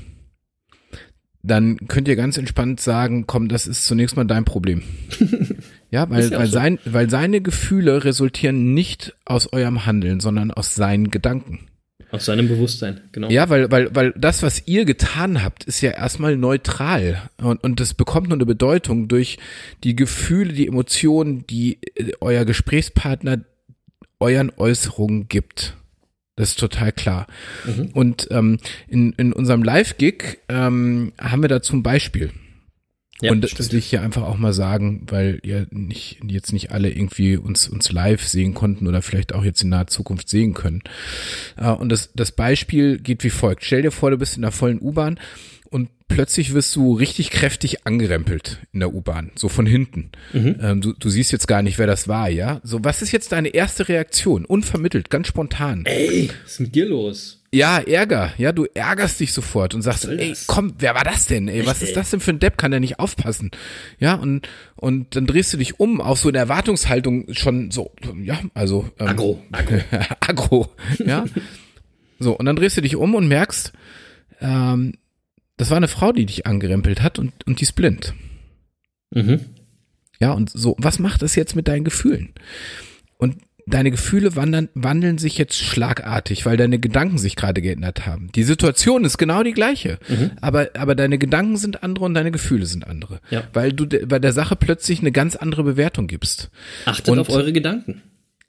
dann 1.43 1.77
könnt 1.87 2.07
ihr 2.07 2.15
ganz 2.15 2.37
entspannt 2.37 2.79
sagen, 2.79 3.25
komm, 3.25 3.47
das 3.47 3.67
ist 3.67 3.85
zunächst 3.85 4.15
mal 4.15 4.25
dein 4.25 4.45
Problem. 4.45 4.83
ja, 5.91 6.09
weil, 6.09 6.29
ja 6.29 6.39
weil, 6.39 6.47
so. 6.47 6.53
sein, 6.53 6.79
weil 6.85 7.09
seine 7.09 7.41
Gefühle 7.41 8.03
resultieren 8.03 8.73
nicht 8.73 9.15
aus 9.25 9.51
eurem 9.51 9.85
Handeln, 9.85 10.19
sondern 10.19 10.51
aus 10.51 10.75
seinen 10.75 11.09
Gedanken. 11.09 11.67
Aus 12.11 12.25
seinem 12.25 12.49
Bewusstsein, 12.49 12.99
genau. 13.13 13.29
Ja, 13.29 13.49
weil, 13.49 13.71
weil, 13.71 13.95
weil 13.95 14.13
das, 14.17 14.43
was 14.43 14.67
ihr 14.67 14.83
getan 14.83 15.43
habt, 15.43 15.63
ist 15.63 15.79
ja 15.79 15.91
erstmal 15.91 16.35
neutral. 16.35 17.29
Und, 17.37 17.63
und 17.63 17.79
das 17.79 17.93
bekommt 17.93 18.27
nur 18.27 18.37
eine 18.37 18.45
Bedeutung 18.45 19.07
durch 19.07 19.37
die 19.85 19.95
Gefühle, 19.95 20.51
die 20.51 20.67
Emotionen, 20.67 21.47
die 21.47 21.79
äh, 21.95 22.11
euer 22.19 22.43
Gesprächspartner 22.43 23.39
euren 24.19 24.51
Äußerungen 24.55 25.29
gibt. 25.29 25.77
Das 26.41 26.49
ist 26.49 26.59
total 26.59 26.91
klar. 26.91 27.27
Und 27.93 28.27
ähm, 28.31 28.57
in, 28.87 29.11
in 29.11 29.31
unserem 29.31 29.61
Live-Gig 29.61 30.39
ähm, 30.49 31.13
haben 31.21 31.43
wir 31.43 31.49
dazu 31.49 31.75
ein 31.75 31.83
Beispiel. 31.83 32.31
Ja, 33.21 33.31
und 33.31 33.41
das, 33.41 33.71
will 33.71 33.77
ich 33.77 33.85
hier 33.85 34.01
einfach 34.01 34.23
auch 34.23 34.39
mal 34.39 34.51
sagen, 34.51 35.05
weil 35.07 35.39
ihr 35.43 35.67
nicht, 35.69 36.17
jetzt 36.25 36.51
nicht 36.51 36.71
alle 36.71 36.89
irgendwie 36.89 37.37
uns, 37.37 37.69
uns 37.69 37.91
live 37.91 38.27
sehen 38.27 38.55
konnten 38.55 38.87
oder 38.87 39.03
vielleicht 39.03 39.35
auch 39.35 39.43
jetzt 39.43 39.61
in 39.61 39.69
naher 39.69 39.85
Zukunft 39.85 40.29
sehen 40.29 40.55
können. 40.55 40.81
Äh, 41.57 41.69
und 41.69 41.89
das, 41.89 42.09
das 42.15 42.31
Beispiel 42.31 42.97
geht 42.97 43.23
wie 43.23 43.29
folgt. 43.29 43.63
Stell 43.63 43.83
dir 43.83 43.91
vor, 43.91 44.09
du 44.09 44.17
bist 44.17 44.35
in 44.35 44.41
der 44.41 44.49
vollen 44.49 44.81
U-Bahn 44.81 45.19
und 45.71 45.89
plötzlich 46.09 46.53
wirst 46.53 46.75
du 46.75 46.93
richtig 46.93 47.31
kräftig 47.31 47.87
angerempelt 47.87 48.59
in 48.73 48.81
der 48.81 48.93
U-Bahn, 48.93 49.31
so 49.35 49.47
von 49.47 49.65
hinten. 49.65 50.11
Ähm, 50.33 50.81
du, 50.81 50.93
du 50.93 51.09
siehst 51.09 51.31
jetzt 51.31 51.47
gar 51.47 51.61
nicht, 51.61 51.79
wer 51.79 51.87
das 51.87 52.09
war, 52.09 52.29
ja? 52.29 52.59
So, 52.63 52.83
was 52.83 53.01
ist 53.01 53.13
jetzt 53.13 53.31
deine 53.31 53.49
erste 53.49 53.87
Reaktion? 53.87 54.43
Unvermittelt, 54.43 55.09
ganz 55.09 55.27
spontan. 55.27 55.85
Ey, 55.85 56.29
was 56.43 56.53
ist 56.53 56.59
mit 56.59 56.75
dir 56.75 56.85
los? 56.87 57.41
Ja, 57.53 57.79
Ärger. 57.79 58.33
Ja, 58.37 58.51
du 58.51 58.65
ärgerst 58.73 59.21
dich 59.21 59.31
sofort 59.31 59.73
und 59.73 59.81
sagst, 59.81 60.05
ey, 60.05 60.33
komm, 60.47 60.73
wer 60.79 60.93
war 60.93 61.05
das 61.05 61.27
denn? 61.27 61.47
Ey, 61.47 61.65
was 61.65 61.81
ist 61.81 61.89
ey? 61.89 61.95
das 61.95 62.09
denn 62.09 62.19
für 62.19 62.31
ein 62.31 62.39
Depp? 62.39 62.57
Kann 62.57 62.71
der 62.71 62.81
nicht 62.81 62.99
aufpassen? 62.99 63.51
Ja, 63.97 64.15
und, 64.15 64.47
und 64.75 65.15
dann 65.15 65.27
drehst 65.27 65.53
du 65.53 65.57
dich 65.57 65.79
um, 65.79 66.01
auch 66.01 66.17
so 66.17 66.27
in 66.29 66.33
der 66.33 66.43
Erwartungshaltung 66.43 67.33
schon 67.33 67.71
so, 67.71 67.91
ja, 68.21 68.39
also. 68.53 68.89
Ähm, 68.99 69.07
Agro, 69.07 69.43
agro. 69.51 69.79
Agro, 70.19 70.69
ja. 71.05 71.25
so, 72.19 72.37
und 72.37 72.45
dann 72.45 72.57
drehst 72.57 72.75
du 72.75 72.81
dich 72.81 72.97
um 72.97 73.15
und 73.15 73.29
merkst, 73.29 73.71
ähm, 74.41 74.93
das 75.61 75.69
war 75.69 75.77
eine 75.77 75.87
Frau, 75.87 76.11
die 76.11 76.25
dich 76.25 76.47
angerempelt 76.47 77.03
hat 77.03 77.19
und, 77.19 77.33
und 77.45 77.59
die 77.59 77.65
ist 77.65 77.73
blind. 77.73 78.15
Mhm. 79.13 79.41
Ja, 80.19 80.31
und 80.31 80.49
so, 80.49 80.75
was 80.79 80.97
macht 80.97 81.21
das 81.21 81.35
jetzt 81.35 81.55
mit 81.55 81.67
deinen 81.67 81.83
Gefühlen? 81.83 82.33
Und 83.17 83.37
deine 83.67 83.91
Gefühle 83.91 84.35
wandern, 84.35 84.69
wandeln 84.73 85.19
sich 85.19 85.37
jetzt 85.37 85.55
schlagartig, 85.55 86.47
weil 86.47 86.57
deine 86.57 86.79
Gedanken 86.79 87.19
sich 87.19 87.35
gerade 87.35 87.61
geändert 87.61 88.07
haben. 88.07 88.31
Die 88.33 88.41
Situation 88.41 89.05
ist 89.05 89.19
genau 89.19 89.43
die 89.43 89.51
gleiche, 89.53 89.99
aber, 90.41 90.69
aber 90.73 90.95
deine 90.95 91.19
Gedanken 91.19 91.57
sind 91.57 91.83
andere 91.83 92.05
und 92.05 92.15
deine 92.15 92.31
Gefühle 92.31 92.65
sind 92.65 92.87
andere. 92.87 93.21
Ja. 93.29 93.43
Weil 93.53 93.71
du 93.71 93.85
de, 93.85 94.07
bei 94.07 94.17
der 94.17 94.33
Sache 94.33 94.55
plötzlich 94.55 95.01
eine 95.01 95.11
ganz 95.11 95.35
andere 95.35 95.63
Bewertung 95.63 96.07
gibst. 96.07 96.49
Achtet 96.85 97.09
Und- 97.09 97.19
auf 97.19 97.29
eure 97.29 97.53
Gedanken. 97.53 98.01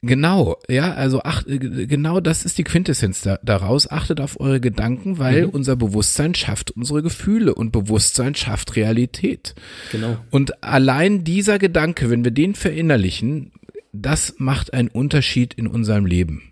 Genau, 0.05 0.57
ja, 0.69 0.95
also 0.95 1.23
acht, 1.23 1.47
äh, 1.47 1.87
genau 1.87 2.19
das 2.19 2.45
ist 2.45 2.59
die 2.59 2.65
Quintessenz 2.65 3.21
da, 3.21 3.39
daraus. 3.45 3.89
Achtet 3.89 4.21
auf 4.21 4.41
eure 4.41 4.61
Gedanken, 4.61 5.19
weil 5.19 5.45
unser 5.45 5.77
Bewusstsein 5.77 6.35
schafft 6.35 6.73
unsere 6.73 7.05
Gefühle 7.05 7.55
und 7.55 7.71
Bewusstsein 7.71 8.35
schafft 8.35 8.75
Realität. 8.75 9.55
Genau. 9.93 10.19
Und 10.31 10.65
allein 10.65 11.23
dieser 11.23 11.61
Gedanke, 11.61 12.11
wenn 12.11 12.25
wir 12.25 12.33
den 12.33 12.57
verinnerlichen, 12.57 13.53
das 13.93 14.35
macht 14.39 14.75
einen 14.75 14.89
Unterschied 14.89 15.55
in 15.55 15.69
unserem 15.69 16.05
Leben. 16.05 16.43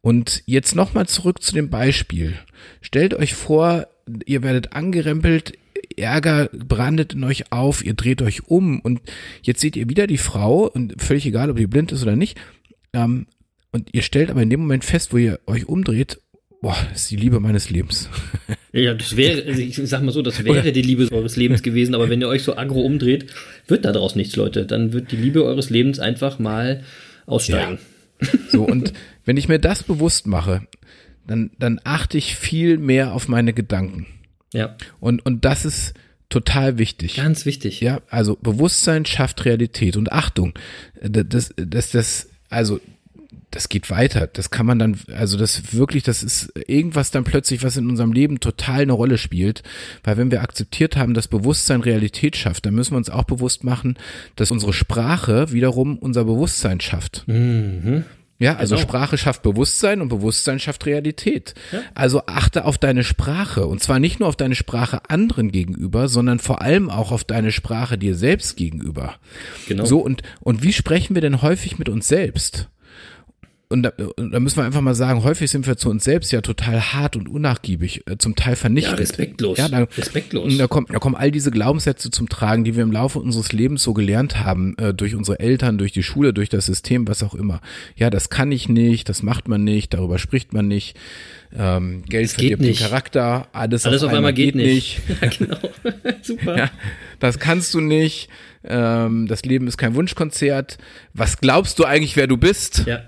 Und 0.00 0.42
jetzt 0.46 0.74
nochmal 0.74 1.06
zurück 1.06 1.42
zu 1.42 1.52
dem 1.52 1.68
Beispiel. 1.68 2.34
Stellt 2.80 3.12
euch 3.12 3.34
vor, 3.34 3.88
ihr 4.24 4.42
werdet 4.42 4.72
angerempelt, 4.72 5.52
Ärger 5.96 6.48
brandet 6.52 7.12
in 7.12 7.24
euch 7.24 7.52
auf, 7.52 7.84
ihr 7.84 7.94
dreht 7.94 8.22
euch 8.22 8.48
um 8.48 8.80
und 8.80 9.00
jetzt 9.42 9.60
seht 9.60 9.76
ihr 9.76 9.88
wieder 9.90 10.06
die 10.06 10.18
Frau 10.18 10.66
und 10.66 11.00
völlig 11.02 11.26
egal, 11.26 11.50
ob 11.50 11.58
die 11.58 11.66
blind 11.66 11.92
ist 11.92 12.02
oder 12.02 12.16
nicht. 12.16 12.38
Ähm, 12.92 13.26
und 13.72 13.90
ihr 13.92 14.02
stellt 14.02 14.30
aber 14.30 14.42
in 14.42 14.50
dem 14.50 14.60
Moment 14.60 14.84
fest, 14.84 15.12
wo 15.12 15.16
ihr 15.18 15.40
euch 15.46 15.66
umdreht, 15.66 16.20
boah, 16.60 16.76
das 16.90 17.02
ist 17.02 17.10
die 17.10 17.16
Liebe 17.16 17.40
meines 17.40 17.70
Lebens. 17.70 18.08
Ja, 18.72 18.94
das 18.94 19.16
wäre, 19.16 19.42
also 19.48 19.60
ich 19.60 19.74
sag 19.82 20.00
mal 20.04 20.12
so, 20.12 20.22
das 20.22 20.44
wäre 20.44 20.70
die 20.70 20.82
Liebe 20.82 21.10
eures 21.10 21.34
Lebens 21.34 21.62
gewesen, 21.62 21.92
aber 21.92 22.08
wenn 22.08 22.20
ihr 22.20 22.28
euch 22.28 22.44
so 22.44 22.56
aggro 22.56 22.82
umdreht, 22.82 23.26
wird 23.66 23.84
da 23.84 23.90
draus 23.90 24.14
nichts, 24.14 24.36
Leute. 24.36 24.64
Dann 24.64 24.92
wird 24.92 25.10
die 25.10 25.16
Liebe 25.16 25.44
eures 25.44 25.70
Lebens 25.70 25.98
einfach 25.98 26.38
mal 26.38 26.84
aussteigen. 27.26 27.78
So, 28.48 28.62
und 28.62 28.92
wenn 29.24 29.36
ich 29.36 29.48
mir 29.48 29.58
das 29.58 29.82
bewusst 29.82 30.28
mache, 30.28 30.68
dann, 31.26 31.50
dann 31.58 31.80
achte 31.82 32.16
ich 32.16 32.36
viel 32.36 32.78
mehr 32.78 33.12
auf 33.12 33.26
meine 33.26 33.52
Gedanken. 33.52 34.06
Ja, 34.54 34.76
Und, 35.00 35.26
und 35.26 35.44
das 35.44 35.64
ist 35.64 35.94
total 36.28 36.78
wichtig. 36.78 37.16
ganz 37.16 37.46
wichtig. 37.46 37.80
Ja, 37.80 38.02
also 38.08 38.36
Bewusstsein 38.36 39.04
schafft 39.04 39.44
Realität 39.44 39.96
und 39.96 40.12
Achtung, 40.12 40.54
das, 41.02 41.52
das, 41.56 41.90
das, 41.90 42.29
also 42.50 42.80
das 43.50 43.68
geht 43.68 43.90
weiter. 43.90 44.28
Das 44.28 44.50
kann 44.50 44.66
man 44.66 44.78
dann, 44.78 44.96
also 45.12 45.36
das 45.36 45.74
wirklich, 45.74 46.02
das 46.02 46.22
ist 46.22 46.52
irgendwas 46.68 47.10
dann 47.10 47.24
plötzlich, 47.24 47.64
was 47.64 47.76
in 47.76 47.88
unserem 47.88 48.12
Leben 48.12 48.38
total 48.38 48.82
eine 48.82 48.92
Rolle 48.92 49.18
spielt. 49.18 49.62
Weil 50.04 50.16
wenn 50.16 50.30
wir 50.30 50.42
akzeptiert 50.42 50.96
haben, 50.96 51.14
dass 51.14 51.26
Bewusstsein 51.26 51.80
Realität 51.80 52.36
schafft, 52.36 52.66
dann 52.66 52.74
müssen 52.74 52.92
wir 52.92 52.98
uns 52.98 53.10
auch 53.10 53.24
bewusst 53.24 53.64
machen, 53.64 53.96
dass 54.36 54.50
unsere 54.50 54.72
Sprache 54.72 55.52
wiederum 55.52 55.98
unser 55.98 56.24
Bewusstsein 56.24 56.80
schafft. 56.80 57.24
Ja, 58.40 58.56
also 58.56 58.74
Genau. 58.74 58.88
Sprache 58.88 59.18
schafft 59.18 59.42
Bewusstsein 59.42 60.00
und 60.00 60.08
Bewusstsein 60.08 60.58
schafft 60.58 60.86
Realität. 60.86 61.54
Also 61.94 62.22
achte 62.26 62.64
auf 62.64 62.78
deine 62.78 63.04
Sprache 63.04 63.66
und 63.66 63.82
zwar 63.82 64.00
nicht 64.00 64.18
nur 64.18 64.30
auf 64.30 64.36
deine 64.36 64.54
Sprache 64.54 65.02
anderen 65.08 65.52
gegenüber, 65.52 66.08
sondern 66.08 66.38
vor 66.38 66.62
allem 66.62 66.88
auch 66.88 67.12
auf 67.12 67.22
deine 67.22 67.52
Sprache 67.52 67.98
dir 67.98 68.16
selbst 68.16 68.56
gegenüber. 68.56 69.16
Genau. 69.68 69.84
So 69.84 69.98
und 70.00 70.22
und 70.40 70.62
wie 70.62 70.72
sprechen 70.72 71.14
wir 71.14 71.20
denn 71.20 71.42
häufig 71.42 71.78
mit 71.78 71.90
uns 71.90 72.08
selbst? 72.08 72.68
Und 73.72 73.84
da, 73.84 73.92
und 74.16 74.32
da 74.32 74.40
müssen 74.40 74.56
wir 74.56 74.64
einfach 74.64 74.80
mal 74.80 74.96
sagen, 74.96 75.22
häufig 75.22 75.48
sind 75.48 75.64
wir 75.68 75.76
zu 75.76 75.90
uns 75.90 76.02
selbst 76.02 76.32
ja 76.32 76.40
total 76.40 76.92
hart 76.92 77.14
und 77.14 77.28
unnachgiebig, 77.28 78.02
äh, 78.10 78.18
zum 78.18 78.34
Teil 78.34 78.54
Ja, 78.54 78.56
vernichtend. 78.56 78.98
respektlos. 78.98 79.58
Ja, 79.58 79.68
dann, 79.68 79.84
respektlos. 79.96 80.44
und 80.52 80.58
da 80.58 80.66
kommen, 80.66 80.86
da 80.90 80.98
kommen 80.98 81.14
all 81.14 81.30
diese 81.30 81.52
Glaubenssätze 81.52 82.10
zum 82.10 82.28
Tragen, 82.28 82.64
die 82.64 82.74
wir 82.74 82.82
im 82.82 82.90
Laufe 82.90 83.20
unseres 83.20 83.52
Lebens 83.52 83.84
so 83.84 83.94
gelernt 83.94 84.40
haben, 84.40 84.76
äh, 84.78 84.92
durch 84.92 85.14
unsere 85.14 85.38
Eltern, 85.38 85.78
durch 85.78 85.92
die 85.92 86.02
Schule, 86.02 86.34
durch 86.34 86.48
das 86.48 86.66
System, 86.66 87.06
was 87.06 87.22
auch 87.22 87.32
immer. 87.34 87.60
Ja, 87.94 88.10
das 88.10 88.28
kann 88.28 88.50
ich 88.50 88.68
nicht, 88.68 89.08
das 89.08 89.22
macht 89.22 89.46
man 89.46 89.62
nicht, 89.62 89.94
darüber 89.94 90.18
spricht 90.18 90.52
man 90.52 90.66
nicht. 90.66 90.96
Ähm, 91.56 92.02
Geld 92.08 92.22
geht 92.28 92.30
verdirbt 92.32 92.62
nicht. 92.62 92.80
den 92.80 92.86
Charakter, 92.88 93.46
alles, 93.52 93.86
Alles 93.86 94.02
auf 94.02 94.12
einmal 94.12 94.32
geht 94.34 94.56
nicht. 94.56 95.00
Ja, 95.22 95.28
genau. 95.28 95.56
Super. 96.22 96.58
Ja, 96.58 96.70
das 97.20 97.38
kannst 97.38 97.72
du 97.74 97.80
nicht. 97.80 98.28
Ähm, 98.64 99.28
das 99.28 99.44
Leben 99.44 99.68
ist 99.68 99.76
kein 99.78 99.94
Wunschkonzert. 99.94 100.78
Was 101.14 101.38
glaubst 101.38 101.78
du 101.78 101.84
eigentlich, 101.84 102.16
wer 102.16 102.26
du 102.26 102.36
bist? 102.36 102.84
Ja. 102.86 103.02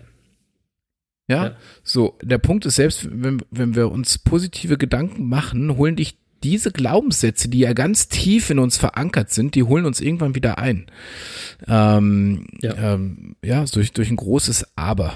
Ja? 1.32 1.44
Ja. 1.44 1.56
So, 1.82 2.18
der 2.22 2.38
Punkt 2.38 2.66
ist, 2.66 2.76
selbst 2.76 3.08
wenn, 3.10 3.42
wenn 3.50 3.74
wir 3.74 3.90
uns 3.90 4.18
positive 4.18 4.78
Gedanken 4.78 5.28
machen, 5.28 5.76
holen 5.76 5.96
dich 5.96 6.16
diese 6.42 6.72
Glaubenssätze, 6.72 7.48
die 7.48 7.60
ja 7.60 7.72
ganz 7.72 8.08
tief 8.08 8.50
in 8.50 8.58
uns 8.58 8.76
verankert 8.76 9.30
sind, 9.30 9.54
die 9.54 9.62
holen 9.62 9.86
uns 9.86 10.00
irgendwann 10.00 10.34
wieder 10.34 10.58
ein. 10.58 10.86
Ähm, 11.68 12.46
Ja. 12.60 12.74
ja, 12.74 12.94
ähm, 12.94 13.36
ja 13.42 13.64
durch, 13.64 13.92
durch 13.92 14.10
ein 14.10 14.16
großes 14.16 14.76
Aber. 14.76 15.14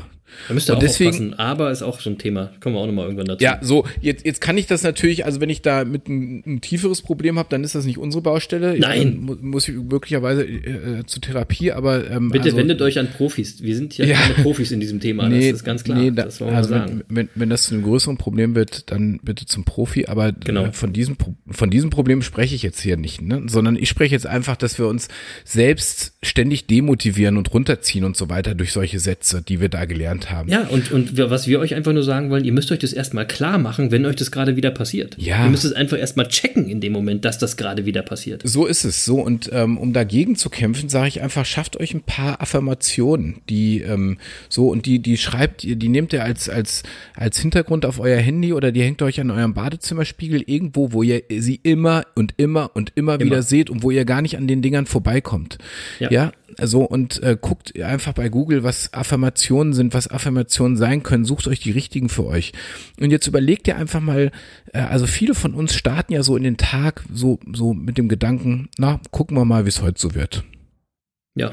Da 0.49 0.55
müsst 0.55 0.69
ihr 0.69 0.73
Und 0.73 0.77
auch 0.79 0.81
deswegen- 0.83 1.11
aufpassen. 1.11 1.35
Aber 1.35 1.71
ist 1.71 1.83
auch 1.83 2.01
so 2.01 2.11
ein 2.11 2.19
Thema. 2.19 2.53
Kommen 2.61 2.75
wir 2.77 2.81
auch 2.81 2.87
nochmal 2.87 3.05
irgendwann 3.07 3.27
dazu. 3.27 3.43
Ja, 3.45 3.59
so, 3.63 3.85
jetzt, 4.01 4.25
jetzt 4.27 4.41
kann 4.41 4.57
ich 4.59 4.67
das 4.67 4.83
natürlich, 4.83 5.25
also 5.25 5.41
wenn 5.41 5.51
ich 5.51 5.63
da 5.63 5.85
mit 5.85 6.09
ein, 6.09 6.43
ein 6.47 6.61
tieferes 6.61 7.03
Problem 7.03 7.39
habe, 7.39 7.49
dann 7.51 7.65
ist 7.65 7.75
das 7.75 7.85
nicht 7.87 7.99
unsere 7.99 8.23
Baustelle. 8.23 8.75
Ich, 8.75 8.81
Nein. 8.81 9.19
mu- 9.21 9.37
muss 9.41 9.69
ich 9.69 9.75
möglicherweise 9.77 10.45
äh, 10.45 11.01
äh, 11.01 11.07
zur 11.07 11.23
Therapie, 11.23 11.73
aber 11.73 12.11
ähm, 12.11 12.31
Bitte 12.31 12.45
also, 12.47 12.57
wendet 12.57 12.81
euch 12.83 12.99
an 12.99 13.09
Profis. 13.09 13.63
Wir 13.63 13.77
sind 13.77 13.93
hier 13.95 14.07
Ja. 14.07 14.17
keine 14.17 14.35
Profis 14.35 14.71
in 14.73 14.81
diesem 14.81 15.01
Thema. 15.01 15.29
das 15.29 15.45
ist 15.45 15.65
ganz 15.65 15.85
klar. 15.85 15.99
Nee, 15.99 16.11
da, 16.11 16.25
das 16.25 16.41
wollen 16.41 16.51
wir 16.53 16.57
also 16.59 16.71
sagen. 16.71 17.03
wenn, 17.09 17.17
wenn, 17.17 17.29
wenn 17.35 17.51
das 17.51 17.63
zu 17.65 17.75
einem 17.75 17.85
größeren 17.85 18.17
Problem 18.17 18.55
wird, 18.55 18.91
dann 18.91 19.21
bitte 19.23 19.47
zum 19.47 19.65
Profi. 19.65 20.07
Aber 20.07 20.33
Genau. 20.33 20.67
äh, 20.67 20.73
von 20.73 20.93
diesem 20.93 21.17
Pro- 21.17 21.35
von 21.51 21.71
diesem 21.71 21.91
Problem 21.91 22.23
spreche 22.23 22.55
ich 22.55 22.63
jetzt 22.63 22.81
hier 22.81 22.97
nicht, 22.97 23.23
ne? 23.23 23.43
sondern 23.47 23.77
ich 23.77 23.89
spreche 23.89 24.15
jetzt 24.15 24.27
einfach, 24.27 24.57
dass 24.57 24.79
wir 24.79 24.87
uns 24.89 25.09
selbst 25.45 26.15
ständig 26.23 26.67
demotivieren 26.67 27.37
und 27.37 27.53
runterziehen 27.53 28.05
und 28.05 28.17
so 28.17 28.29
weiter 28.29 28.55
durch 28.55 28.73
solche 28.73 28.99
Sätze, 28.99 29.43
die 29.47 29.61
wir 29.61 29.69
da 29.69 29.85
gelernt 29.85 30.26
haben. 30.31 30.51
Ja, 30.51 30.67
und, 30.69 30.93
und 30.93 31.17
was 31.17 31.47
wir 31.47 31.61
euch 31.61 31.75
einfach 31.75 31.93
nur 31.93 32.03
sagen 32.03 32.31
wollen, 32.31 32.45
ihr 32.45 32.53
müsst 32.53 32.71
euch 32.73 32.79
das 32.79 32.93
erstmal 32.93 33.27
klar 33.27 33.59
machen, 33.59 33.91
wenn 33.91 34.05
euch 34.07 34.17
das 34.17 34.31
gerade 34.31 34.57
wieder 34.57 34.71
passiert. 34.71 35.17
Ja. 35.19 35.45
Ihr 35.45 35.51
müsst 35.51 35.65
es 35.65 35.73
einfach 35.73 35.99
erstmal 35.99 36.29
checken 36.29 36.69
in 36.69 36.81
dem 36.81 36.93
Moment, 36.93 37.25
dass 37.25 37.39
das 37.39 37.57
gerade 37.57 37.87
wieder 37.87 38.03
passiert. 38.03 38.43
So 38.45 38.67
ist 38.67 38.85
es. 38.85 39.05
So 39.05 39.21
und 39.21 39.51
ähm, 39.53 39.79
um 39.79 39.93
dagegen 39.93 40.37
zu 40.37 40.51
kämpfen, 40.51 40.89
sage 40.89 41.09
ich 41.09 41.23
einfach, 41.23 41.45
schafft 41.45 41.79
euch 41.79 41.95
ein 41.95 42.03
paar 42.03 42.41
Affirmationen, 42.41 43.43
die 43.49 43.81
ähm, 43.83 44.19
so 44.49 44.69
und 44.69 44.87
die 44.87 44.99
die 45.01 45.17
schreibt 45.17 45.65
ihr, 45.65 45.77
die 45.77 45.89
nehmt 45.89 46.13
ihr 46.13 46.25
als 46.25 46.49
als 46.49 46.83
als 47.15 47.39
Hintergrund 47.39 47.87
auf 47.87 47.99
euer 48.01 48.19
Handy 48.19 48.53
oder 48.53 48.73
die 48.73 48.83
hängt 48.83 49.03
euch 49.03 49.21
an 49.21 49.31
eurem 49.31 49.55
Badezimmerspiegel 49.55 50.43
irgendwo, 50.47 50.93
wo 50.93 51.03
ihr 51.03 51.23
sie 51.31 51.61
immer 51.63 52.05
und 52.15 52.35
immer 52.37 52.71
und 52.75 52.93
immer, 52.95 53.21
wieder 53.21 53.43
seht 53.43 53.71
und 53.71 53.83
wo 53.83 53.91
ihr 53.91 54.05
gar 54.05 54.23
nicht 54.23 54.37
an 54.37 54.47
den 54.47 54.63
Dingern 54.63 54.87
vorbeikommt. 54.87 55.59
Ja, 55.99 56.11
Ja. 56.11 56.33
So 56.63 56.83
und 56.83 57.23
äh, 57.23 57.37
guckt 57.41 57.81
einfach 57.81 58.13
bei 58.13 58.29
Google, 58.29 58.63
was 58.63 58.93
Affirmationen 58.93 59.73
sind, 59.73 59.95
was 59.95 60.09
Affirmationen 60.09 60.77
sein 60.77 61.03
können. 61.03 61.25
Sucht 61.25 61.47
euch 61.49 61.61
die 61.61 61.71
richtigen 61.71 62.09
für 62.09 62.27
euch. 62.27 62.53
Und 63.01 63.11
jetzt 63.11 63.27
überlegt 63.27 63.69
ihr 63.69 63.77
einfach 63.77 64.01
mal, 64.01 64.31
äh, 64.73 64.79
also 64.79 65.07
viele 65.07 65.35
von 65.35 65.55
uns 65.55 65.75
starten 65.75 66.13
ja 66.13 66.23
so 66.23 66.37
in 66.37 66.43
den 66.43 66.57
Tag 66.57 67.05
so 67.13 67.39
so 67.53 67.75
mit 67.75 67.99
dem 67.99 68.09
Gedanken, 68.09 68.69
na 68.79 69.01
gucken 69.11 69.37
wir 69.37 69.45
mal, 69.45 69.65
wie 69.65 69.71
es 69.71 69.83
heute 69.83 70.01
so 70.01 70.15
wird. 70.15 70.45
Ja. 71.35 71.53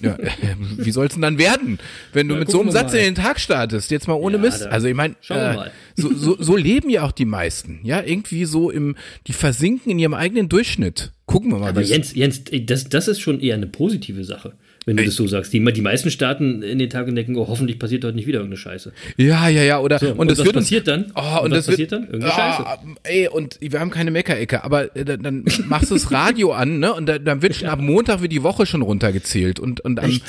Ja, 0.00 0.14
äh, 0.18 0.28
wie 0.58 0.90
soll 0.90 1.06
es 1.06 1.12
denn 1.12 1.22
dann 1.22 1.36
werden, 1.38 1.78
wenn 2.14 2.26
du 2.28 2.34
Ja, 2.34 2.40
mit 2.40 2.50
so 2.50 2.60
einem 2.60 2.70
Satz 2.70 2.92
mal. 2.92 2.98
in 2.98 3.04
den 3.04 3.14
Tag 3.14 3.38
startest? 3.38 3.90
Jetzt 3.90 4.08
mal 4.08 4.14
ohne 4.14 4.36
Ja, 4.36 4.42
Mist. 4.42 4.62
Also 4.66 4.86
ich 4.88 4.94
meine, 4.94 5.16
äh, 5.28 5.56
so, 5.96 6.14
so, 6.14 6.36
so 6.42 6.56
leben 6.56 6.88
ja 6.88 7.02
auch 7.02 7.12
die 7.12 7.26
meisten. 7.26 7.80
Ja, 7.82 8.02
irgendwie 8.02 8.46
so 8.46 8.70
im, 8.70 8.96
die 9.26 9.34
versinken 9.34 9.92
in 9.92 9.98
ihrem 9.98 10.14
eigenen 10.14 10.48
Durchschnitt. 10.48 11.12
Gucken 11.26 11.50
wir 11.50 11.58
mal. 11.58 11.68
Aber 11.68 11.82
Jens, 11.82 12.14
Jens, 12.14 12.42
das, 12.64 12.88
das 12.88 13.08
ist 13.08 13.20
schon 13.20 13.40
eher 13.40 13.54
eine 13.54 13.66
positive 13.66 14.24
Sache, 14.24 14.54
wenn 14.84 14.96
du 14.96 15.04
das 15.04 15.14
so 15.14 15.26
sagst. 15.26 15.52
Die, 15.52 15.64
die 15.72 15.80
meisten 15.80 16.10
starten 16.10 16.62
in 16.62 16.78
den 16.78 16.90
Tag 16.90 17.06
und 17.06 17.14
denken, 17.14 17.36
oh, 17.36 17.46
hoffentlich 17.48 17.78
passiert 17.78 18.04
heute 18.04 18.16
nicht 18.16 18.26
wieder 18.26 18.40
irgendeine 18.40 18.58
Scheiße. 18.58 18.92
Ja, 19.16 19.48
ja, 19.48 19.62
ja, 19.62 19.78
oder 19.80 19.98
So, 19.98 20.10
und, 20.10 20.18
und 20.18 20.30
das 20.30 20.38
was 20.38 20.46
wird 20.46 20.56
passiert 20.56 20.88
dann? 20.88 21.12
Oh, 21.14 21.20
und, 21.20 21.44
Und 21.46 21.50
was 21.52 21.58
das 21.58 21.66
passiert 21.66 21.90
wird, 21.90 22.02
dann? 22.02 22.10
Irgendeine 22.10 22.32
Ah, 22.34 22.78
Ey, 23.04 23.28
und 23.28 23.58
wir 23.60 23.78
haben 23.78 23.90
keine 23.90 24.10
Meckerecke, 24.10 24.64
aber 24.64 24.94
äh, 24.96 25.04
dann, 25.04 25.22
dann 25.22 25.44
machst 25.68 25.90
du 25.90 25.94
das 25.94 26.10
Radio 26.10 26.52
an, 26.52 26.78
ne? 26.78 26.92
Und 26.92 27.06
da, 27.06 27.18
dann 27.18 27.42
wird 27.42 27.56
schon 27.56 27.68
ab 27.68 27.80
Montag 27.80 28.22
wird 28.22 28.32
die 28.32 28.42
Woche 28.42 28.66
schon 28.66 28.82
runtergezählt 28.82 29.60
und 29.60 29.80
und 29.80 30.00
am 30.00 30.20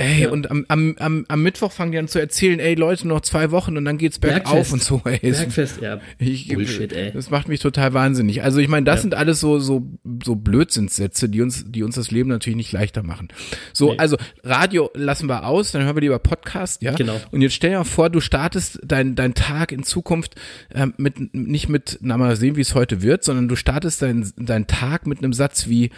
Ey, 0.00 0.26
und 0.28 0.48
am, 0.50 0.64
am, 0.68 0.94
am, 1.00 1.24
am 1.26 1.42
Mittwoch 1.42 1.72
fangen 1.72 1.90
die 1.90 1.98
an 1.98 2.06
zu 2.06 2.20
erzählen, 2.20 2.60
ey 2.60 2.76
Leute, 2.76 3.08
noch 3.08 3.20
zwei 3.20 3.50
Wochen 3.50 3.76
und 3.76 3.84
dann 3.84 3.98
geht's 3.98 4.20
bergauf 4.20 4.44
Bergfest. 4.52 4.72
und 4.72 4.82
so, 4.84 5.02
ey. 5.04 5.18
Es- 5.22 5.38
Bergfest, 5.38 5.80
ja. 5.82 6.00
Ich, 6.18 6.46
Bullshit, 6.48 6.92
ey. 6.92 7.10
Das 7.10 7.30
macht 7.30 7.48
mich 7.48 7.58
total 7.58 7.94
wahnsinnig. 7.94 8.44
Also 8.44 8.60
ich 8.60 8.68
meine, 8.68 8.84
das 8.84 9.02
sind 9.02 9.14
alles 9.14 9.40
so 9.40 9.58
so 9.58 9.88
so 10.24 10.36
Blödsinnssätze, 10.36 11.28
die 11.28 11.42
uns 11.42 11.64
die 11.66 11.82
uns 11.82 11.96
das 11.96 12.12
Leben 12.12 12.28
natürlich 12.28 12.56
nicht 12.56 12.70
leichter 12.70 13.02
machen. 13.02 13.26
So, 13.72 13.90
Nee. 13.90 13.98
also 13.98 14.16
Radio 14.44 14.88
lassen 14.94 15.28
wir 15.28 15.44
aus, 15.44 15.72
dann 15.72 15.82
hören 15.82 15.96
wir 15.96 16.00
lieber 16.02 16.20
Podcast, 16.20 16.80
ja. 16.80 16.92
Genau. 16.94 17.20
Und 17.32 17.42
jetzt 17.42 17.54
stell 17.54 17.70
dir 17.70 17.78
mal 17.78 17.84
vor, 17.84 18.08
du 18.08 18.20
startest 18.20 18.78
dein 18.84 19.16
dein 19.16 19.34
Tag 19.34 19.72
in 19.72 19.82
Zukunft 19.82 20.36
ähm, 20.72 20.94
mit 20.96 21.34
nicht 21.34 21.68
mit, 21.68 21.98
na 22.02 22.16
mal 22.16 22.36
sehen, 22.36 22.54
wie 22.54 22.60
es 22.60 22.76
heute 22.76 23.02
wird, 23.02 23.24
sondern 23.24 23.48
du 23.48 23.56
startest 23.56 24.00
deinen 24.02 24.32
deinen 24.36 24.68
Tag 24.68 25.08
mit 25.08 25.18
einem 25.18 25.32
Satz 25.32 25.66
wie 25.66 25.90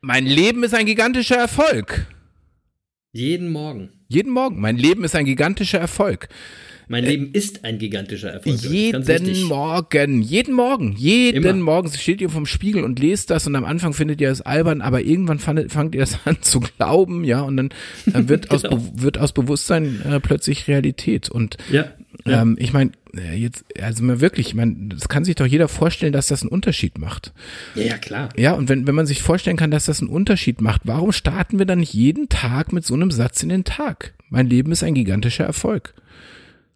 mein 0.00 0.24
Leben 0.24 0.64
ist 0.64 0.74
ein 0.74 0.86
gigantischer 0.86 1.36
Erfolg. 1.36 2.06
Jeden 3.16 3.50
Morgen. 3.50 3.88
Jeden 4.08 4.30
Morgen. 4.32 4.60
Mein 4.60 4.76
Leben 4.76 5.02
ist 5.04 5.14
ein 5.16 5.24
gigantischer 5.24 5.78
Erfolg. 5.78 6.28
Mein 6.88 7.02
Leben 7.04 7.30
ist 7.32 7.64
ein 7.64 7.78
gigantischer 7.78 8.30
Erfolg. 8.30 8.60
Jeden. 8.62 9.02
Morgen, 9.48 10.22
jeden 10.22 10.54
Morgen, 10.54 10.94
jeden 10.96 11.42
Immer. 11.42 11.54
Morgen 11.54 11.90
steht 11.90 12.20
ihr 12.20 12.28
vom 12.30 12.46
Spiegel 12.46 12.84
und 12.84 13.00
lest 13.00 13.30
das 13.30 13.46
und 13.46 13.56
am 13.56 13.64
Anfang 13.64 13.92
findet 13.92 14.20
ihr 14.20 14.28
das 14.28 14.42
albern, 14.42 14.82
aber 14.82 15.02
irgendwann 15.02 15.38
fandet, 15.40 15.72
fangt 15.72 15.94
ihr 15.96 16.00
das 16.02 16.18
an 16.26 16.36
zu 16.42 16.60
glauben, 16.60 17.24
ja, 17.24 17.40
und 17.40 17.56
dann 17.56 17.70
äh, 18.12 18.28
wird, 18.28 18.50
aus, 18.52 18.62
Genau. 18.62 18.76
Be- 18.76 19.02
wird 19.02 19.18
aus 19.18 19.32
Bewusstsein 19.32 20.00
äh, 20.08 20.20
plötzlich 20.20 20.68
Realität. 20.68 21.28
Und 21.28 21.56
Ja. 21.72 21.86
ja. 22.24 22.42
ähm, 22.42 22.56
ich 22.60 22.72
meine, 22.72 22.92
jetzt, 23.22 23.64
also 23.80 24.02
mal 24.04 24.20
wirklich, 24.20 24.48
ich 24.48 24.54
meine, 24.54 24.74
das 24.88 25.08
kann 25.08 25.24
sich 25.24 25.34
doch 25.34 25.46
jeder 25.46 25.68
vorstellen, 25.68 26.12
dass 26.12 26.28
das 26.28 26.42
einen 26.42 26.50
Unterschied 26.50 26.98
macht. 26.98 27.32
ja, 27.74 27.84
ja, 27.84 27.98
klar. 27.98 28.28
Ja, 28.36 28.52
und 28.52 28.68
wenn, 28.68 28.86
wenn 28.86 28.94
man 28.94 29.06
sich 29.06 29.22
vorstellen 29.22 29.56
kann, 29.56 29.70
dass 29.70 29.86
das 29.86 30.00
einen 30.00 30.10
Unterschied 30.10 30.60
macht, 30.60 30.82
warum 30.84 31.12
starten 31.12 31.58
wir 31.58 31.66
dann 31.66 31.80
nicht 31.80 31.94
jeden 31.94 32.28
Tag 32.28 32.72
mit 32.72 32.84
so 32.84 32.94
einem 32.94 33.10
Satz 33.10 33.42
in 33.42 33.48
den 33.48 33.64
Tag? 33.64 34.14
Mein 34.28 34.48
Leben 34.48 34.72
ist 34.72 34.82
ein 34.82 34.94
gigantischer 34.94 35.44
Erfolg. 35.44 35.94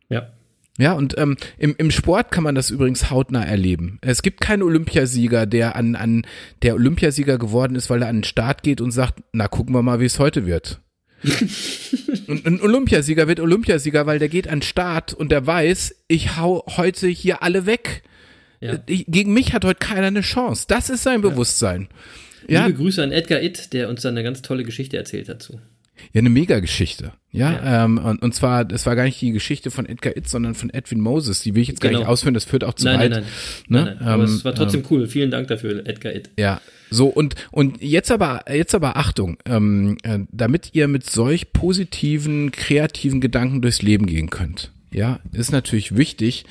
Ja. 0.08 0.32
Ja, 0.78 0.94
und 0.94 1.18
ähm, 1.18 1.36
im, 1.58 1.74
im 1.76 1.90
Sport 1.90 2.30
kann 2.30 2.44
man 2.44 2.54
das 2.54 2.70
übrigens 2.70 3.10
hautnah 3.10 3.44
erleben. 3.44 3.98
Es 4.00 4.22
gibt 4.22 4.40
keinen 4.40 4.62
Olympiasieger, 4.62 5.44
der 5.44 5.76
an, 5.76 5.94
an 5.94 6.26
der 6.62 6.74
Olympiasieger 6.74 7.36
geworden 7.38 7.74
ist, 7.74 7.90
weil 7.90 8.00
er 8.00 8.08
an 8.08 8.18
den 8.18 8.24
Start 8.24 8.62
geht 8.62 8.80
und 8.80 8.90
sagt, 8.90 9.22
na 9.32 9.46
gucken 9.46 9.74
wir 9.74 9.82
mal, 9.82 10.00
wie 10.00 10.06
es 10.06 10.18
heute 10.18 10.46
wird. 10.46 10.80
und 12.26 12.46
ein 12.46 12.60
Olympiasieger 12.60 13.28
wird 13.28 13.40
Olympiasieger, 13.40 14.06
weil 14.06 14.18
der 14.18 14.28
geht 14.28 14.48
an 14.48 14.60
den 14.60 14.62
Start 14.62 15.12
und 15.12 15.30
der 15.30 15.46
weiß, 15.46 15.94
ich 16.08 16.36
hau 16.36 16.64
heute 16.76 17.08
hier 17.08 17.42
alle 17.42 17.66
weg. 17.66 18.02
Ja. 18.60 18.78
Ich, 18.86 19.06
gegen 19.06 19.32
mich 19.32 19.52
hat 19.52 19.64
heute 19.64 19.78
keiner 19.78 20.08
eine 20.08 20.20
Chance. 20.22 20.64
Das 20.68 20.90
ist 20.90 21.02
sein 21.02 21.22
Bewusstsein. 21.22 21.88
Ja, 22.48 22.66
Liebe 22.66 22.78
Grüße 22.78 23.02
an 23.02 23.12
Edgar 23.12 23.42
Itt, 23.42 23.72
der 23.72 23.88
uns 23.88 24.02
da 24.02 24.08
eine 24.08 24.22
ganz 24.22 24.42
tolle 24.42 24.64
Geschichte 24.64 24.96
erzählt 24.96 25.28
dazu. 25.28 25.60
Ja, 26.12 26.18
eine 26.20 26.30
Mega-Geschichte. 26.30 27.12
Ja, 27.32 27.84
Ähm, 27.84 27.98
und, 27.98 28.20
und 28.22 28.34
zwar, 28.34 28.64
das 28.64 28.86
war 28.86 28.96
gar 28.96 29.04
nicht 29.04 29.20
die 29.20 29.30
Geschichte 29.30 29.70
von 29.70 29.86
Edgar 29.86 30.16
Itz, 30.16 30.30
sondern 30.32 30.54
von 30.54 30.70
Edwin 30.70 31.00
Moses. 31.00 31.40
Die 31.42 31.54
will 31.54 31.62
ich 31.62 31.68
jetzt 31.68 31.80
gar 31.80 31.90
Genau. 31.90 32.00
nicht 32.00 32.08
ausführen, 32.08 32.34
das 32.34 32.44
führt 32.44 32.64
auch 32.64 32.74
zu 32.74 32.86
Nein, 32.86 32.98
weit. 32.98 33.10
nein, 33.10 33.22
nein. 33.68 33.84
Ne? 33.84 33.84
nein, 33.90 33.96
nein. 34.00 34.08
Aber 34.08 34.24
Ähm, 34.24 34.28
es 34.30 34.44
war 34.44 34.54
trotzdem 34.54 34.82
cool. 34.90 35.06
Vielen 35.06 35.30
Dank 35.30 35.46
dafür, 35.48 35.86
Edgar 35.86 36.14
Itt. 36.14 36.30
Ja, 36.38 36.60
so 36.90 37.06
und 37.06 37.36
und 37.52 37.80
jetzt 37.80 38.10
aber 38.10 38.44
jetzt 38.52 38.74
aber 38.74 38.96
Achtung, 38.96 39.36
ähm, 39.46 39.96
äh, 40.02 40.18
damit 40.32 40.70
ihr 40.72 40.88
mit 40.88 41.08
solch 41.08 41.52
positiven, 41.52 42.50
kreativen 42.50 43.20
Gedanken 43.20 43.62
durchs 43.62 43.80
Leben 43.82 44.06
gehen 44.06 44.28
könnt. 44.30 44.72
Ja, 44.92 45.20
ist 45.32 45.52
natürlich 45.52 45.96
wichtig, 45.96 46.44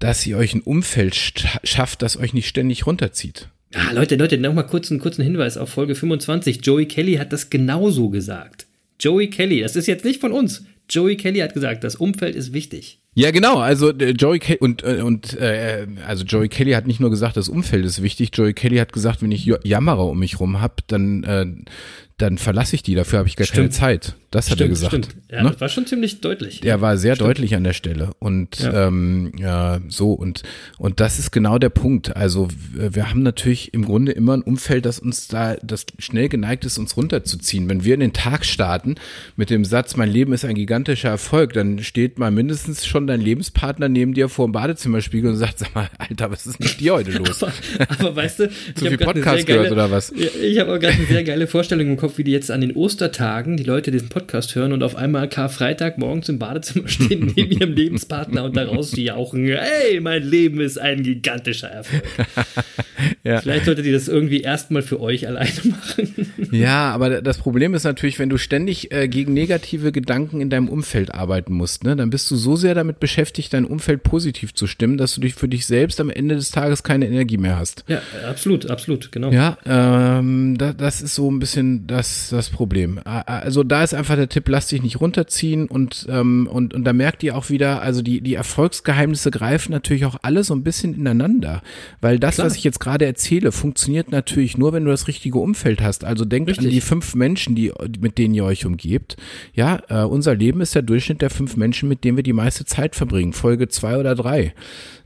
dass 0.00 0.26
ihr 0.26 0.36
euch 0.36 0.52
ein 0.54 0.62
Umfeld 0.62 1.14
sch- 1.14 1.46
schafft, 1.64 2.02
das 2.02 2.16
euch 2.16 2.34
nicht 2.34 2.48
ständig 2.48 2.86
runterzieht. 2.86 3.48
Ah, 3.74 3.92
Leute, 3.92 4.16
Leute, 4.16 4.38
noch 4.38 4.54
mal 4.54 4.62
kurz 4.62 4.90
einen 4.90 4.98
kurzen 4.98 5.22
Hinweis 5.22 5.56
auf 5.58 5.68
Folge 5.70 5.94
25. 5.94 6.60
Joey 6.64 6.86
Kelly 6.86 7.14
hat 7.16 7.32
das 7.32 7.50
genauso 7.50 8.08
gesagt. 8.08 8.66
Joey 9.00 9.30
Kelly, 9.30 9.60
das 9.60 9.76
ist 9.76 9.86
jetzt 9.86 10.04
nicht 10.04 10.20
von 10.20 10.32
uns. 10.32 10.64
Joey 10.90 11.16
Kelly 11.16 11.40
hat 11.40 11.54
gesagt, 11.54 11.84
das 11.84 11.96
Umfeld 11.96 12.34
ist 12.34 12.52
wichtig. 12.52 13.00
Ja, 13.14 13.30
genau. 13.30 13.58
Also 13.58 13.90
äh, 13.90 14.10
Joey 14.10 14.38
Kelly 14.38 14.58
und 14.60 14.84
äh, 14.84 15.02
und 15.02 15.36
äh, 15.38 15.86
also 16.06 16.24
Joey 16.24 16.48
Kelly 16.48 16.72
hat 16.72 16.86
nicht 16.86 17.00
nur 17.00 17.10
gesagt, 17.10 17.36
das 17.36 17.48
Umfeld 17.48 17.84
ist 17.84 18.02
wichtig. 18.02 18.30
Joey 18.32 18.54
Kelly 18.54 18.76
hat 18.76 18.92
gesagt, 18.92 19.22
wenn 19.22 19.32
ich 19.32 19.44
Jammerer 19.64 20.06
um 20.06 20.18
mich 20.18 20.40
rum 20.40 20.60
hab, 20.60 20.86
dann 20.86 21.24
äh, 21.24 21.46
dann 22.18 22.36
verlasse 22.38 22.74
ich 22.76 22.82
die. 22.82 22.94
Dafür 22.94 23.20
habe 23.20 23.28
ich 23.28 23.36
gar 23.36 23.46
keine 23.46 23.68
Stimmt. 23.68 23.74
Zeit. 23.74 24.14
Das 24.30 24.50
hat 24.50 24.60
er 24.60 24.68
gesagt. 24.68 24.92
Stimmt. 24.92 25.08
Ja, 25.30 25.42
Ne? 25.42 25.50
das 25.52 25.60
war 25.62 25.68
schon 25.70 25.86
ziemlich 25.86 26.20
deutlich. 26.20 26.60
Der 26.60 26.82
war 26.82 26.98
sehr 26.98 27.16
deutlich 27.16 27.54
an 27.54 27.64
der 27.64 27.72
Stelle 27.72 28.10
und 28.18 28.58
Ja. 28.58 28.88
ähm, 28.88 29.32
ja, 29.38 29.80
so 29.88 30.12
und 30.12 30.42
und 30.76 31.00
das 31.00 31.18
ist 31.18 31.30
genau 31.30 31.58
der 31.58 31.70
Punkt. 31.70 32.14
Also 32.14 32.48
wir 32.74 33.08
haben 33.08 33.22
natürlich 33.22 33.72
im 33.72 33.86
Grunde 33.86 34.12
immer 34.12 34.36
ein 34.36 34.42
Umfeld, 34.42 34.84
das 34.84 34.98
uns 34.98 35.28
da, 35.28 35.56
das 35.62 35.86
schnell 35.98 36.28
geneigt 36.28 36.66
ist, 36.66 36.76
uns 36.76 36.94
runterzuziehen. 36.98 37.70
Wenn 37.70 37.84
wir 37.84 37.94
in 37.94 38.00
den 38.00 38.12
Tag 38.12 38.44
starten 38.44 38.96
mit 39.36 39.48
dem 39.48 39.64
Satz, 39.64 39.96
mein 39.96 40.10
Leben 40.10 40.34
ist 40.34 40.44
ein 40.44 40.54
gigantischer 40.56 41.08
Erfolg, 41.08 41.54
dann 41.54 41.78
steht 41.82 42.18
mal 42.18 42.30
mindestens 42.30 42.84
schon 42.86 43.06
dein 43.06 43.22
Lebenspartner 43.22 43.88
neben 43.88 44.12
dir 44.12 44.28
vor 44.28 44.46
dem 44.46 44.52
Badezimmerspiegel 44.52 45.30
und 45.30 45.36
sagt, 45.36 45.58
sag 45.60 45.74
mal, 45.74 45.88
Alter, 45.96 46.30
was 46.30 46.46
ist 46.46 46.60
mit 46.60 46.78
dir 46.80 46.92
heute 46.94 47.12
los? 47.18 47.42
Aber, 47.42 47.52
aber 47.98 48.16
weißt 48.16 48.40
du, 48.40 48.44
ich 48.48 48.74
Zu 48.74 48.84
hab 48.84 48.88
viel 48.88 48.96
grad 48.98 49.08
eine 49.14 49.20
Podcast 49.22 49.36
sehr 49.36 49.44
geile- 49.46 49.58
gehört 49.70 49.72
oder 49.72 49.90
was? 49.90 50.12
Ja, 50.14 50.26
Ich 50.42 50.58
habe 50.58 50.78
gerade 50.78 50.94
eine 50.94 51.06
sehr 51.06 51.24
geile 51.24 51.46
Vorstellung 51.46 51.86
im 51.86 51.96
Kopf, 51.96 52.07
wie 52.16 52.24
die 52.24 52.32
jetzt 52.32 52.50
an 52.50 52.60
den 52.60 52.72
Ostertagen 52.72 53.56
die 53.56 53.64
Leute 53.64 53.90
diesen 53.90 54.08
Podcast 54.08 54.54
hören 54.54 54.72
und 54.72 54.82
auf 54.82 54.96
einmal 54.96 55.28
Karfreitag 55.28 55.98
morgens 55.98 56.28
im 56.28 56.38
Badezimmer 56.38 56.88
stehen 56.88 57.32
neben 57.36 57.50
ihrem 57.50 57.72
Lebenspartner 57.72 58.44
und 58.44 58.56
daraus 58.56 58.96
jauchen, 58.96 59.46
hey, 59.46 60.00
mein 60.00 60.22
Leben 60.22 60.60
ist 60.60 60.78
ein 60.78 61.02
gigantischer 61.02 61.68
Erfolg. 61.68 62.04
Ja. 63.22 63.40
Vielleicht 63.40 63.66
solltet 63.66 63.86
ihr 63.86 63.92
das 63.92 64.08
irgendwie 64.08 64.40
erstmal 64.40 64.82
für 64.82 65.00
euch 65.00 65.26
alleine 65.26 65.50
machen. 65.64 66.32
Ja, 66.50 66.92
aber 66.92 67.20
das 67.20 67.38
Problem 67.38 67.74
ist 67.74 67.84
natürlich, 67.84 68.18
wenn 68.18 68.30
du 68.30 68.38
ständig 68.38 68.90
äh, 68.90 69.06
gegen 69.06 69.34
negative 69.34 69.92
Gedanken 69.92 70.40
in 70.40 70.48
deinem 70.48 70.68
Umfeld 70.68 71.12
arbeiten 71.12 71.52
musst, 71.52 71.84
ne, 71.84 71.94
dann 71.94 72.10
bist 72.10 72.30
du 72.30 72.36
so 72.36 72.56
sehr 72.56 72.74
damit 72.74 73.00
beschäftigt, 73.00 73.52
dein 73.52 73.66
Umfeld 73.66 74.02
positiv 74.02 74.54
zu 74.54 74.66
stimmen, 74.66 74.96
dass 74.96 75.14
du 75.14 75.20
dich 75.20 75.34
für 75.34 75.48
dich 75.48 75.66
selbst 75.66 76.00
am 76.00 76.08
Ende 76.08 76.36
des 76.36 76.50
Tages 76.50 76.82
keine 76.82 77.06
Energie 77.06 77.36
mehr 77.36 77.58
hast. 77.58 77.84
Ja, 77.86 78.00
absolut, 78.26 78.70
absolut, 78.70 79.12
genau. 79.12 79.30
Ja, 79.30 79.58
ähm, 79.66 80.56
da, 80.56 80.72
das 80.72 81.02
ist 81.02 81.14
so 81.14 81.30
ein 81.30 81.38
bisschen 81.38 81.86
das, 81.86 81.97
das 82.30 82.50
Problem. 82.50 82.98
A- 83.04 83.20
a- 83.20 83.38
Also 83.40 83.62
da 83.64 83.82
ist 83.84 83.94
einfach 83.94 84.16
der 84.16 84.28
Tipp, 84.28 84.48
lass 84.48 84.68
dich 84.68 84.82
nicht 84.82 85.00
runterziehen 85.00 85.66
und, 85.68 86.06
ähm, 86.08 86.48
und, 86.50 86.74
und 86.74 86.84
da 86.84 86.92
merkt 86.92 87.22
ihr 87.22 87.36
auch 87.36 87.50
wieder, 87.50 87.82
also 87.82 88.02
die, 88.02 88.20
die 88.20 88.34
Erfolgsgeheimnisse 88.34 89.30
greifen 89.30 89.72
natürlich 89.72 90.04
auch 90.04 90.16
alle 90.22 90.44
so 90.44 90.54
ein 90.54 90.62
bisschen 90.62 90.94
ineinander, 90.94 91.62
weil 92.00 92.18
das, 92.18 92.36
Klar. 92.36 92.46
was 92.46 92.56
ich 92.56 92.64
jetzt 92.64 92.80
gerade 92.80 93.06
erzähle, 93.06 93.52
funktioniert 93.52 94.10
natürlich 94.12 94.56
nur, 94.58 94.72
wenn 94.72 94.84
du 94.84 94.90
das 94.90 95.08
richtige 95.08 95.38
Umfeld 95.38 95.80
hast. 95.80 96.04
Also 96.04 96.24
denkt 96.24 96.58
an 96.58 96.68
die 96.68 96.80
fünf 96.80 97.14
Menschen, 97.14 97.54
die, 97.54 97.72
mit 98.00 98.18
denen 98.18 98.34
ihr 98.34 98.44
euch 98.44 98.64
umgebt. 98.66 99.16
Ja, 99.54 99.80
äh, 99.88 100.04
unser 100.04 100.34
Leben 100.34 100.60
ist 100.60 100.74
der 100.74 100.82
Durchschnitt 100.82 101.22
der 101.22 101.30
fünf 101.30 101.56
Menschen, 101.56 101.88
mit 101.88 102.04
denen 102.04 102.16
wir 102.16 102.22
die 102.24 102.32
meiste 102.32 102.64
Zeit 102.64 102.94
verbringen. 102.96 103.32
Folge 103.32 103.68
zwei 103.68 103.96
oder 103.98 104.14
drei 104.14 104.54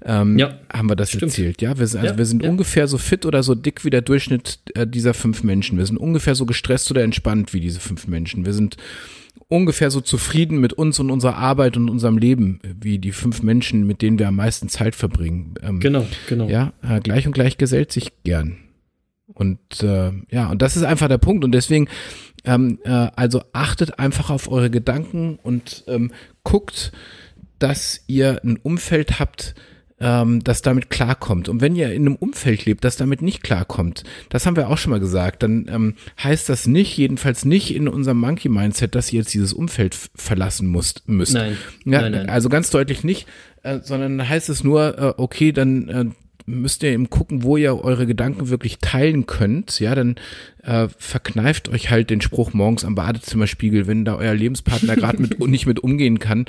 ähm, 0.05 0.38
Ja, 0.38 0.59
haben 0.72 0.88
wir 0.88 0.96
das 0.96 1.11
stimmt. 1.11 1.22
erzählt. 1.24 1.62
Ja, 1.62 1.78
wir 1.78 1.86
sind, 1.86 2.00
also 2.00 2.12
Ja, 2.12 2.18
wir 2.18 2.26
sind 2.26 2.42
ja. 2.42 2.50
ungefähr 2.50 2.86
so 2.88 2.98
fit 2.98 3.26
oder 3.26 3.42
so 3.42 3.55
dick 3.55 3.84
wie 3.84 3.90
der 3.90 4.03
Durchschnitt 4.03 4.61
äh, 4.74 4.86
dieser 4.86 5.14
fünf 5.14 5.42
Menschen. 5.42 5.78
Wir 5.78 5.86
sind 5.86 5.96
ungefähr 5.98 6.34
so 6.34 6.46
gestresst 6.46 6.90
oder 6.90 7.03
entspannt 7.03 7.53
wie 7.53 7.61
diese 7.61 7.80
fünf 7.80 8.07
Menschen. 8.09 8.44
Wir 8.44 8.53
sind 8.53 8.76
ungefähr 9.48 9.90
so 9.90 10.00
zufrieden 10.00 10.61
mit 10.61 10.72
uns 10.72 10.98
und 10.98 11.11
unserer 11.11 11.36
Arbeit 11.36 11.76
und 11.76 11.88
unserem 11.90 12.16
Leben 12.18 12.61
wie 12.80 12.98
die 12.98 13.12
fünf 13.12 13.42
Menschen, 13.42 13.86
mit 13.86 14.00
denen 14.00 14.18
wir 14.18 14.28
am 14.28 14.36
meisten 14.36 14.68
Zeit 14.68 14.94
verbringen. 14.94 15.55
Ähm, 15.62 15.78
Genau, 15.80 16.07
genau. 16.28 16.48
Ja, 16.48 16.72
äh, 16.82 17.00
gleich 17.00 17.26
und 17.26 17.32
gleich 17.32 17.59
gesellt 17.59 17.92
sich 17.92 18.12
gern. 18.24 18.57
Und 19.26 19.82
äh, 19.82 20.11
ja, 20.30 20.50
und 20.50 20.62
das 20.62 20.76
ist 20.76 20.82
einfach 20.84 21.09
der 21.09 21.18
Punkt. 21.18 21.44
Und 21.44 21.53
deswegen, 21.53 21.88
ähm, 22.44 22.78
äh, 22.84 22.90
also 23.14 23.42
achtet 23.53 23.98
einfach 23.98 24.30
auf 24.30 24.50
eure 24.50 24.70
Gedanken 24.70 25.38
und 25.42 25.84
ähm, 25.86 26.12
guckt, 26.44 26.92
dass 27.59 28.05
ihr 28.09 28.40
ein 28.44 28.57
Umfeld 28.57 29.20
habt, 29.20 29.55
ähm, 30.03 30.42
das 30.42 30.62
damit 30.62 30.90
klarkommt. 30.90 31.48
Und 31.48 31.61
wenn 31.61 31.76
ihr 31.76 31.92
in 31.92 32.07
einem 32.07 32.16
Umfeld 32.16 32.64
lebt, 32.64 32.84
das 32.84 32.96
damit 32.96 33.22
nicht 33.22 33.42
klarkommt, 33.42 34.03
das 34.28 34.44
haben 34.44 34.57
wir 34.57 34.68
auch 34.68 34.76
schon 34.76 34.90
mal 34.90 35.00
gesagt, 35.00 35.42
dann 35.42 35.66
ähm, 35.68 35.94
heißt 36.22 36.48
das 36.48 36.66
nicht, 36.66 36.96
jedenfalls 36.96 37.44
nicht 37.44 37.74
in 37.74 37.88
unserem 37.88 38.18
Monkey-Mindset, 38.18 38.94
dass 38.94 39.12
ihr 39.12 39.20
jetzt 39.20 39.32
dieses 39.32 39.53
Umfeld 39.53 39.96
verlassen 40.14 40.66
musst, 40.66 41.09
müsst. 41.09 41.34
Nein, 41.34 41.57
Ja, 41.84 42.03
nein, 42.03 42.12
nein. 42.12 42.30
Also 42.30 42.48
ganz 42.48 42.70
deutlich 42.70 43.05
nicht, 43.05 43.26
äh, 43.62 43.78
sondern 43.82 44.28
heißt 44.28 44.48
es 44.48 44.64
nur, 44.64 44.98
äh, 44.98 45.14
okay, 45.16 45.53
dann 45.53 45.88
äh, 45.88 46.05
müsst 46.47 46.82
ihr 46.82 46.90
eben 46.90 47.11
gucken, 47.11 47.43
wo 47.43 47.57
ihr 47.57 47.82
eure 47.82 48.07
Gedanken 48.07 48.49
wirklich 48.49 48.78
teilen 48.78 49.26
könnt. 49.26 49.80
Ja, 49.80 49.95
dann 49.95 50.16
äh, 50.62 50.88
verkneift 50.97 51.68
euch 51.68 51.90
halt 51.90 52.11
den 52.11 52.20
Spruch 52.20 52.53
morgens 52.53 52.84
am 52.84 52.95
Badezimmerspiegel, 52.95 53.86
wenn 53.86 54.05
da 54.05 54.16
euer 54.16 54.34
Lebenspartner 54.34 54.97
gerade 54.97 55.20
mit 55.20 55.38
nicht 55.47 55.66
mit 55.66 55.80
umgehen 55.80 56.18
kann. 56.18 56.47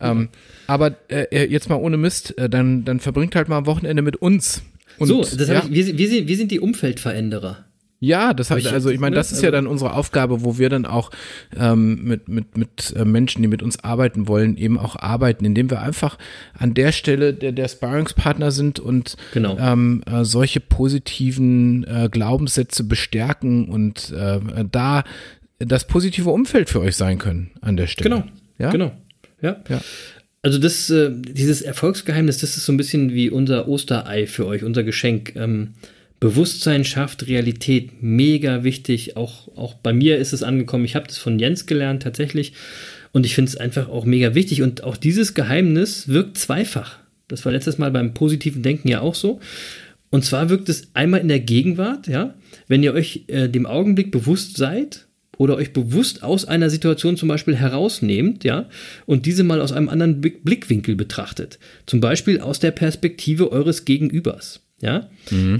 Ähm, 0.00 0.28
aber 0.66 0.96
äh, 1.08 1.46
jetzt 1.46 1.68
mal 1.68 1.76
ohne 1.76 1.96
Mist, 1.96 2.36
äh, 2.38 2.48
dann, 2.48 2.84
dann 2.84 3.00
verbringt 3.00 3.34
halt 3.36 3.48
mal 3.48 3.58
am 3.58 3.66
Wochenende 3.66 4.02
mit 4.02 4.16
uns. 4.16 4.62
Und, 4.98 5.08
so, 5.08 5.22
das 5.22 5.48
ja, 5.48 5.64
ich, 5.64 5.70
wir, 5.70 5.98
wir, 5.98 6.28
wir 6.28 6.36
sind 6.36 6.50
die 6.50 6.60
Umfeldveränderer. 6.60 7.64
Ja, 8.06 8.34
das 8.34 8.50
hat, 8.50 8.58
Ich- 8.58 8.70
also 8.72 8.90
ich 8.90 8.98
meine, 9.00 9.16
das 9.16 9.32
ist 9.32 9.42
ja 9.42 9.48
also- 9.48 9.56
dann 9.56 9.66
unsere 9.66 9.92
Aufgabe, 9.94 10.44
wo 10.44 10.58
wir 10.58 10.68
dann 10.68 10.86
auch 10.86 11.10
ähm, 11.58 12.04
mit, 12.04 12.28
mit, 12.28 12.56
mit 12.56 12.94
äh, 12.96 13.04
Menschen, 13.04 13.42
die 13.42 13.48
mit 13.48 13.62
uns 13.62 13.82
arbeiten 13.82 14.28
wollen, 14.28 14.56
eben 14.56 14.78
auch 14.78 14.96
arbeiten, 14.96 15.44
indem 15.44 15.70
wir 15.70 15.80
einfach 15.82 16.18
an 16.58 16.74
der 16.74 16.92
Stelle 16.92 17.34
der, 17.34 17.52
der 17.52 17.68
Sparringspartner 17.68 18.50
sind 18.50 18.78
und 18.80 19.16
Genau. 19.32 19.56
ähm, 19.58 20.02
äh, 20.06 20.24
solche 20.24 20.60
positiven 20.60 21.84
äh, 21.84 22.08
Glaubenssätze 22.10 22.84
bestärken 22.84 23.68
und 23.68 24.12
äh, 24.12 24.40
da 24.70 25.04
das 25.58 25.86
positive 25.86 26.30
Umfeld 26.30 26.68
für 26.68 26.80
euch 26.80 26.96
sein 26.96 27.18
können 27.18 27.50
an 27.60 27.76
der 27.76 27.86
Stelle. 27.86 28.10
Genau. 28.10 28.24
Ja? 28.58 28.70
Genau. 28.70 28.92
Ja. 29.40 29.56
Ja. 29.68 29.80
Also 30.42 30.58
das, 30.58 30.90
äh, 30.90 31.10
dieses 31.14 31.62
Erfolgsgeheimnis, 31.62 32.38
das 32.38 32.56
ist 32.56 32.66
so 32.66 32.72
ein 32.72 32.76
bisschen 32.76 33.12
wie 33.14 33.30
unser 33.30 33.66
Osterei 33.68 34.26
für 34.26 34.46
euch, 34.46 34.62
unser 34.62 34.82
Geschenk. 34.84 35.34
Ähm, 35.36 35.74
Bewusstsein 36.20 36.84
schafft 36.84 37.26
Realität, 37.26 38.02
mega 38.02 38.64
wichtig. 38.64 39.16
Auch, 39.16 39.48
auch 39.56 39.74
bei 39.74 39.92
mir 39.92 40.18
ist 40.18 40.32
es 40.32 40.42
angekommen. 40.42 40.84
Ich 40.84 40.94
habe 40.94 41.06
das 41.06 41.18
von 41.18 41.38
Jens 41.38 41.66
gelernt 41.66 42.02
tatsächlich. 42.02 42.54
Und 43.12 43.26
ich 43.26 43.34
finde 43.34 43.50
es 43.50 43.56
einfach 43.56 43.88
auch 43.88 44.04
mega 44.04 44.34
wichtig. 44.34 44.62
Und 44.62 44.84
auch 44.84 44.96
dieses 44.96 45.34
Geheimnis 45.34 46.08
wirkt 46.08 46.38
zweifach. 46.38 46.98
Das 47.28 47.44
war 47.44 47.52
letztes 47.52 47.78
Mal 47.78 47.90
beim 47.90 48.14
positiven 48.14 48.62
Denken 48.62 48.88
ja 48.88 49.00
auch 49.00 49.14
so. 49.14 49.40
Und 50.10 50.24
zwar 50.24 50.48
wirkt 50.48 50.68
es 50.68 50.88
einmal 50.94 51.20
in 51.20 51.28
der 51.28 51.40
Gegenwart, 51.40 52.06
ja, 52.06 52.34
wenn 52.68 52.82
ihr 52.82 52.94
euch 52.94 53.24
äh, 53.26 53.48
dem 53.48 53.66
Augenblick 53.66 54.12
bewusst 54.12 54.56
seid 54.56 55.06
oder 55.38 55.56
euch 55.56 55.72
bewusst 55.72 56.22
aus 56.22 56.44
einer 56.44 56.70
Situation 56.70 57.16
zum 57.16 57.28
Beispiel 57.28 57.56
herausnehmt, 57.56 58.44
ja, 58.44 58.68
und 59.06 59.26
diese 59.26 59.42
mal 59.42 59.60
aus 59.60 59.72
einem 59.72 59.88
anderen 59.88 60.20
Blick- 60.20 60.44
Blickwinkel 60.44 60.94
betrachtet. 60.94 61.58
Zum 61.86 62.00
Beispiel 62.00 62.40
aus 62.40 62.60
der 62.60 62.70
Perspektive 62.70 63.50
eures 63.50 63.84
Gegenübers. 63.84 64.63
Ja? 64.84 65.08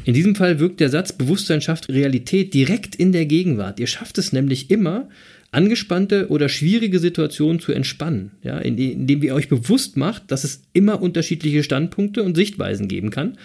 In 0.04 0.14
diesem 0.14 0.34
Fall 0.36 0.60
wirkt 0.60 0.80
der 0.80 0.90
Satz 0.90 1.12
Bewusstsein 1.12 1.62
schafft 1.62 1.88
Realität 1.88 2.52
direkt 2.52 2.94
in 2.94 3.12
der 3.12 3.24
Gegenwart. 3.24 3.80
Ihr 3.80 3.86
schafft 3.86 4.18
es 4.18 4.32
nämlich 4.32 4.70
immer, 4.70 5.08
angespannte 5.50 6.28
oder 6.28 6.48
schwierige 6.48 6.98
Situationen 6.98 7.60
zu 7.60 7.72
entspannen, 7.72 8.32
ja? 8.42 8.58
Inde- 8.58 8.90
indem 8.90 9.22
ihr 9.22 9.34
euch 9.34 9.48
bewusst 9.48 9.96
macht, 9.96 10.30
dass 10.30 10.44
es 10.44 10.62
immer 10.72 11.00
unterschiedliche 11.00 11.62
Standpunkte 11.62 12.22
und 12.22 12.34
Sichtweisen 12.34 12.88
geben 12.88 13.10
kann. 13.10 13.38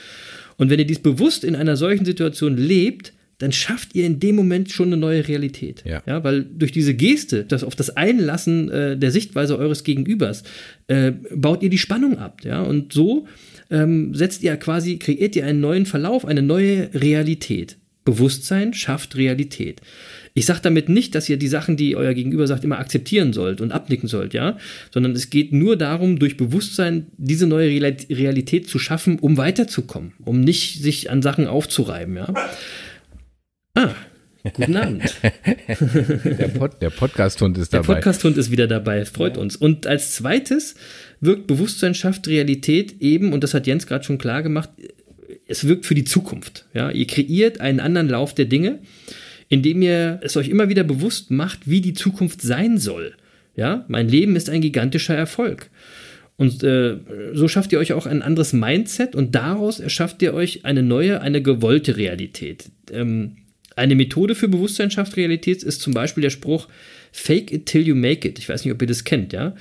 Und 0.57 0.69
wenn 0.69 0.79
ihr 0.79 0.87
dies 0.87 0.99
bewusst 0.99 1.43
in 1.43 1.55
einer 1.55 1.77
solchen 1.77 2.05
Situation 2.05 2.57
lebt, 2.57 3.13
dann 3.37 3.53
schafft 3.53 3.95
ihr 3.95 4.05
in 4.05 4.19
dem 4.19 4.35
Moment 4.35 4.69
schon 4.69 4.87
eine 4.89 4.97
neue 4.97 5.27
Realität. 5.29 5.83
Ja. 5.85 6.03
Ja, 6.05 6.23
weil 6.25 6.43
durch 6.43 6.73
diese 6.73 6.93
Geste, 6.93 7.45
das 7.45 7.63
auf 7.63 7.75
das 7.75 7.95
Einlassen 7.95 8.69
äh, 8.69 8.97
der 8.97 9.11
Sichtweise 9.11 9.57
eures 9.57 9.85
Gegenübers, 9.85 10.43
äh, 10.87 11.13
baut 11.33 11.63
ihr 11.63 11.69
die 11.69 11.77
Spannung 11.77 12.17
ab. 12.17 12.41
Ja, 12.43 12.63
und 12.63 12.91
so 12.91 13.27
ähm, 13.69 14.13
setzt 14.13 14.43
ihr 14.43 14.55
quasi, 14.57 14.97
kreiert 14.97 15.35
ihr 15.35 15.45
einen 15.45 15.59
neuen 15.59 15.85
Verlauf, 15.85 16.25
eine 16.25 16.41
neue 16.41 16.93
Realität. 16.93 17.77
Bewusstsein 18.05 18.73
schafft 18.73 19.15
Realität. 19.17 19.81
Ich 20.33 20.45
sage 20.45 20.61
damit 20.63 20.89
nicht, 20.89 21.13
dass 21.15 21.29
ihr 21.29 21.37
die 21.37 21.47
Sachen, 21.47 21.77
die 21.77 21.95
euer 21.95 22.13
Gegenüber 22.13 22.47
sagt, 22.47 22.63
immer 22.63 22.79
akzeptieren 22.79 23.33
sollt 23.33 23.61
und 23.61 23.71
abnicken 23.71 24.07
sollt, 24.07 24.33
ja, 24.33 24.57
sondern 24.91 25.11
es 25.11 25.29
geht 25.29 25.53
nur 25.53 25.75
darum, 25.75 26.17
durch 26.17 26.37
Bewusstsein 26.37 27.07
diese 27.17 27.45
neue 27.45 27.69
Reali- 27.69 28.07
Realität 28.09 28.67
zu 28.67 28.79
schaffen, 28.79 29.19
um 29.19 29.37
weiterzukommen, 29.37 30.13
um 30.23 30.41
nicht 30.41 30.81
sich 30.81 31.11
an 31.11 31.21
Sachen 31.21 31.45
aufzureiben, 31.45 32.15
ja. 32.15 32.33
Ah, 33.75 33.93
guten 34.43 34.75
Abend. 34.75 35.03
Der, 35.67 36.47
Pod, 36.47 36.81
der 36.81 36.89
Podcast-Hund 36.89 37.57
ist 37.57 37.73
Der 37.73 37.81
dabei. 37.81 37.95
Podcast-Hund 37.95 38.37
ist 38.37 38.51
wieder 38.51 38.67
dabei, 38.67 39.05
freut 39.05 39.37
uns. 39.37 39.55
Und 39.55 39.85
als 39.85 40.13
zweites 40.13 40.75
wirkt 41.19 41.47
Bewusstsein 41.47 41.93
schafft 41.93 42.27
Realität 42.27 43.01
eben, 43.01 43.33
und 43.33 43.43
das 43.43 43.53
hat 43.53 43.67
Jens 43.67 43.87
gerade 43.87 44.03
schon 44.03 44.17
klar 44.17 44.41
gemacht, 44.41 44.69
es 45.47 45.67
wirkt 45.67 45.85
für 45.85 45.95
die 45.95 46.05
Zukunft. 46.05 46.65
Ja? 46.73 46.91
Ihr 46.91 47.07
kreiert 47.07 47.59
einen 47.59 47.79
anderen 47.79 48.07
Lauf 48.07 48.33
der 48.33 48.45
Dinge, 48.45 48.79
indem 49.49 49.81
ihr 49.81 50.19
es 50.23 50.37
euch 50.37 50.49
immer 50.49 50.69
wieder 50.69 50.83
bewusst 50.83 51.31
macht, 51.31 51.69
wie 51.69 51.81
die 51.81 51.93
Zukunft 51.93 52.41
sein 52.41 52.77
soll. 52.77 53.15
Ja? 53.55 53.85
Mein 53.87 54.07
Leben 54.07 54.35
ist 54.35 54.49
ein 54.49 54.61
gigantischer 54.61 55.15
Erfolg. 55.15 55.69
Und 56.37 56.63
äh, 56.63 56.95
so 57.33 57.49
schafft 57.49 57.73
ihr 57.73 57.79
euch 57.79 57.91
auch 57.91 58.05
ein 58.05 58.21
anderes 58.21 58.53
Mindset 58.53 59.13
und 59.13 59.35
daraus 59.35 59.81
erschafft 59.81 60.21
ihr 60.21 60.33
euch 60.33 60.63
eine 60.63 60.83
neue, 60.83 61.19
eine 61.21 61.41
gewollte 61.41 61.97
Realität. 61.97 62.71
Ähm, 62.91 63.35
eine 63.79 63.95
Methode 63.95 64.35
für 64.35 64.47
Bewusstsein 64.47 64.91
schafft 64.91 65.17
Realität 65.17 65.63
ist 65.63 65.81
zum 65.81 65.93
Beispiel 65.93 66.21
der 66.21 66.29
Spruch 66.29 66.67
Fake 67.11 67.51
it 67.51 67.65
till 67.65 67.87
you 67.87 67.95
make 67.95 68.27
it. 68.27 68.37
Ich 68.37 68.47
weiß 68.47 68.63
nicht, 68.63 68.73
ob 68.73 68.81
ihr 68.81 68.87
das 68.87 69.03
kennt, 69.03 69.33
ja. 69.33 69.55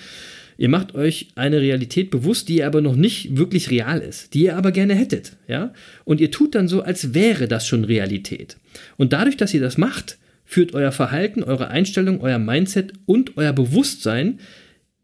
Ihr 0.58 0.68
macht 0.68 0.96
euch 0.96 1.28
eine 1.36 1.60
Realität 1.60 2.10
bewusst, 2.10 2.48
die 2.48 2.64
aber 2.64 2.80
noch 2.80 2.96
nicht 2.96 3.36
wirklich 3.36 3.70
real 3.70 4.00
ist, 4.00 4.34
die 4.34 4.44
ihr 4.44 4.56
aber 4.56 4.72
gerne 4.72 4.94
hättet, 4.94 5.36
ja. 5.46 5.72
Und 6.04 6.20
ihr 6.20 6.30
tut 6.30 6.54
dann 6.54 6.68
so, 6.68 6.82
als 6.82 7.14
wäre 7.14 7.48
das 7.48 7.66
schon 7.66 7.84
Realität. 7.84 8.56
Und 8.96 9.12
dadurch, 9.12 9.36
dass 9.36 9.54
ihr 9.54 9.60
das 9.60 9.78
macht, 9.78 10.18
führt 10.44 10.74
euer 10.74 10.92
Verhalten, 10.92 11.42
eure 11.42 11.68
Einstellung, 11.68 12.20
euer 12.20 12.38
Mindset 12.38 12.94
und 13.06 13.36
euer 13.36 13.52
Bewusstsein 13.52 14.40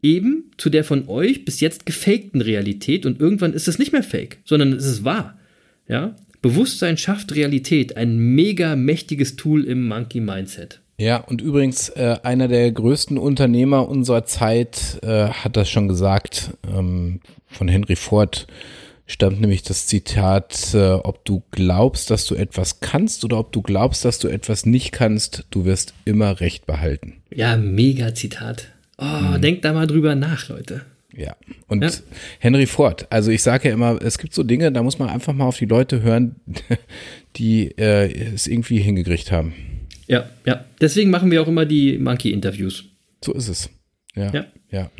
eben 0.01 0.51
zu 0.57 0.69
der 0.69 0.83
von 0.83 1.07
euch 1.07 1.45
bis 1.45 1.61
jetzt 1.61 1.85
gefakten 1.85 2.41
Realität 2.41 3.05
und 3.05 3.19
irgendwann 3.19 3.53
ist 3.53 3.67
es 3.67 3.79
nicht 3.79 3.91
mehr 3.91 4.03
fake, 4.03 4.39
sondern 4.43 4.73
es 4.73 4.85
ist 4.85 5.03
wahr. 5.05 5.39
Ja? 5.87 6.15
Bewusstsein 6.45 6.95
schafft 6.95 7.33
Realität, 7.33 7.97
ein 7.97 8.19
mega 8.19 8.75
mächtiges 8.75 9.35
Tool 9.35 9.63
im 9.63 9.87
Monkey 9.87 10.19
Mindset. 10.19 10.79
Ja, 10.99 11.17
und 11.17 11.41
übrigens, 11.41 11.89
äh, 11.89 12.17
einer 12.21 12.47
der 12.47 12.71
größten 12.71 13.17
Unternehmer 13.17 13.89
unserer 13.89 14.25
Zeit 14.25 14.99
äh, 15.01 15.29
hat 15.29 15.57
das 15.57 15.67
schon 15.71 15.87
gesagt. 15.87 16.51
Ähm, 16.71 17.19
von 17.47 17.67
Henry 17.67 17.95
Ford 17.95 18.45
stammt 19.07 19.41
nämlich 19.41 19.63
das 19.63 19.87
Zitat, 19.87 20.75
äh, 20.75 20.91
ob 20.91 21.25
du 21.25 21.41
glaubst, 21.49 22.11
dass 22.11 22.27
du 22.27 22.35
etwas 22.35 22.79
kannst 22.79 23.25
oder 23.25 23.39
ob 23.39 23.51
du 23.51 23.63
glaubst, 23.63 24.05
dass 24.05 24.19
du 24.19 24.27
etwas 24.27 24.67
nicht 24.67 24.91
kannst, 24.91 25.47
du 25.49 25.65
wirst 25.65 25.95
immer 26.05 26.39
Recht 26.41 26.67
behalten. 26.67 27.23
Ja, 27.33 27.57
mega 27.57 28.13
Zitat. 28.13 28.67
Oh, 28.99 29.39
denkt 29.39 29.65
da 29.65 29.73
mal 29.73 29.87
drüber 29.87 30.13
nach, 30.13 30.47
Leute. 30.49 30.83
Ja, 31.17 31.35
und 31.67 31.83
Ja. 31.83 31.89
Henry 32.39 32.65
Ford, 32.65 33.07
also 33.09 33.31
ich 33.31 33.41
sage 33.41 33.69
ja 33.69 33.73
immer, 33.73 34.01
es 34.01 34.17
gibt 34.17 34.33
so 34.33 34.43
Dinge, 34.43 34.71
da 34.71 34.83
muss 34.83 34.99
man 34.99 35.09
einfach 35.09 35.33
mal 35.33 35.45
auf 35.45 35.57
die 35.57 35.65
Leute 35.65 36.01
hören, 36.01 36.35
die 37.37 37.67
äh, 37.77 38.33
es 38.33 38.47
irgendwie 38.47 38.79
hingekriegt 38.79 39.31
haben. 39.31 39.53
Ja, 40.07 40.29
ja. 40.45 40.65
Deswegen 40.81 41.09
machen 41.09 41.31
wir 41.31 41.41
auch 41.41 41.47
immer 41.47 41.65
die 41.65 41.97
Monkey-Interviews. 41.97 42.85
So 43.23 43.33
ist 43.33 43.47
es. 43.47 43.69
Ja. 44.15 44.31
Ja. 44.31 44.45
Ja. 44.71 44.91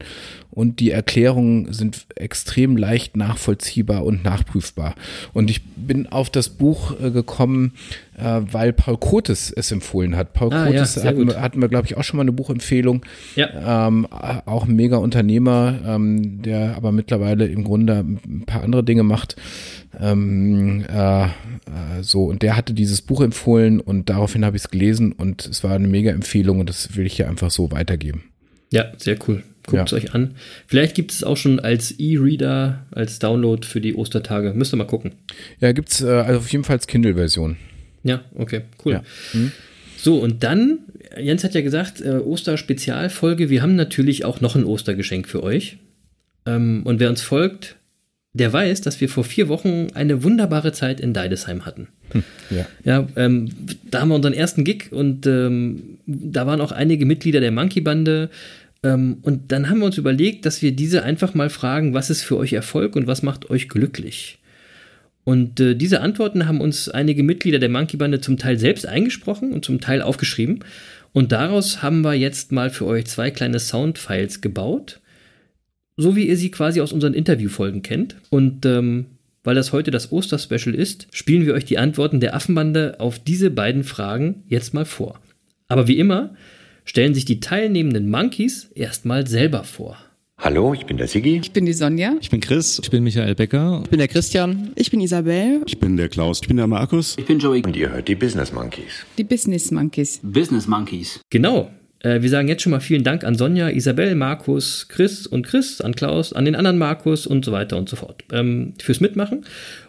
und 0.52 0.78
die 0.78 0.92
Erklärungen 0.92 1.72
sind 1.72 2.06
extrem 2.14 2.76
leicht 2.76 3.16
nachvollziehbar 3.16 4.04
und 4.04 4.24
nachprüfbar. 4.24 4.94
Und 5.32 5.50
ich 5.50 5.62
bin 5.74 6.06
auf 6.06 6.30
das 6.30 6.48
Buch 6.50 6.94
äh, 7.00 7.10
gekommen, 7.10 7.72
äh, 8.16 8.40
weil 8.52 8.72
Paul 8.72 8.96
Kotes 8.96 9.52
es 9.54 9.72
empfohlen 9.72 10.16
hat. 10.16 10.34
Paul 10.34 10.52
Ah, 10.52 10.66
ja, 10.66 10.66
Kotes 10.66 10.94
sehr 10.94 11.04
hatten, 11.04 11.26
wir- 11.26 11.40
hatten 11.40 11.60
wir, 11.60 11.68
glaube 11.68 11.86
ich, 11.86 11.96
auch 11.96 12.04
schon 12.04 12.16
mal 12.18 12.22
eine 12.22 12.32
Buchempfehlung. 12.32 13.04
Ja. 13.34 13.88
Ähm, 13.88 14.06
auch 14.06 14.64
ein 14.66 14.76
mega 14.76 14.98
Unternehmer, 14.98 15.78
ähm, 15.84 16.42
der 16.42 16.76
aber 16.76 16.92
mittlerweile 16.92 17.46
im 17.46 17.64
Grunde 17.64 17.98
ein 18.04 18.44
paar 18.46 18.62
andere 18.62 18.84
Dinge 18.84 19.02
macht. 19.02 19.34
Ähm, 20.00 20.84
äh, 20.88 21.24
äh, 21.24 21.28
so, 22.02 22.24
und 22.24 22.42
der 22.42 22.56
hatte 22.56 22.72
dieses 22.72 23.02
Buch 23.02 23.20
empfohlen 23.20 23.80
und 23.80 24.08
daraufhin 24.08 24.44
habe 24.44 24.56
ich 24.56 24.64
es 24.64 24.70
gelesen 24.70 25.12
und 25.12 25.46
es 25.46 25.64
war 25.64 25.72
eine 25.74 25.88
mega 25.88 26.10
Empfehlung 26.12 26.60
und 26.60 26.68
das 26.68 26.96
will 26.96 27.06
ich 27.06 27.14
hier 27.16 27.28
einfach 27.28 27.50
so 27.50 27.70
weitergeben. 27.72 28.24
Ja, 28.70 28.92
sehr 28.96 29.16
cool. 29.26 29.42
Guckt 29.66 29.82
es 29.86 29.90
Ja. 29.90 29.96
euch 29.98 30.14
an. 30.14 30.34
Vielleicht 30.66 30.94
gibt 30.94 31.12
es 31.12 31.24
auch 31.24 31.36
schon 31.36 31.58
als 31.60 31.92
E-Reader, 31.98 32.86
als 32.90 33.18
Download 33.18 33.66
für 33.66 33.80
die 33.80 33.94
Ostertage. 33.94 34.54
Müsst 34.54 34.72
ihr 34.72 34.76
mal 34.76 34.84
gucken. 34.84 35.12
Ja, 35.60 35.72
gibt's 35.72 36.00
äh, 36.00 36.06
also 36.08 36.38
auf 36.40 36.50
jeden 36.50 36.64
Fall 36.64 36.76
als 36.76 36.86
Kindle-Version. 36.86 37.56
Ja, 38.04 38.22
okay, 38.34 38.62
cool. 38.84 38.92
Ja. 38.94 39.02
Mhm. 39.32 39.52
So, 39.98 40.18
und 40.18 40.44
dann, 40.44 40.78
Jens 41.20 41.42
hat 41.44 41.54
ja 41.54 41.60
gesagt, 41.60 42.00
äh, 42.00 42.18
Oster-Spezialfolge. 42.18 43.50
Wir 43.50 43.62
haben 43.62 43.74
natürlich 43.74 44.24
auch 44.24 44.40
noch 44.40 44.54
ein 44.54 44.64
Ostergeschenk 44.64 45.26
für 45.28 45.42
euch. 45.42 45.78
Ähm, 46.46 46.82
und 46.84 47.00
wer 47.00 47.10
uns 47.10 47.20
folgt, 47.20 47.76
der 48.34 48.52
weiß, 48.52 48.82
dass 48.82 49.00
wir 49.00 49.08
vor 49.08 49.24
vier 49.24 49.48
Wochen 49.48 49.88
eine 49.94 50.22
wunderbare 50.22 50.72
Zeit 50.72 51.00
in 51.00 51.12
Deidesheim 51.12 51.64
hatten. 51.64 51.88
Ja. 52.50 52.66
Ja, 52.84 53.08
ähm, 53.16 53.50
da 53.90 54.00
haben 54.00 54.08
wir 54.08 54.14
unseren 54.14 54.34
ersten 54.34 54.64
Gig 54.64 54.92
und 54.92 55.26
ähm, 55.26 55.98
da 56.06 56.46
waren 56.46 56.60
auch 56.60 56.72
einige 56.72 57.06
Mitglieder 57.06 57.40
der 57.40 57.52
Monkey-Bande. 57.52 58.30
Ähm, 58.82 59.18
und 59.22 59.50
dann 59.52 59.68
haben 59.68 59.78
wir 59.80 59.86
uns 59.86 59.98
überlegt, 59.98 60.46
dass 60.46 60.62
wir 60.62 60.72
diese 60.72 61.02
einfach 61.02 61.34
mal 61.34 61.50
fragen, 61.50 61.94
was 61.94 62.10
ist 62.10 62.22
für 62.22 62.36
euch 62.36 62.52
Erfolg 62.52 62.96
und 62.96 63.06
was 63.06 63.22
macht 63.22 63.50
euch 63.50 63.68
glücklich? 63.68 64.38
Und 65.24 65.60
äh, 65.60 65.74
diese 65.74 66.00
Antworten 66.00 66.46
haben 66.46 66.60
uns 66.60 66.88
einige 66.88 67.22
Mitglieder 67.22 67.58
der 67.58 67.68
Monkey-Bande 67.68 68.20
zum 68.20 68.38
Teil 68.38 68.58
selbst 68.58 68.86
eingesprochen 68.86 69.52
und 69.52 69.64
zum 69.64 69.80
Teil 69.80 70.00
aufgeschrieben. 70.00 70.60
Und 71.12 71.32
daraus 71.32 71.82
haben 71.82 72.02
wir 72.02 72.14
jetzt 72.14 72.52
mal 72.52 72.70
für 72.70 72.86
euch 72.86 73.06
zwei 73.06 73.30
kleine 73.30 73.58
Soundfiles 73.58 74.40
gebaut, 74.40 75.00
so 75.98 76.16
wie 76.16 76.26
ihr 76.26 76.36
sie 76.38 76.50
quasi 76.50 76.80
aus 76.80 76.92
unseren 76.92 77.12
Interviewfolgen 77.12 77.82
kennt. 77.82 78.16
Und 78.30 78.64
ähm, 78.64 79.06
weil 79.44 79.54
das 79.54 79.72
heute 79.72 79.90
das 79.90 80.10
Oster-Special 80.12 80.74
ist, 80.74 81.08
spielen 81.10 81.44
wir 81.44 81.54
euch 81.54 81.64
die 81.64 81.78
Antworten 81.78 82.20
der 82.20 82.34
Affenbande 82.34 82.96
auf 83.00 83.18
diese 83.18 83.50
beiden 83.50 83.84
Fragen 83.84 84.44
jetzt 84.48 84.72
mal 84.72 84.84
vor. 84.84 85.20
Aber 85.66 85.86
wie 85.88 85.98
immer 85.98 86.34
stellen 86.84 87.14
sich 87.14 87.26
die 87.26 87.40
teilnehmenden 87.40 88.10
Monkeys 88.10 88.70
erstmal 88.74 89.26
selber 89.26 89.64
vor. 89.64 89.98
Hallo, 90.38 90.72
ich 90.72 90.86
bin 90.86 90.96
der 90.98 91.08
Siggi. 91.08 91.40
Ich 91.42 91.50
bin 91.50 91.66
die 91.66 91.72
Sonja. 91.72 92.14
Ich 92.20 92.30
bin 92.30 92.40
Chris. 92.40 92.78
Ich 92.80 92.90
bin 92.90 93.02
Michael 93.02 93.34
Becker. 93.34 93.80
Ich 93.82 93.90
bin 93.90 93.98
der 93.98 94.06
Christian. 94.06 94.70
Ich 94.76 94.88
bin 94.88 95.00
Isabel. 95.00 95.62
Ich 95.66 95.80
bin 95.80 95.96
der 95.96 96.08
Klaus. 96.08 96.38
Ich 96.40 96.46
bin 96.46 96.58
der 96.58 96.68
Markus. 96.68 97.16
Ich 97.18 97.26
bin 97.26 97.40
Joey. 97.40 97.62
Und 97.64 97.74
ihr 97.74 97.90
hört 97.90 98.06
die 98.06 98.14
Business 98.14 98.52
Monkeys. 98.52 99.04
Die 99.18 99.24
Business 99.24 99.72
Monkeys. 99.72 100.20
Business 100.22 100.68
Monkeys. 100.68 101.20
Genau. 101.30 101.70
Äh, 102.00 102.22
wir 102.22 102.28
sagen 102.28 102.48
jetzt 102.48 102.62
schon 102.62 102.70
mal 102.70 102.80
vielen 102.80 103.04
Dank 103.04 103.24
an 103.24 103.34
Sonja, 103.34 103.68
Isabel, 103.68 104.14
Markus, 104.14 104.86
Chris 104.88 105.26
und 105.26 105.46
Chris, 105.46 105.80
an 105.80 105.94
Klaus, 105.94 106.32
an 106.32 106.44
den 106.44 106.54
anderen 106.54 106.78
Markus 106.78 107.26
und 107.26 107.44
so 107.44 107.52
weiter 107.52 107.76
und 107.76 107.88
so 107.88 107.96
fort 107.96 108.24
ähm, 108.32 108.74
fürs 108.80 109.00
Mitmachen. 109.00 109.44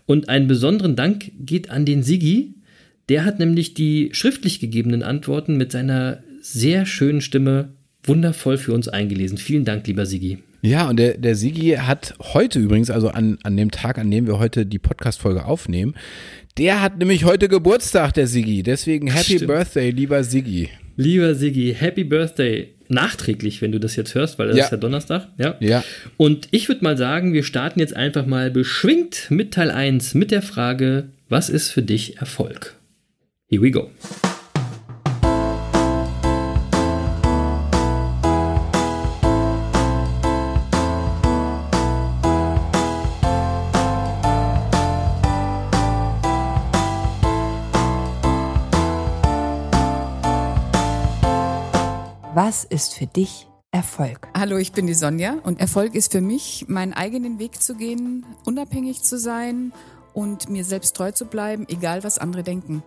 Und 0.05 0.29
einen 0.29 0.47
besonderen 0.47 0.95
Dank 0.95 1.31
geht 1.39 1.69
an 1.69 1.85
den 1.85 2.03
Sigi. 2.03 2.55
Der 3.09 3.25
hat 3.25 3.39
nämlich 3.39 3.73
die 3.73 4.09
schriftlich 4.13 4.59
gegebenen 4.59 5.03
Antworten 5.03 5.57
mit 5.57 5.71
seiner 5.71 6.23
sehr 6.41 6.85
schönen 6.85 7.21
Stimme 7.21 7.73
wundervoll 8.03 8.57
für 8.57 8.73
uns 8.73 8.87
eingelesen. 8.87 9.37
Vielen 9.37 9.65
Dank, 9.65 9.85
lieber 9.87 10.05
Sigi. 10.05 10.39
Ja, 10.61 10.89
und 10.89 10.97
der, 10.97 11.17
der 11.17 11.35
Sigi 11.35 11.77
hat 11.79 12.15
heute 12.33 12.59
übrigens, 12.59 12.89
also 12.89 13.09
an, 13.09 13.37
an 13.43 13.55
dem 13.55 13.71
Tag, 13.71 13.97
an 13.97 14.11
dem 14.11 14.27
wir 14.27 14.39
heute 14.39 14.65
die 14.65 14.79
Podcast-Folge 14.79 15.45
aufnehmen, 15.45 15.95
der 16.57 16.81
hat 16.81 16.97
nämlich 16.97 17.23
heute 17.23 17.47
Geburtstag, 17.47 18.13
der 18.13 18.27
Sigi. 18.27 18.63
Deswegen 18.63 19.07
Happy 19.07 19.35
Stimmt. 19.35 19.47
Birthday, 19.47 19.91
lieber 19.91 20.23
Sigi. 20.23 20.69
Lieber 21.01 21.33
Sigi, 21.33 21.73
Happy 21.79 22.03
Birthday. 22.03 22.73
Nachträglich, 22.89 23.61
wenn 23.61 23.71
du 23.71 23.79
das 23.79 23.95
jetzt 23.95 24.15
hörst, 24.15 24.37
weil 24.37 24.49
das 24.49 24.57
Ja. 24.57 24.65
ist 24.65 24.71
ja 24.71 24.77
Donnerstag. 24.77 25.29
Ja. 25.37 25.55
Ja. 25.61 25.81
Und 26.17 26.49
ich 26.51 26.67
würde 26.67 26.83
mal 26.83 26.97
sagen, 26.97 27.31
wir 27.31 27.43
starten 27.43 27.79
jetzt 27.79 27.95
einfach 27.95 28.25
mal 28.25 28.51
beschwingt 28.51 29.27
mit 29.29 29.53
Teil 29.53 29.71
1 29.71 30.13
mit 30.13 30.29
der 30.29 30.41
Frage, 30.41 31.05
was 31.29 31.49
ist 31.49 31.69
für 31.71 31.83
dich 31.83 32.17
Erfolg? 32.17 32.75
Here 33.47 33.61
we 33.61 33.71
go. 33.71 33.89
Was 52.41 52.63
ist 52.63 52.93
für 52.93 53.05
dich 53.05 53.49
Erfolg? 53.71 54.29
Hallo, 54.33 54.55
ich 54.55 54.71
bin 54.71 54.87
die 54.87 54.93
Sonja 54.93 55.39
und 55.43 55.59
Erfolg 55.59 55.93
ist 55.93 56.13
für 56.13 56.21
mich, 56.21 56.69
meinen 56.69 56.93
eigenen 56.93 57.37
Weg 57.37 57.61
zu 57.61 57.75
gehen, 57.75 58.25
unabhängig 58.45 59.03
zu 59.03 59.19
sein 59.19 59.73
und 60.13 60.49
mir 60.49 60.63
selbst 60.63 60.95
treu 60.95 61.11
zu 61.11 61.25
bleiben, 61.25 61.67
egal 61.67 62.01
was 62.05 62.17
andere 62.17 62.43
denken. 62.43 62.81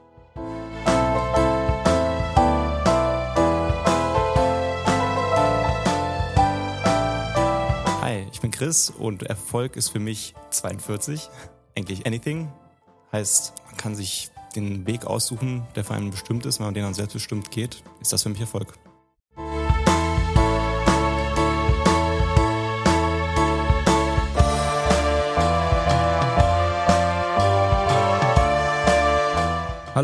Hi, 8.01 8.27
ich 8.33 8.41
bin 8.41 8.53
Chris 8.53 8.89
und 8.89 9.25
Erfolg 9.25 9.77
ist 9.77 9.91
für 9.91 10.01
mich 10.01 10.35
42. 10.49 11.29
Eigentlich 11.77 12.07
anything. 12.07 12.51
Heißt, 13.13 13.53
man 13.67 13.77
kann 13.77 13.95
sich 13.95 14.31
den 14.57 14.87
Weg 14.87 15.05
aussuchen, 15.05 15.63
der 15.77 15.85
für 15.85 15.93
einen 15.93 16.11
bestimmt 16.11 16.47
ist, 16.47 16.59
wenn 16.59 16.69
man 16.69 16.73
den 16.73 16.85
dann 16.85 16.95
selbstbestimmt 16.95 17.51
geht, 17.51 17.83
ist 18.01 18.15
das 18.15 18.23
für 18.23 18.31
mich 18.31 18.41
Erfolg. 18.41 18.79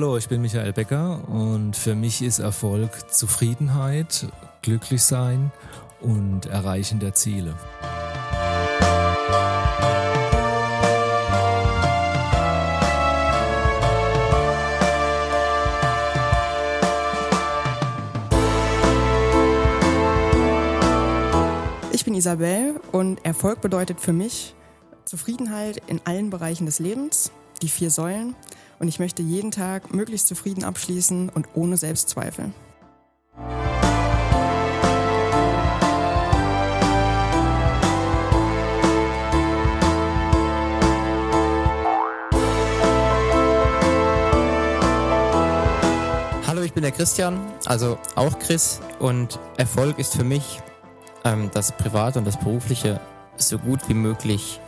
Hallo, 0.00 0.16
ich 0.16 0.28
bin 0.28 0.40
Michael 0.42 0.72
Becker 0.72 1.28
und 1.28 1.74
für 1.74 1.96
mich 1.96 2.22
ist 2.22 2.38
Erfolg 2.38 3.12
Zufriedenheit, 3.12 4.28
glücklich 4.62 5.02
sein 5.02 5.50
und 6.00 6.46
Erreichen 6.46 7.00
der 7.00 7.14
Ziele. 7.14 7.52
Ich 21.90 22.04
bin 22.04 22.14
Isabel 22.14 22.80
und 22.92 23.24
Erfolg 23.24 23.60
bedeutet 23.60 23.98
für 23.98 24.12
mich 24.12 24.54
Zufriedenheit 25.06 25.82
in 25.88 26.00
allen 26.04 26.30
Bereichen 26.30 26.66
des 26.66 26.78
Lebens, 26.78 27.32
die 27.62 27.68
vier 27.68 27.90
Säulen. 27.90 28.36
Und 28.78 28.86
ich 28.86 29.00
möchte 29.00 29.22
jeden 29.22 29.50
Tag 29.50 29.92
möglichst 29.92 30.28
zufrieden 30.28 30.62
abschließen 30.62 31.30
und 31.30 31.48
ohne 31.54 31.76
Selbstzweifel. 31.76 32.52
Hallo, 46.46 46.62
ich 46.62 46.72
bin 46.72 46.82
der 46.82 46.92
Christian, 46.92 47.40
also 47.66 47.98
auch 48.14 48.38
Chris. 48.38 48.80
Und 49.00 49.40
Erfolg 49.56 49.98
ist 49.98 50.16
für 50.16 50.24
mich, 50.24 50.60
ähm, 51.24 51.50
das 51.52 51.72
Private 51.76 52.20
und 52.20 52.24
das 52.24 52.38
Berufliche 52.38 53.00
so 53.36 53.58
gut 53.58 53.88
wie 53.88 53.94
möglich 53.94 54.60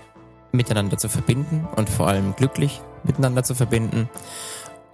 miteinander 0.53 0.99
zu 0.99 1.09
verbinden 1.09 1.69
und 1.77 1.89
vor 1.89 2.09
allem 2.09 2.35
glücklich 2.35 2.81
miteinander 3.05 3.43
zu 3.43 3.55
verbinden 3.55 4.09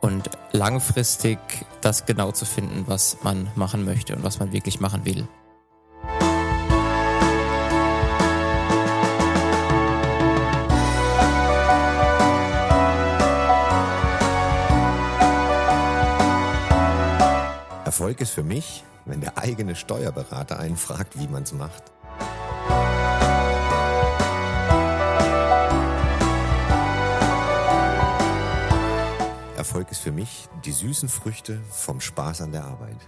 und 0.00 0.30
langfristig 0.52 1.38
das 1.80 2.07
genau 2.07 2.32
zu 2.32 2.44
finden, 2.44 2.84
was 2.86 3.18
man 3.22 3.48
machen 3.54 3.84
möchte 3.84 4.14
und 4.14 4.22
was 4.22 4.38
man 4.38 4.52
wirklich 4.52 4.80
machen 4.80 5.04
will. 5.04 5.26
Erfolg 17.84 18.20
ist 18.20 18.32
für 18.32 18.42
mich, 18.42 18.84
wenn 19.07 19.22
der 19.22 19.38
eigene 19.38 19.74
Steuerberater 19.74 20.59
einen 20.59 20.76
fragt, 20.76 21.18
wie 21.18 21.28
man 21.28 21.44
es 21.44 21.52
macht. 21.52 21.95
Erfolg 29.66 29.90
ist 29.90 29.98
für 29.98 30.12
mich 30.12 30.48
die 30.64 30.70
süßen 30.70 31.08
Früchte 31.08 31.60
vom 31.72 32.00
Spaß 32.00 32.40
an 32.42 32.52
der 32.52 32.62
Arbeit. 32.62 32.98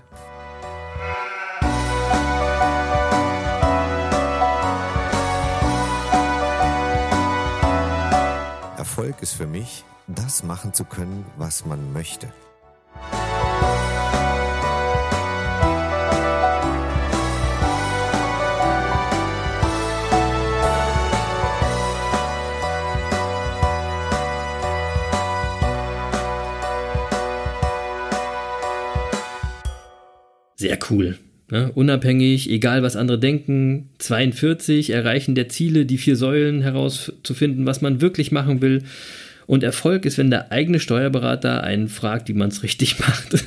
Erfolg 8.76 9.22
ist 9.22 9.34
für 9.34 9.46
mich, 9.46 9.84
das 10.08 10.42
machen 10.42 10.74
zu 10.74 10.84
können, 10.84 11.24
was 11.36 11.64
man 11.64 11.92
möchte. 11.92 12.32
Sehr 30.68 30.78
cool. 30.90 31.16
Ne? 31.50 31.72
Unabhängig, 31.74 32.50
egal 32.50 32.82
was 32.82 32.94
andere 32.94 33.18
denken, 33.18 33.88
42, 33.96 34.90
Erreichen 34.90 35.34
der 35.34 35.48
Ziele, 35.48 35.86
die 35.86 35.96
vier 35.96 36.14
Säulen 36.14 36.60
herauszufinden, 36.60 37.64
was 37.64 37.80
man 37.80 38.02
wirklich 38.02 38.32
machen 38.32 38.60
will. 38.60 38.82
Und 39.46 39.62
Erfolg 39.62 40.04
ist, 40.04 40.18
wenn 40.18 40.28
der 40.28 40.52
eigene 40.52 40.78
Steuerberater 40.78 41.64
einen 41.64 41.88
fragt, 41.88 42.28
wie 42.28 42.34
man 42.34 42.50
es 42.50 42.62
richtig 42.62 42.98
macht. 43.00 43.46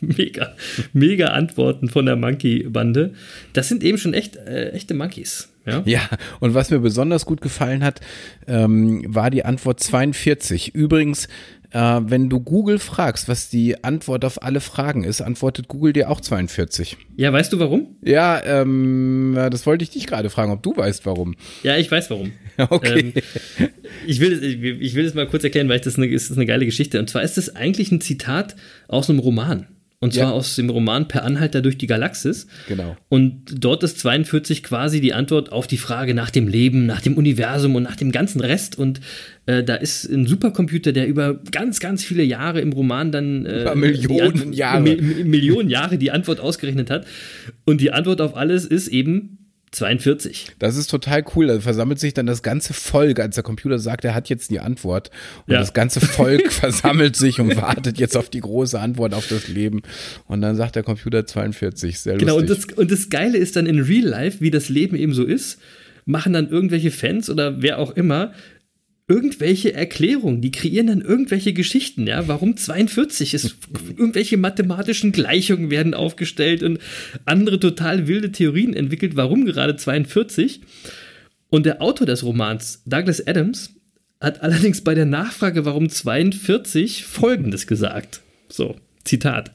mega, 0.00 0.54
mega 0.92 1.30
Antworten 1.30 1.88
von 1.88 2.06
der 2.06 2.14
Monkey-Bande. 2.14 3.14
Das 3.52 3.68
sind 3.68 3.82
eben 3.82 3.98
schon 3.98 4.14
echt, 4.14 4.36
äh, 4.36 4.70
echte 4.70 4.94
Monkeys. 4.94 5.48
Ja? 5.66 5.82
ja, 5.84 6.08
und 6.38 6.54
was 6.54 6.70
mir 6.70 6.78
besonders 6.78 7.26
gut 7.26 7.40
gefallen 7.40 7.82
hat, 7.82 8.00
ähm, 8.46 9.04
war 9.12 9.30
die 9.30 9.44
Antwort 9.44 9.80
42. 9.80 10.72
Übrigens, 10.72 11.26
äh, 11.70 11.78
wenn 11.78 12.28
du 12.28 12.40
Google 12.40 12.78
fragst, 12.78 13.28
was 13.28 13.48
die 13.48 13.82
Antwort 13.84 14.24
auf 14.24 14.42
alle 14.42 14.60
Fragen 14.60 15.04
ist, 15.04 15.20
antwortet 15.20 15.68
Google 15.68 15.92
dir 15.92 16.10
auch 16.10 16.20
42. 16.20 16.96
Ja, 17.16 17.32
weißt 17.32 17.52
du 17.52 17.58
warum? 17.58 17.96
Ja, 18.02 18.42
ähm, 18.44 19.34
das 19.50 19.66
wollte 19.66 19.84
ich 19.84 19.90
dich 19.90 20.06
gerade 20.06 20.30
fragen, 20.30 20.52
ob 20.52 20.62
du 20.62 20.76
weißt 20.76 21.06
warum. 21.06 21.36
Ja, 21.62 21.76
ich 21.76 21.90
weiß 21.90 22.10
warum. 22.10 22.32
Okay. 22.68 23.14
Ähm, 23.58 23.68
ich, 24.06 24.20
will, 24.20 24.44
ich, 24.44 24.62
ich 24.62 24.94
will 24.94 25.04
das 25.04 25.14
mal 25.14 25.26
kurz 25.26 25.42
erklären, 25.44 25.70
weil 25.70 25.80
das, 25.80 25.96
eine, 25.96 26.10
das 26.10 26.24
ist 26.24 26.36
eine 26.36 26.44
geile 26.44 26.66
Geschichte. 26.66 26.98
Und 26.98 27.08
zwar 27.08 27.22
ist 27.22 27.38
es 27.38 27.56
eigentlich 27.56 27.90
ein 27.90 28.02
Zitat 28.02 28.54
aus 28.86 29.08
einem 29.08 29.18
Roman. 29.18 29.66
Und 30.02 30.14
zwar 30.14 30.28
ja. 30.28 30.30
aus 30.30 30.56
dem 30.56 30.70
Roman 30.70 31.08
Per 31.08 31.24
Anhalter 31.24 31.60
durch 31.60 31.76
die 31.76 31.86
Galaxis. 31.86 32.46
Genau. 32.68 32.96
Und 33.10 33.42
dort 33.62 33.82
ist 33.82 33.98
42 33.98 34.62
quasi 34.62 35.02
die 35.02 35.12
Antwort 35.12 35.52
auf 35.52 35.66
die 35.66 35.76
Frage 35.76 36.14
nach 36.14 36.30
dem 36.30 36.48
Leben, 36.48 36.86
nach 36.86 37.02
dem 37.02 37.18
Universum 37.18 37.74
und 37.74 37.82
nach 37.82 37.96
dem 37.96 38.10
ganzen 38.10 38.40
Rest. 38.40 38.78
Und 38.78 39.00
äh, 39.50 39.64
da 39.64 39.74
ist 39.74 40.04
ein 40.04 40.26
Supercomputer, 40.26 40.92
der 40.92 41.08
über 41.08 41.40
ganz, 41.50 41.80
ganz 41.80 42.04
viele 42.04 42.22
Jahre 42.22 42.60
im 42.60 42.72
Roman 42.72 43.10
dann. 43.10 43.46
Äh, 43.46 43.62
über 43.62 43.74
Millionen 43.74 44.52
Jahre. 44.52 44.80
Mi 44.80 44.96
Millionen 45.24 45.68
Jahre 45.68 45.98
die 45.98 46.12
Antwort 46.12 46.38
ausgerechnet 46.40 46.90
hat. 46.90 47.06
Und 47.64 47.80
die 47.80 47.92
Antwort 47.92 48.20
auf 48.20 48.36
alles 48.36 48.64
ist 48.64 48.88
eben 48.88 49.38
42. 49.72 50.46
Das 50.58 50.76
ist 50.76 50.88
total 50.88 51.24
cool. 51.34 51.48
Da 51.48 51.60
versammelt 51.60 51.98
sich 51.98 52.14
dann 52.14 52.26
das 52.26 52.42
ganze 52.42 52.74
Volk, 52.74 53.18
als 53.18 53.34
der 53.34 53.42
Computer 53.42 53.78
sagt, 53.78 54.04
er 54.04 54.14
hat 54.14 54.28
jetzt 54.28 54.50
die 54.50 54.60
Antwort. 54.60 55.10
Und 55.46 55.54
ja. 55.54 55.58
das 55.58 55.72
ganze 55.72 56.00
Volk 56.00 56.52
versammelt 56.52 57.16
sich 57.16 57.40
und 57.40 57.56
wartet 57.56 57.98
jetzt 57.98 58.16
auf 58.16 58.30
die 58.30 58.40
große 58.40 58.78
Antwort 58.78 59.14
auf 59.14 59.26
das 59.26 59.48
Leben. 59.48 59.82
Und 60.26 60.42
dann 60.42 60.54
sagt 60.54 60.76
der 60.76 60.84
Computer 60.84 61.26
42. 61.26 61.98
Sehr 61.98 62.18
genau, 62.18 62.38
lustig. 62.38 62.50
und 62.50 62.68
das, 62.68 62.78
und 62.78 62.90
das 62.92 63.10
Geile 63.10 63.38
ist 63.38 63.56
dann 63.56 63.66
in 63.66 63.80
Real 63.80 64.06
Life, 64.06 64.40
wie 64.40 64.52
das 64.52 64.68
Leben 64.68 64.96
eben 64.96 65.12
so 65.12 65.24
ist, 65.24 65.60
machen 66.04 66.32
dann 66.32 66.48
irgendwelche 66.48 66.90
Fans 66.90 67.28
oder 67.28 67.62
wer 67.62 67.78
auch 67.78 67.92
immer 67.96 68.32
irgendwelche 69.10 69.74
Erklärungen, 69.74 70.40
die 70.40 70.52
kreieren 70.52 70.86
dann 70.86 71.00
irgendwelche 71.00 71.52
Geschichten, 71.52 72.06
ja, 72.06 72.28
warum 72.28 72.56
42 72.56 73.34
ist, 73.34 73.56
irgendwelche 73.88 74.36
mathematischen 74.36 75.10
Gleichungen 75.10 75.68
werden 75.68 75.94
aufgestellt 75.94 76.62
und 76.62 76.78
andere 77.24 77.58
total 77.58 78.06
wilde 78.06 78.30
Theorien 78.30 78.72
entwickelt, 78.72 79.16
warum 79.16 79.44
gerade 79.46 79.74
42. 79.74 80.60
Und 81.48 81.66
der 81.66 81.82
Autor 81.82 82.06
des 82.06 82.22
Romans, 82.22 82.82
Douglas 82.86 83.26
Adams, 83.26 83.74
hat 84.20 84.42
allerdings 84.42 84.82
bei 84.82 84.94
der 84.94 85.06
Nachfrage, 85.06 85.64
warum 85.64 85.88
42, 85.88 87.04
Folgendes 87.04 87.66
gesagt. 87.66 88.20
So, 88.48 88.76
Zitat. 89.04 89.50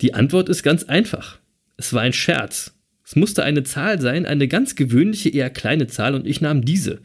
Die 0.00 0.14
Antwort 0.14 0.48
ist 0.48 0.62
ganz 0.62 0.84
einfach. 0.84 1.38
Es 1.76 1.92
war 1.92 2.00
ein 2.00 2.14
Scherz. 2.14 2.72
Es 3.04 3.16
musste 3.16 3.42
eine 3.42 3.64
Zahl 3.64 4.00
sein, 4.00 4.24
eine 4.24 4.48
ganz 4.48 4.76
gewöhnliche, 4.76 5.28
eher 5.28 5.50
kleine 5.50 5.88
Zahl, 5.88 6.14
und 6.14 6.26
ich 6.26 6.40
nahm 6.40 6.64
diese 6.64 7.00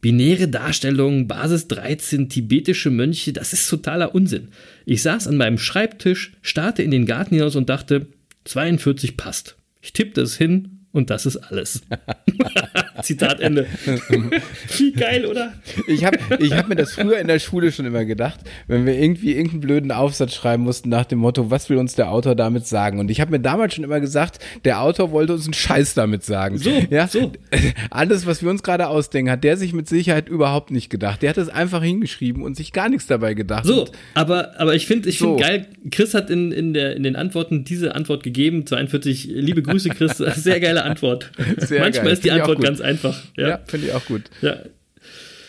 binäre 0.00 0.48
Darstellungen, 0.48 1.28
Basis 1.28 1.68
13, 1.68 2.28
tibetische 2.28 2.90
Mönche, 2.90 3.32
das 3.32 3.52
ist 3.52 3.68
totaler 3.68 4.14
Unsinn. 4.14 4.48
Ich 4.86 5.02
saß 5.02 5.28
an 5.28 5.36
meinem 5.36 5.58
Schreibtisch, 5.58 6.32
starrte 6.42 6.82
in 6.82 6.90
den 6.90 7.06
Garten 7.06 7.34
hinaus 7.34 7.56
und 7.56 7.68
dachte, 7.68 8.06
42 8.44 9.16
passt. 9.16 9.56
Ich 9.82 9.92
tippte 9.92 10.22
es 10.22 10.36
hin 10.36 10.86
und 10.92 11.10
das 11.10 11.26
ist 11.26 11.36
alles. 11.36 11.82
Zitat 13.04 13.40
Ende. 13.40 13.66
Wie 14.76 14.92
geil, 14.92 15.26
oder? 15.26 15.54
Ich 15.86 16.04
habe 16.04 16.18
ich 16.38 16.52
hab 16.52 16.68
mir 16.68 16.76
das 16.76 16.92
früher 16.92 17.18
in 17.18 17.28
der 17.28 17.38
Schule 17.38 17.72
schon 17.72 17.86
immer 17.86 18.04
gedacht, 18.04 18.40
wenn 18.66 18.86
wir 18.86 18.94
irgendwie 18.94 19.32
irgendeinen 19.32 19.60
blöden 19.60 19.92
Aufsatz 19.92 20.34
schreiben 20.34 20.62
mussten 20.64 20.88
nach 20.88 21.04
dem 21.04 21.18
Motto, 21.18 21.50
was 21.50 21.68
will 21.68 21.78
uns 21.78 21.94
der 21.94 22.10
Autor 22.10 22.34
damit 22.34 22.66
sagen? 22.66 22.98
Und 22.98 23.10
ich 23.10 23.20
habe 23.20 23.30
mir 23.30 23.40
damals 23.40 23.74
schon 23.74 23.84
immer 23.84 24.00
gesagt, 24.00 24.38
der 24.64 24.80
Autor 24.80 25.10
wollte 25.12 25.32
uns 25.32 25.44
einen 25.44 25.54
Scheiß 25.54 25.94
damit 25.94 26.24
sagen. 26.24 26.58
So, 26.58 26.70
ja? 26.90 27.06
so. 27.08 27.32
Alles, 27.90 28.26
was 28.26 28.42
wir 28.42 28.50
uns 28.50 28.62
gerade 28.62 28.88
ausdenken, 28.88 29.30
hat 29.30 29.44
der 29.44 29.56
sich 29.56 29.72
mit 29.72 29.88
Sicherheit 29.88 30.28
überhaupt 30.28 30.70
nicht 30.70 30.90
gedacht. 30.90 31.22
Der 31.22 31.30
hat 31.30 31.38
es 31.38 31.48
einfach 31.48 31.82
hingeschrieben 31.82 32.42
und 32.42 32.56
sich 32.56 32.72
gar 32.72 32.88
nichts 32.88 33.06
dabei 33.06 33.34
gedacht. 33.34 33.64
So, 33.64 33.88
aber, 34.14 34.58
aber 34.60 34.74
ich 34.74 34.86
finde 34.86 35.08
ich 35.08 35.18
so. 35.18 35.36
find 35.36 35.40
geil, 35.40 35.66
Chris 35.90 36.14
hat 36.14 36.30
in, 36.30 36.52
in, 36.52 36.74
der, 36.74 36.96
in 36.96 37.02
den 37.02 37.16
Antworten 37.16 37.64
diese 37.64 37.94
Antwort 37.94 38.22
gegeben, 38.22 38.66
42, 38.66 39.26
liebe 39.30 39.62
Grüße 39.62 39.88
Chris, 39.90 40.18
sehr 40.18 40.60
geile 40.60 40.84
Antwort. 40.84 41.30
Sehr 41.58 41.80
Manchmal 41.80 42.04
geil. 42.04 42.12
ist 42.12 42.24
die 42.24 42.30
Antwort 42.30 42.60
ganz 42.60 42.80
einfach. 42.80 42.89
Ja, 43.36 43.48
ja 43.48 43.60
finde 43.66 43.86
ich 43.88 43.92
auch 43.92 44.04
gut. 44.04 44.22
Ja. 44.42 44.56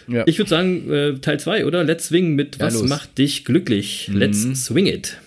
ja. 0.07 0.23
Ich 0.27 0.37
würde 0.37 0.49
sagen, 0.49 0.91
äh, 0.91 1.19
Teil 1.19 1.39
2, 1.39 1.65
oder? 1.65 1.83
Let's 1.83 2.07
swing 2.07 2.35
mit 2.35 2.59
Was 2.59 2.73
los. 2.73 2.89
macht 2.89 3.17
dich 3.17 3.45
glücklich? 3.45 4.09
Mhm. 4.09 4.17
Let's 4.17 4.65
swing 4.65 4.87
it. 4.87 5.17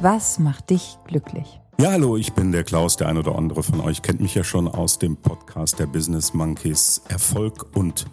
Was 0.00 0.38
macht 0.38 0.70
dich 0.70 0.96
glücklich? 1.06 1.60
Ja, 1.80 1.92
hallo, 1.92 2.16
ich 2.16 2.32
bin 2.32 2.50
der 2.50 2.64
Klaus. 2.64 2.96
Der 2.96 3.06
ein 3.06 3.16
oder 3.18 3.36
andere 3.36 3.62
von 3.62 3.80
euch 3.80 4.02
kennt 4.02 4.20
mich 4.20 4.34
ja 4.34 4.42
schon 4.42 4.66
aus 4.66 4.98
dem 4.98 5.16
Podcast 5.16 5.78
der 5.78 5.86
Business 5.86 6.34
Monkeys 6.34 7.02
Erfolg 7.08 7.66
und 7.72 8.06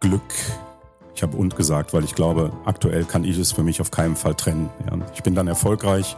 Glück. 0.00 0.20
Ich 1.14 1.22
habe 1.22 1.36
und 1.36 1.54
gesagt, 1.54 1.94
weil 1.94 2.02
ich 2.02 2.16
glaube, 2.16 2.50
aktuell 2.64 3.04
kann 3.04 3.22
ich 3.22 3.38
es 3.38 3.52
für 3.52 3.62
mich 3.62 3.80
auf 3.80 3.92
keinen 3.92 4.16
Fall 4.16 4.34
trennen. 4.34 4.70
Ja. 4.90 4.98
Ich 5.14 5.22
bin 5.22 5.36
dann 5.36 5.46
erfolgreich, 5.46 6.16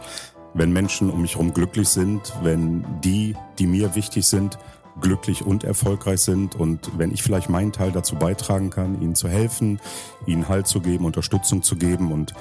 wenn 0.55 0.73
Menschen 0.73 1.11
um 1.11 1.21
mich 1.21 1.33
herum 1.33 1.53
glücklich 1.53 1.89
sind, 1.89 2.33
wenn 2.41 2.83
die, 3.03 3.35
die 3.59 3.67
mir 3.67 3.93
wichtig 3.93 4.25
sind, 4.25 4.57
glücklich 4.99 5.45
und 5.45 5.63
erfolgreich 5.63 6.21
sind 6.21 6.55
und 6.55 6.97
wenn 6.97 7.11
ich 7.11 7.21
vielleicht 7.21 7.51
meinen 7.51 7.71
Teil 7.71 7.91
dazu 7.91 8.15
beitragen 8.15 8.71
kann, 8.71 8.99
ihnen 8.99 9.13
zu 9.13 9.29
helfen, 9.29 9.79
ihnen 10.25 10.49
Halt 10.49 10.65
zu 10.65 10.81
geben, 10.81 11.05
Unterstützung 11.05 11.61
zu 11.61 11.75
geben 11.75 12.11
und 12.11 12.33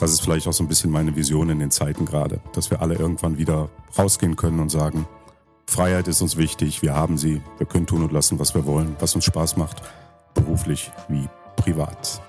das 0.00 0.12
ist 0.12 0.22
vielleicht 0.22 0.48
auch 0.48 0.52
so 0.52 0.64
ein 0.64 0.68
bisschen 0.68 0.90
meine 0.90 1.14
Vision 1.14 1.50
in 1.50 1.58
den 1.58 1.70
Zeiten 1.70 2.06
gerade, 2.06 2.40
dass 2.54 2.70
wir 2.70 2.80
alle 2.80 2.94
irgendwann 2.94 3.36
wieder 3.38 3.68
rausgehen 3.96 4.34
können 4.34 4.58
und 4.58 4.70
sagen, 4.70 5.06
Freiheit 5.66 6.08
ist 6.08 6.22
uns 6.22 6.36
wichtig, 6.36 6.82
wir 6.82 6.94
haben 6.94 7.18
sie, 7.18 7.42
wir 7.58 7.66
können 7.66 7.86
tun 7.86 8.02
und 8.02 8.10
lassen, 8.10 8.38
was 8.38 8.54
wir 8.54 8.66
wollen, 8.66 8.96
was 8.98 9.14
uns 9.14 9.24
Spaß 9.26 9.56
macht, 9.56 9.82
beruflich 10.34 10.90
wie 11.08 11.28
privat. 11.56 12.22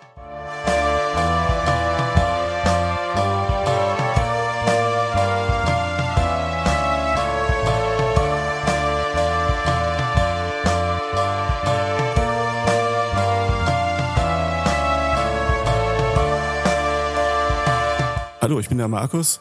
Hallo, 18.52 18.60
ich 18.60 18.68
bin 18.68 18.80
der 18.80 18.89
Markus. 18.89 19.39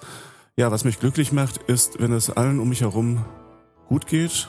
Ja, 0.57 0.71
was 0.71 0.85
mich 0.85 1.01
glücklich 1.01 1.33
macht, 1.33 1.57
ist, 1.65 2.01
wenn 2.01 2.13
es 2.13 2.31
allen 2.31 2.61
um 2.61 2.69
mich 2.69 2.83
herum 2.83 3.25
gut 3.89 4.07
geht 4.07 4.47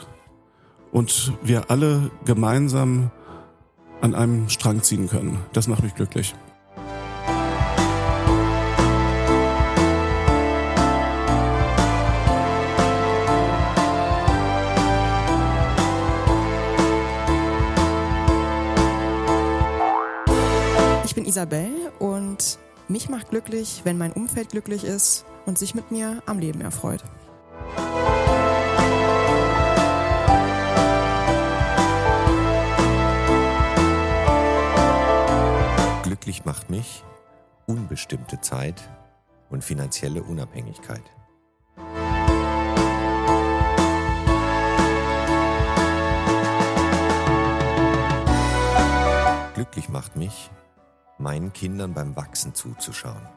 und 0.92 1.32
wir 1.42 1.68
alle 1.68 2.12
gemeinsam 2.24 3.10
an 4.00 4.14
einem 4.14 4.48
Strang 4.48 4.80
ziehen 4.84 5.08
können. 5.08 5.40
Das 5.52 5.66
macht 5.66 5.82
mich 5.82 5.96
glücklich. 5.96 6.36
Ich 21.04 21.16
bin 21.16 21.24
Isabel 21.26 21.90
Mich 22.88 23.08
macht 23.08 23.30
glücklich, 23.30 23.82
wenn 23.84 23.96
mein 23.96 24.12
Umfeld 24.12 24.50
glücklich 24.50 24.84
ist 24.84 25.24
und 25.46 25.58
sich 25.58 25.74
mit 25.74 25.90
mir 25.90 26.22
am 26.26 26.38
Leben 26.38 26.60
erfreut. 26.60 27.02
Glücklich 36.02 36.44
macht 36.44 36.70
mich 36.70 37.04
unbestimmte 37.66 38.40
Zeit 38.40 38.90
und 39.48 39.64
finanzielle 39.64 40.22
Unabhängigkeit. 40.22 41.02
Glücklich 49.54 49.88
macht 49.88 50.16
mich, 50.16 50.50
meinen 51.22 51.52
Kindern 51.52 51.94
beim 51.94 52.16
Wachsen 52.16 52.54
zuzuschauen. 52.54 53.28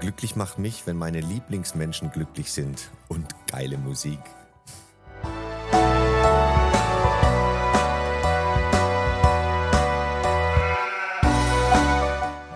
Glücklich 0.00 0.36
macht 0.36 0.58
mich, 0.58 0.86
wenn 0.86 0.96
meine 0.96 1.20
Lieblingsmenschen 1.20 2.10
glücklich 2.10 2.50
sind 2.50 2.90
und 3.08 3.26
geile 3.46 3.78
Musik. 3.78 4.18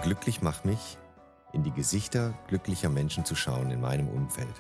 Glücklich 0.03 0.43
macht 0.43 0.65
mich, 0.65 0.99
in 1.53 1.63
die 1.63 1.71
Gesichter 1.71 2.35
glücklicher 2.49 2.89
Menschen 2.89 3.25
zu 3.25 3.35
schauen 3.35 3.71
in 3.71 3.81
meinem 3.81 4.09
Umfeld. 4.09 4.55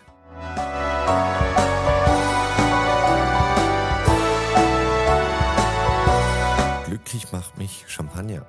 Glücklich 6.92 7.32
macht 7.32 7.56
mich 7.56 7.86
Champagner. 7.88 8.44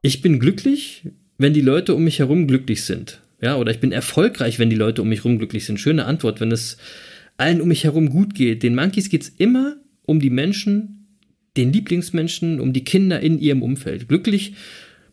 Ich 0.00 0.22
bin 0.22 0.40
glücklich, 0.40 1.02
wenn 1.36 1.52
die 1.52 1.60
Leute 1.60 1.94
um 1.94 2.02
mich 2.02 2.18
herum 2.18 2.46
glücklich 2.46 2.84
sind. 2.84 3.20
Ja, 3.42 3.58
oder 3.58 3.72
ich 3.72 3.80
bin 3.80 3.92
erfolgreich, 3.92 4.58
wenn 4.58 4.70
die 4.70 4.76
Leute 4.76 5.02
um 5.02 5.10
mich 5.10 5.18
herum 5.18 5.36
glücklich 5.36 5.66
sind. 5.66 5.78
Schöne 5.78 6.06
Antwort, 6.06 6.40
wenn 6.40 6.50
es 6.50 6.78
allen 7.36 7.60
um 7.60 7.68
mich 7.68 7.84
herum 7.84 8.08
gut 8.08 8.34
geht. 8.34 8.62
Den 8.62 8.74
Monkeys 8.74 9.10
geht 9.10 9.20
es 9.24 9.28
immer 9.28 9.76
um 10.06 10.18
die 10.18 10.30
Menschen, 10.30 11.01
den 11.56 11.72
Lieblingsmenschen, 11.72 12.60
um 12.60 12.72
die 12.72 12.84
Kinder 12.84 13.20
in 13.20 13.38
ihrem 13.38 13.62
Umfeld. 13.62 14.08
Glücklich 14.08 14.54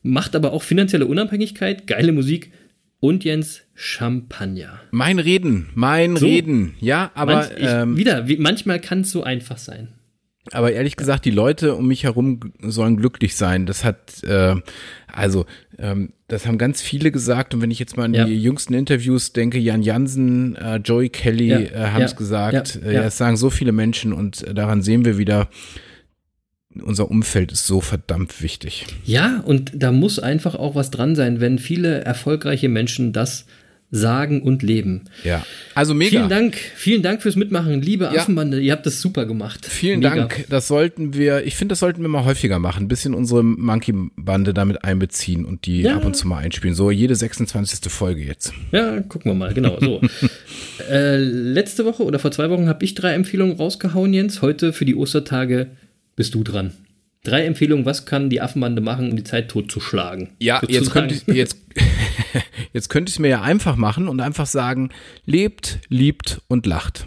macht 0.02 0.36
aber 0.36 0.54
auch 0.54 0.64
finanzielle 0.64 1.06
Unabhängigkeit, 1.06 1.88
geile 1.88 2.12
Musik 2.12 2.52
und 3.00 3.24
Jens 3.24 3.62
Champagner. 3.76 4.80
Mein 4.92 5.20
Reden, 5.20 5.70
mein 5.74 6.16
so. 6.16 6.26
Reden, 6.26 6.76
ja, 6.80 7.12
aber 7.16 7.50
ich, 7.58 7.66
ähm, 7.66 7.98
wieder, 7.98 8.28
wie, 8.28 8.38
manchmal 8.38 8.80
kann 8.80 9.02
es 9.02 9.12
so 9.12 9.24
einfach 9.24 9.58
sein. 9.58 9.90
Aber 10.52 10.72
ehrlich 10.72 10.96
gesagt, 10.96 11.26
die 11.26 11.32
Leute 11.32 11.76
um 11.76 11.88
mich 11.88 12.04
herum 12.04 12.54
sollen 12.62 12.98
glücklich 12.98 13.36
sein. 13.36 13.66
Das 13.66 13.84
hat, 13.84 14.24
äh, 14.24 14.56
also, 15.08 15.46
ähm, 15.78 16.14
das 16.28 16.48
haben 16.48 16.58
ganz 16.58 16.82
viele 16.82 17.12
gesagt. 17.12 17.54
Und 17.54 17.62
wenn 17.62 17.72
ich 17.72 17.78
jetzt 17.78 17.98
mal 17.98 18.06
an 18.06 18.14
ja. 18.14 18.26
die 18.26 18.42
jüngsten 18.42 18.74
Interviews 18.74 19.32
denke, 19.34 19.60
Jan 19.60 19.84
Jansen, 19.84 20.56
äh, 20.56 20.78
Joey 20.78 21.10
Kelly 21.10 21.50
ja. 21.50 21.60
äh, 21.60 21.92
haben 21.92 22.04
es 22.04 22.12
ja. 22.12 22.18
gesagt. 22.18 22.80
Ja. 22.84 22.90
Äh, 22.90 22.94
das 22.96 23.18
sagen 23.18 23.38
so 23.38 23.50
viele 23.50 23.72
Menschen 23.72 24.12
und 24.12 24.42
äh, 24.44 24.54
daran 24.54 24.82
sehen 24.82 25.06
wir 25.06 25.18
wieder, 25.18 25.50
unser 26.76 27.10
Umfeld 27.10 27.52
ist 27.52 27.66
so 27.66 27.82
verdammt 27.82 28.42
wichtig. 28.42 28.86
Ja, 29.04 29.42
und 29.46 29.72
da 29.76 29.92
muss 29.92 30.20
einfach 30.20 30.56
auch 30.56 30.76
was 30.76 30.92
dran 30.92 31.16
sein, 31.16 31.40
wenn 31.40 31.60
viele 31.60 32.02
erfolgreiche 32.02 32.70
Menschen 32.70 33.12
das 33.14 33.46
sagen 33.92 34.44
und 34.44 34.62
leben. 34.62 35.06
Ja, 35.24 35.44
also 35.74 35.96
mega. 35.96 36.12
Vielen 36.12 36.30
Dank, 36.30 36.56
vielen 36.76 37.02
Dank 37.02 37.24
fürs 37.24 37.36
Mitmachen, 37.36 37.82
liebe 37.82 38.06
ja. 38.06 38.22
Affenbande, 38.22 38.60
ihr 38.60 38.72
habt 38.72 38.86
das 38.86 39.02
super 39.02 39.26
gemacht. 39.26 39.66
Vielen 39.66 40.02
mega. 40.02 40.16
Dank, 40.16 40.46
das 40.48 40.68
sollten 40.68 41.16
wir, 41.16 41.44
ich 41.44 41.56
finde, 41.56 41.72
das 41.72 41.80
sollten 41.80 42.04
wir 42.04 42.08
mal 42.08 42.24
häufiger 42.24 42.60
machen, 42.60 42.84
ein 42.84 42.88
bisschen 42.88 43.16
unsere 43.16 43.44
Monkey-Bande 43.44 44.54
damit 44.54 44.84
einbeziehen 44.84 45.44
und 45.44 45.66
die 45.66 45.82
ja. 45.82 45.96
ab 45.96 46.06
und 46.06 46.16
zu 46.16 46.28
mal 46.28 46.38
einspielen, 46.38 46.76
so 46.76 46.92
jede 46.92 47.16
26. 47.16 47.92
Folge 47.92 48.22
jetzt. 48.22 48.54
Ja, 48.72 49.02
gucken 49.02 49.32
wir 49.32 49.36
mal, 49.36 49.56
genau, 49.56 49.80
so. 49.80 50.02
äh, 50.90 51.18
letzte 51.18 51.84
Woche 51.84 52.04
oder 52.04 52.20
vor 52.20 52.30
zwei 52.30 52.52
Wochen 52.52 52.68
habe 52.68 52.86
ich 52.86 52.94
drei 52.94 53.14
Empfehlungen 53.14 53.58
rausgehauen, 53.58 54.14
Jens, 54.14 54.44
heute 54.44 54.72
für 54.72 54.86
die 54.86 54.96
Ostertage 54.96 55.72
bist 56.20 56.36
du 56.36 56.44
dran. 56.44 56.74
Drei 57.24 57.46
Empfehlungen, 57.46 57.86
was 57.86 58.06
kann 58.06 58.30
die 58.30 58.42
Affenbande 58.42 58.82
machen, 58.82 59.10
um 59.10 59.16
die 59.16 59.24
Zeit 59.24 59.48
totzuschlagen? 59.48 60.32
Ja, 60.40 60.62
jetzt 60.68 60.92
könnte, 60.92 61.16
ich, 61.16 61.26
jetzt, 61.34 61.58
jetzt 62.74 62.90
könnte 62.90 63.10
ich 63.10 63.16
es 63.16 63.20
mir 63.20 63.30
ja 63.30 63.42
einfach 63.42 63.78
machen 63.78 64.10
und 64.10 64.20
einfach 64.20 64.46
sagen, 64.46 64.90
lebt, 65.26 65.80
liebt 65.88 66.42
und 66.50 66.66
lacht. 66.66 67.06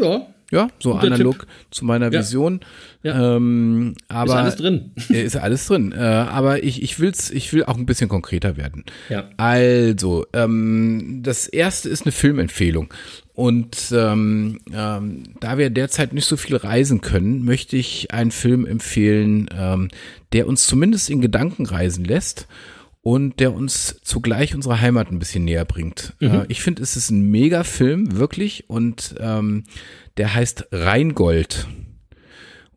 Ja. 0.00 0.26
Ja, 0.50 0.68
so 0.78 0.94
analog 0.94 1.40
Tipp. 1.40 1.48
zu 1.70 1.84
meiner 1.84 2.10
Vision. 2.10 2.60
Ja. 3.02 3.36
Ähm, 3.36 3.94
aber, 4.08 4.32
ist 4.32 4.38
alles 4.38 4.56
drin. 4.56 4.90
Ist 5.10 5.36
alles 5.36 5.66
drin. 5.66 5.92
Äh, 5.92 5.98
aber 5.98 6.62
ich, 6.62 6.82
ich, 6.82 6.98
will's, 6.98 7.30
ich 7.30 7.52
will 7.52 7.64
auch 7.64 7.76
ein 7.76 7.84
bisschen 7.84 8.08
konkreter 8.08 8.56
werden. 8.56 8.84
Ja. 9.10 9.28
Also, 9.36 10.24
ähm, 10.32 11.20
das 11.22 11.48
erste 11.48 11.90
ist 11.90 12.04
eine 12.04 12.12
Filmempfehlung. 12.12 12.92
Und 13.34 13.92
ähm, 13.92 14.58
ähm, 14.72 15.22
da 15.38 15.58
wir 15.58 15.70
derzeit 15.70 16.12
nicht 16.12 16.26
so 16.26 16.36
viel 16.36 16.56
reisen 16.56 17.02
können, 17.02 17.44
möchte 17.44 17.76
ich 17.76 18.12
einen 18.12 18.30
Film 18.30 18.66
empfehlen, 18.66 19.48
ähm, 19.56 19.88
der 20.32 20.48
uns 20.48 20.66
zumindest 20.66 21.10
in 21.10 21.20
Gedanken 21.20 21.66
reisen 21.66 22.04
lässt 22.04 22.48
und 23.08 23.40
der 23.40 23.54
uns 23.54 24.02
zugleich 24.02 24.54
unsere 24.54 24.82
Heimat 24.82 25.10
ein 25.10 25.18
bisschen 25.18 25.46
näher 25.46 25.64
bringt. 25.64 26.12
Mhm. 26.20 26.28
Äh, 26.28 26.44
ich 26.48 26.60
finde, 26.60 26.82
es 26.82 26.94
ist 26.94 27.08
ein 27.08 27.22
Mega-Film, 27.22 28.18
wirklich, 28.18 28.68
und 28.68 29.14
ähm, 29.18 29.64
der 30.18 30.34
heißt 30.34 30.66
Rheingold. 30.72 31.66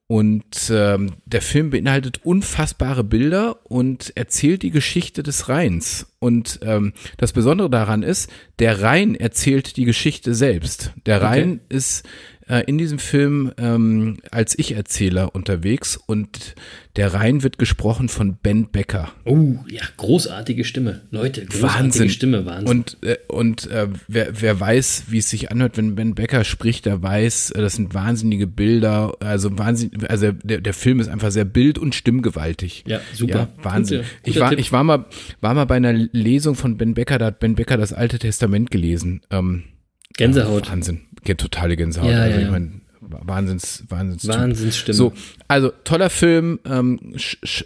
Und 0.07 0.71
ähm, 0.73 1.15
der 1.25 1.41
Film 1.41 1.71
beinhaltet 1.71 2.21
unfassbare 2.23 3.03
Bilder 3.03 3.57
und 3.69 4.13
erzählt 4.15 4.61
die 4.61 4.71
Geschichte 4.71 5.21
des 5.21 5.49
Rheins. 5.49 6.13
Und 6.19 6.61
ähm, 6.63 6.93
das 7.17 7.34
Besondere 7.34 7.69
daran 7.69 8.01
ist, 8.01 8.29
der 8.59 8.82
Rhein 8.82 9.15
erzählt 9.15 9.75
die 9.75 9.86
Geschichte 9.86 10.34
selbst. 10.34 10.93
Der 11.05 11.21
Rhein 11.21 11.59
okay. 11.65 11.75
ist 11.75 12.07
äh, 12.52 12.64
in 12.66 12.78
diesem 12.78 12.99
Film 12.99 13.54
ähm, 13.58 14.18
als 14.30 14.60
Ich-Erzähler 14.60 15.34
unterwegs 15.34 15.95
und 15.95 16.56
der 16.97 17.14
Rhein 17.14 17.43
wird 17.43 17.58
gesprochen 17.58 18.10
von 18.10 18.36
Ben 18.36 18.68
Becker. 18.68 19.14
Oh, 19.24 19.56
ja, 19.70 19.84
großartige 19.95 20.66
Stimme. 20.66 21.02
Leute, 21.12 21.45
großartige 21.45 21.64
Wahnsinn. 21.64 22.10
Stimme, 22.10 22.45
Wahnsinn. 22.45 22.68
Und, 22.68 22.97
äh, 23.04 23.18
und 23.30 23.72
äh, 23.72 23.88
wer, 24.10 24.41
wer 24.41 24.60
weiß, 24.60 25.06
wie 25.08 25.20
es 25.20 25.30
sich 25.30 25.49
anhört, 25.49 25.78
wenn 25.78 25.95
Ben 25.95 26.16
Becker 26.16 26.43
spricht, 26.43 26.86
der 26.86 27.02
weiß, 27.02 27.52
äh, 27.52 27.62
das 27.62 27.76
sind 27.76 27.93
wahnsinnige 27.93 28.47
Bilder. 28.47 29.14
Also, 29.22 29.58
Wahnsinn, 29.58 29.91
also 30.10 30.34
der, 30.34 30.60
der 30.60 30.74
Film 30.74 30.99
ist 30.99 31.08
einfach 31.08 31.32
sehr 31.32 31.45
bild- 31.45 31.80
und 31.80 31.95
stimmgewaltig. 31.95 32.84
Ja, 32.86 32.99
super. 33.14 33.49
Ja, 33.56 33.64
Wahnsinn. 33.64 34.02
Gute, 34.02 34.30
ich, 34.30 34.39
war, 34.41 34.52
ich 34.52 34.72
war, 34.74 34.84
mal, 34.84 35.06
war 35.39 35.54
mal 35.54 35.66
bei 35.66 35.78
einer 35.78 35.93
Lesung 35.93 36.56
von 36.56 36.76
Ben 36.76 36.95
Becker, 36.95 37.18
da 37.18 37.28
hat 37.28 37.39
Ben 37.39 37.56
Becker 37.56 37.78
das 37.78 37.93
Alte 37.93 38.20
Testament 38.20 38.70
gelesen. 38.72 39.22
Ähm, 39.30 39.64
Gänsehaut. 40.18 40.70
Wahnsinn. 40.70 41.02
Totale 41.24 41.78
Gänsehaut. 41.78 42.09
Ja, 42.09 42.22
also 42.22 42.39
ja, 42.39 42.45
ich 42.45 42.51
meine, 42.51 42.82
Wahnsinns, 43.01 43.84
Wahnsinns 43.89 44.28
Wahnsinnsstimme. 44.28 44.95
So, 44.95 45.13
also 45.47 45.72
toller 45.84 46.09
Film 46.09 46.59
ähm, 46.65 47.15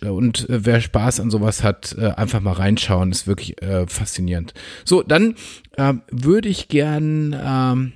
und 0.10 0.50
äh, 0.50 0.66
wer 0.66 0.82
Spaß 0.82 1.20
an 1.20 1.30
sowas 1.30 1.64
hat, 1.64 1.96
äh, 2.00 2.08
einfach 2.08 2.40
mal 2.40 2.54
reinschauen, 2.54 3.12
ist 3.12 3.28
wirklich 3.28 3.62
äh, 3.62 3.86
faszinierend. 3.88 4.54
So, 4.86 5.04
dann 5.04 5.36
äh, 5.78 5.94
würde 6.10 6.50
ich 6.50 6.68
gern 6.68 7.36
ähm, 7.40 7.94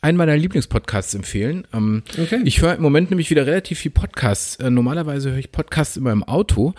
einen 0.00 0.16
meiner 0.16 0.36
Lieblingspodcasts 0.36 1.14
empfehlen. 1.14 1.66
Ähm, 1.72 2.02
okay. 2.20 2.40
Ich 2.44 2.60
höre 2.60 2.74
im 2.74 2.82
Moment 2.82 3.10
nämlich 3.10 3.30
wieder 3.30 3.46
relativ 3.46 3.80
viel 3.80 3.90
Podcasts. 3.90 4.56
Äh, 4.56 4.70
normalerweise 4.70 5.30
höre 5.30 5.38
ich 5.38 5.52
Podcasts 5.52 5.96
immer 5.96 6.12
im 6.12 6.22
Auto. 6.22 6.74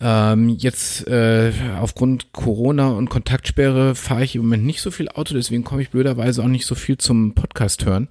Ähm, 0.00 0.48
jetzt 0.48 1.06
äh, 1.06 1.52
aufgrund 1.80 2.32
Corona 2.32 2.88
und 2.88 3.10
Kontaktsperre 3.10 3.94
fahre 3.94 4.24
ich 4.24 4.34
im 4.34 4.42
Moment 4.42 4.64
nicht 4.64 4.80
so 4.80 4.90
viel 4.90 5.08
Auto, 5.08 5.34
deswegen 5.34 5.64
komme 5.64 5.82
ich 5.82 5.90
blöderweise 5.90 6.42
auch 6.42 6.48
nicht 6.48 6.66
so 6.66 6.74
viel 6.74 6.98
zum 6.98 7.34
Podcast 7.34 7.86
hören. 7.86 8.08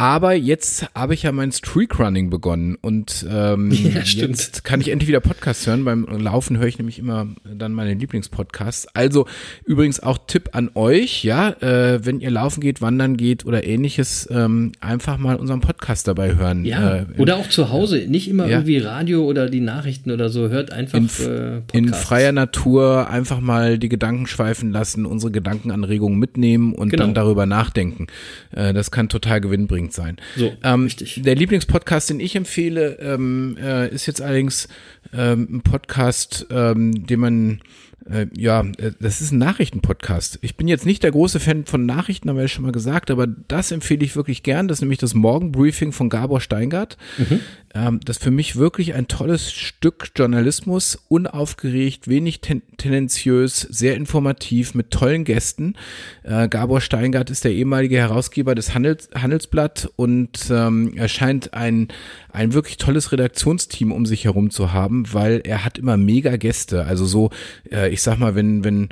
Aber 0.00 0.32
jetzt 0.32 0.86
habe 0.94 1.12
ich 1.12 1.24
ja 1.24 1.32
mein 1.32 1.52
Streakrunning 1.52 2.30
begonnen 2.30 2.78
und 2.80 3.26
ähm, 3.30 3.70
ja, 3.94 4.00
jetzt 4.00 4.64
kann 4.64 4.80
ich 4.80 4.88
endlich 4.88 5.08
wieder 5.08 5.20
Podcasts 5.20 5.66
hören. 5.66 5.84
Beim 5.84 6.06
Laufen 6.06 6.56
höre 6.56 6.68
ich 6.68 6.78
nämlich 6.78 6.98
immer 6.98 7.26
dann 7.44 7.74
meine 7.74 7.92
Lieblingspodcasts. 7.92 8.88
Also 8.94 9.26
übrigens 9.66 10.00
auch 10.00 10.16
Tipp 10.26 10.48
an 10.52 10.70
euch, 10.74 11.22
ja, 11.22 11.50
äh, 11.60 12.02
wenn 12.02 12.20
ihr 12.20 12.30
laufen 12.30 12.62
geht, 12.62 12.80
wandern 12.80 13.18
geht 13.18 13.44
oder 13.44 13.64
ähnliches, 13.64 14.26
ähm, 14.30 14.72
einfach 14.80 15.18
mal 15.18 15.36
unseren 15.36 15.60
Podcast 15.60 16.08
dabei 16.08 16.34
hören. 16.34 16.64
Ja, 16.64 17.00
äh, 17.00 17.06
oder 17.18 17.36
auch 17.36 17.50
zu 17.50 17.68
Hause, 17.68 18.06
nicht 18.08 18.26
immer 18.26 18.44
ja. 18.46 18.52
irgendwie 18.52 18.78
Radio 18.78 19.26
oder 19.26 19.50
die 19.50 19.60
Nachrichten 19.60 20.12
oder 20.12 20.30
so, 20.30 20.48
hört 20.48 20.72
einfach 20.72 20.96
in, 20.96 21.10
äh, 21.26 21.60
in 21.72 21.92
freier 21.92 22.32
Natur 22.32 23.10
einfach 23.10 23.40
mal 23.40 23.78
die 23.78 23.90
Gedanken 23.90 24.26
schweifen 24.26 24.72
lassen, 24.72 25.04
unsere 25.04 25.30
Gedankenanregungen 25.30 26.18
mitnehmen 26.18 26.74
und 26.74 26.88
genau. 26.88 27.02
dann 27.02 27.12
darüber 27.12 27.44
nachdenken. 27.44 28.06
Äh, 28.50 28.72
das 28.72 28.90
kann 28.90 29.10
total 29.10 29.42
gewinnbringend 29.42 29.89
anstrengend 29.90 29.94
sein. 29.94 30.16
So, 30.36 30.52
ähm, 30.62 30.84
richtig. 30.84 31.20
Der 31.22 31.34
Lieblingspodcast, 31.34 32.10
den 32.10 32.20
ich 32.20 32.36
empfehle, 32.36 32.98
ähm, 33.00 33.56
äh, 33.60 33.88
ist 33.88 34.06
jetzt 34.06 34.22
allerdings 34.22 34.68
ähm, 35.12 35.48
ein 35.50 35.60
Podcast, 35.62 36.46
ähm, 36.50 37.06
den 37.06 37.20
man 37.20 37.60
äh, 38.08 38.26
ja, 38.36 38.62
äh, 38.78 38.92
das 39.00 39.20
ist 39.20 39.32
ein 39.32 39.38
Nachrichtenpodcast. 39.38 40.38
Ich 40.42 40.56
bin 40.56 40.68
jetzt 40.68 40.86
nicht 40.86 41.02
der 41.02 41.10
große 41.10 41.40
Fan 41.40 41.64
von 41.66 41.86
Nachrichten, 41.86 42.28
haben 42.28 42.36
wir 42.36 42.42
ja 42.42 42.48
schon 42.48 42.64
mal 42.64 42.72
gesagt, 42.72 43.10
aber 43.10 43.26
das 43.26 43.72
empfehle 43.72 44.04
ich 44.04 44.16
wirklich 44.16 44.42
gern. 44.42 44.68
Das 44.68 44.78
ist 44.78 44.82
nämlich 44.82 44.98
das 44.98 45.14
Morgenbriefing 45.14 45.92
von 45.92 46.08
Gabor 46.08 46.40
Steingart. 46.40 46.96
Mhm. 47.18 47.40
Ähm, 47.72 48.00
das 48.04 48.16
ist 48.16 48.22
für 48.24 48.30
mich 48.30 48.56
wirklich 48.56 48.94
ein 48.94 49.06
tolles 49.06 49.52
Stück 49.52 50.10
Journalismus, 50.16 50.98
unaufgeregt, 51.08 52.08
wenig 52.08 52.40
ten 52.40 52.62
tendenziös, 52.76 53.60
sehr 53.60 53.94
informativ, 53.94 54.74
mit 54.74 54.90
tollen 54.90 55.24
Gästen. 55.24 55.74
Äh, 56.22 56.48
Gabor 56.48 56.80
Steingart 56.80 57.30
ist 57.30 57.44
der 57.44 57.52
ehemalige 57.52 57.98
Herausgeber 57.98 58.54
des 58.54 58.74
Handels 58.74 59.10
Handelsblatt 59.14 59.88
und 59.96 60.50
ähm, 60.50 60.94
er 60.96 61.08
scheint 61.08 61.54
ein, 61.54 61.88
ein 62.32 62.54
wirklich 62.54 62.78
tolles 62.78 63.12
Redaktionsteam 63.12 63.92
um 63.92 64.06
sich 64.06 64.24
herum 64.24 64.50
zu 64.50 64.72
haben, 64.72 65.12
weil 65.12 65.42
er 65.44 65.64
hat 65.64 65.78
immer 65.78 65.96
mega 65.96 66.36
Gäste. 66.36 66.86
Also 66.86 67.04
so, 67.04 67.30
äh, 67.70 67.89
ich 67.90 68.02
sag 68.02 68.18
mal, 68.18 68.34
wenn, 68.34 68.64
wenn 68.64 68.88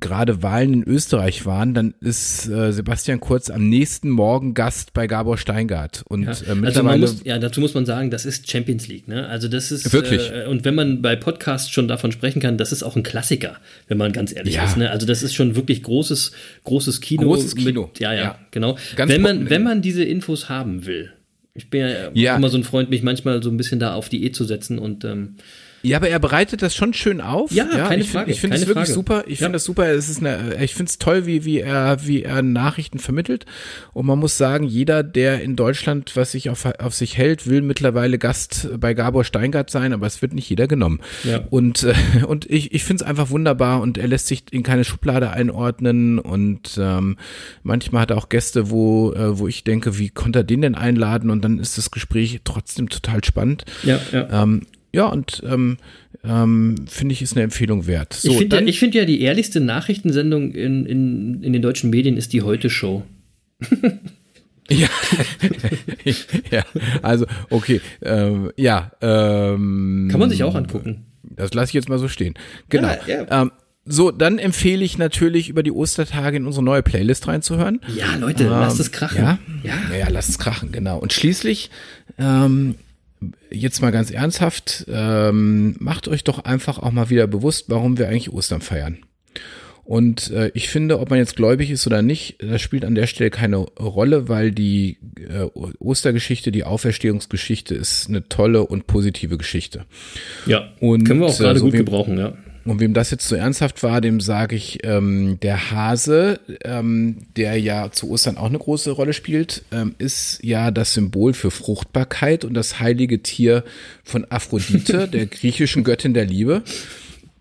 gerade 0.00 0.42
Wahlen 0.42 0.72
in 0.74 0.82
Österreich 0.84 1.44
waren, 1.46 1.74
dann 1.74 1.94
ist 2.00 2.48
äh, 2.48 2.72
Sebastian 2.72 3.20
Kurz 3.20 3.50
am 3.50 3.68
nächsten 3.68 4.10
Morgen 4.10 4.54
Gast 4.54 4.92
bei 4.92 5.06
Gabor 5.06 5.36
Steingart. 5.38 6.04
Und 6.08 6.22
Ja. 6.24 6.28
äh, 6.28 6.30
Also 6.32 6.44
man 6.54 6.60
mittlerweile. 6.60 7.00
muss, 7.00 7.16
ja, 7.24 7.38
dazu 7.38 7.60
muss 7.60 7.74
man 7.74 7.86
sagen, 7.86 8.10
das 8.10 8.24
ist 8.24 8.50
Champions 8.50 8.88
League, 8.88 9.08
ne? 9.08 9.26
Also 9.28 9.48
das 9.48 9.72
ist 9.72 9.92
Wirklich? 9.92 10.30
Äh, 10.30 10.46
und 10.46 10.64
wenn 10.64 10.74
man 10.74 11.02
bei 11.02 11.16
Podcasts 11.16 11.70
schon 11.70 11.88
davon 11.88 12.12
sprechen 12.12 12.40
kann, 12.40 12.58
das 12.58 12.72
ist 12.72 12.82
auch 12.82 12.96
ein 12.96 13.02
Klassiker, 13.02 13.56
wenn 13.88 13.98
man 13.98 14.12
ganz 14.12 14.34
ehrlich 14.34 14.54
Ja. 14.54 14.64
ist. 14.64 14.76
Ne? 14.76 14.90
Also 14.90 15.06
das 15.06 15.22
ist 15.22 15.34
schon 15.34 15.56
wirklich 15.56 15.82
großes, 15.82 16.32
großes 16.64 17.00
Kino. 17.00 17.22
Großes 17.24 17.54
Kino. 17.56 17.82
Mit, 17.88 18.00
ja, 18.00 18.12
ja, 18.12 18.22
Ja. 18.22 18.38
genau. 18.50 18.76
Ganz 18.96 19.10
wenn 19.12 19.22
man, 19.22 19.50
wenn 19.50 19.62
man 19.62 19.82
diese 19.82 20.04
Infos 20.04 20.48
haben 20.48 20.86
will. 20.86 21.12
Ich 21.56 21.70
bin 21.70 21.82
ja, 21.82 22.10
Ja. 22.14 22.36
immer 22.36 22.48
so 22.48 22.56
ein 22.58 22.64
Freund, 22.64 22.90
mich 22.90 23.02
manchmal 23.04 23.40
so 23.42 23.48
ein 23.50 23.56
bisschen 23.56 23.78
da 23.78 23.94
auf 23.94 24.08
Diät 24.08 24.34
zu 24.34 24.44
setzen 24.44 24.78
und 24.78 25.04
ähm, 25.04 25.36
Ja, 25.84 25.98
aber 25.98 26.08
er 26.08 26.18
bereitet 26.18 26.62
das 26.62 26.74
schon 26.74 26.94
schön 26.94 27.20
auf. 27.20 27.52
Ja, 27.52 27.64
keine 27.66 27.96
ich 28.02 28.08
find- 28.08 28.12
Frage, 28.12 28.30
Ich 28.32 28.40
finde 28.40 28.56
es 28.56 28.62
wirklich 28.66 28.86
Frage. 28.86 28.92
super. 28.92 29.24
Ich 29.26 29.40
Ja. 29.40 29.46
finde 29.46 29.56
das 29.56 29.64
super. 29.64 29.86
Es 29.92 30.08
ist 30.08 30.18
eine, 30.20 30.56
ich 30.62 30.74
finde 30.74 30.90
es 30.90 30.98
toll, 30.98 31.26
wie, 31.26 31.44
wie 31.44 31.60
er, 31.60 31.98
wie 32.06 32.22
er 32.22 32.42
Nachrichten 32.42 32.98
vermittelt. 32.98 33.46
Und 33.92 34.06
man 34.06 34.18
muss 34.18 34.36
sagen, 34.38 34.64
jeder, 34.64 35.02
der 35.02 35.42
in 35.42 35.56
Deutschland 35.56 36.16
was 36.16 36.32
sich 36.32 36.50
auf, 36.50 36.64
auf 36.78 36.94
sich 36.94 37.16
hält, 37.18 37.46
will 37.46 37.60
mittlerweile 37.62 38.18
Gast 38.18 38.68
bei 38.78 38.94
Gabor 38.94 39.24
Steingart 39.24 39.70
sein, 39.70 39.92
aber 39.92 40.06
es 40.06 40.22
wird 40.22 40.32
nicht 40.32 40.48
jeder 40.48 40.66
genommen. 40.66 41.00
Ja. 41.22 41.42
Und, 41.50 41.82
äh, 41.84 41.94
und 42.26 42.48
ich, 42.50 42.72
ich 42.72 42.84
finde 42.84 43.04
es 43.04 43.08
einfach 43.08 43.30
wunderbar 43.30 43.80
und 43.80 43.98
er 43.98 44.08
lässt 44.08 44.26
sich 44.26 44.44
in 44.50 44.62
keine 44.62 44.84
Schublade 44.84 45.30
einordnen 45.30 46.18
und 46.18 46.78
ähm, 46.80 47.16
manchmal 47.62 48.02
hat 48.02 48.10
er 48.10 48.16
auch 48.18 48.28
Gäste, 48.28 48.70
wo, 48.70 49.12
äh, 49.12 49.38
wo 49.38 49.48
ich 49.48 49.64
denke, 49.64 49.98
wie 49.98 50.08
konnte 50.10 50.40
er 50.40 50.44
den 50.44 50.62
denn 50.62 50.74
einladen? 50.74 51.30
Und 51.30 51.42
dann 51.44 51.58
ist 51.58 51.76
das 51.78 51.90
Gespräch 51.90 52.40
trotzdem 52.44 52.88
total 52.88 53.22
spannend. 53.24 53.64
Ja, 53.82 54.00
ja. 54.12 54.42
Ähm, 54.42 54.62
ja, 54.94 55.06
und 55.06 55.42
ähm, 55.44 55.76
ähm, 56.24 56.76
finde 56.88 57.12
ich, 57.12 57.22
ist 57.22 57.34
eine 57.34 57.42
Empfehlung 57.42 57.86
wert. 57.86 58.14
So, 58.14 58.30
ich 58.30 58.38
finde 58.38 58.64
ja, 58.64 58.72
find 58.72 58.94
ja, 58.94 59.04
die 59.04 59.20
ehrlichste 59.20 59.60
Nachrichtensendung 59.60 60.52
in, 60.52 60.86
in, 60.86 61.42
in 61.42 61.52
den 61.52 61.62
deutschen 61.62 61.90
Medien 61.90 62.16
ist 62.16 62.32
die 62.32 62.42
Heute-Show. 62.42 63.02
Ja. 64.70 64.88
ja, 66.50 66.64
also, 67.02 67.26
okay. 67.50 67.82
Ähm, 68.00 68.50
ja. 68.56 68.92
Ähm, 69.02 70.08
Kann 70.10 70.18
man 70.18 70.30
sich 70.30 70.42
auch 70.42 70.54
angucken. 70.54 71.04
Das 71.22 71.52
lasse 71.52 71.68
ich 71.68 71.74
jetzt 71.74 71.90
mal 71.90 71.98
so 71.98 72.08
stehen. 72.08 72.32
Genau. 72.70 72.88
Ja, 73.06 73.26
ja. 73.26 73.42
Ähm, 73.42 73.52
so, 73.84 74.10
dann 74.10 74.38
empfehle 74.38 74.82
ich 74.82 74.96
natürlich 74.96 75.50
über 75.50 75.62
die 75.62 75.70
Ostertage 75.70 76.38
in 76.38 76.46
unsere 76.46 76.64
neue 76.64 76.82
Playlist 76.82 77.28
reinzuhören. 77.28 77.80
Ja, 77.94 78.16
Leute, 78.16 78.44
Ähm, 78.44 78.50
lasst 78.50 78.80
es 78.80 78.90
krachen. 78.90 79.18
Ja, 79.18 79.38
Ja. 79.62 79.74
ja, 79.90 79.96
ja 79.98 80.08
lasst 80.08 80.30
es 80.30 80.38
krachen, 80.38 80.72
genau. 80.72 80.98
Und 80.98 81.12
schließlich, 81.12 81.70
ähm, 82.18 82.76
jetzt 83.50 83.82
mal 83.82 83.90
ganz 83.90 84.10
ernsthaft, 84.10 84.86
ähm, 84.88 85.76
macht 85.78 86.08
euch 86.08 86.24
doch 86.24 86.44
einfach 86.44 86.78
auch 86.78 86.92
mal 86.92 87.10
wieder 87.10 87.26
bewusst, 87.26 87.66
warum 87.68 87.98
wir 87.98 88.08
eigentlich 88.08 88.32
Ostern 88.32 88.60
feiern. 88.60 88.98
Und 89.84 90.30
äh, 90.30 90.50
ich 90.54 90.70
finde, 90.70 90.98
ob 90.98 91.10
man 91.10 91.18
jetzt 91.18 91.36
gläubig 91.36 91.70
ist 91.70 91.86
oder 91.86 92.00
nicht, 92.00 92.36
das 92.40 92.62
spielt 92.62 92.86
an 92.86 92.94
der 92.94 93.06
Stelle 93.06 93.28
keine 93.30 93.58
Rolle, 93.58 94.28
weil 94.28 94.50
die 94.50 94.96
äh, 95.18 95.42
Ostergeschichte, 95.78 96.50
die 96.50 96.64
Auferstehungsgeschichte 96.64 97.74
ist 97.74 98.08
eine 98.08 98.26
tolle 98.28 98.64
und 98.66 98.86
positive 98.86 99.36
Geschichte. 99.36 99.84
Ja, 100.46 100.72
Und, 100.80 101.04
können 101.04 101.20
wir 101.20 101.26
auch 101.26 101.36
gerade 101.36 101.56
äh, 101.56 101.58
so 101.58 101.66
gut 101.66 101.74
gebrauchen, 101.74 102.16
ja. 102.16 102.32
Und 102.64 102.80
wem 102.80 102.94
das 102.94 103.10
jetzt 103.10 103.28
zu 103.28 103.34
ernsthaft 103.34 103.82
war, 103.82 104.00
dem 104.00 104.20
sage 104.20 104.56
ich, 104.56 104.78
ähm, 104.84 105.38
der 105.42 105.70
Hase, 105.70 106.40
ähm, 106.64 107.18
der 107.36 107.58
ja 107.60 107.90
zu 107.92 108.08
Ostern 108.10 108.38
auch 108.38 108.46
eine 108.46 108.58
große 108.58 108.90
Rolle 108.90 109.12
spielt, 109.12 109.64
ähm, 109.70 109.94
ist 109.98 110.38
ja 110.42 110.70
das 110.70 110.94
Symbol 110.94 111.34
für 111.34 111.50
Fruchtbarkeit 111.50 112.44
und 112.44 112.54
das 112.54 112.80
heilige 112.80 113.22
Tier 113.22 113.64
von 114.02 114.26
Aphrodite, 114.30 115.08
der 115.12 115.26
griechischen 115.26 115.84
Göttin 115.84 116.14
der 116.14 116.24
Liebe. 116.24 116.62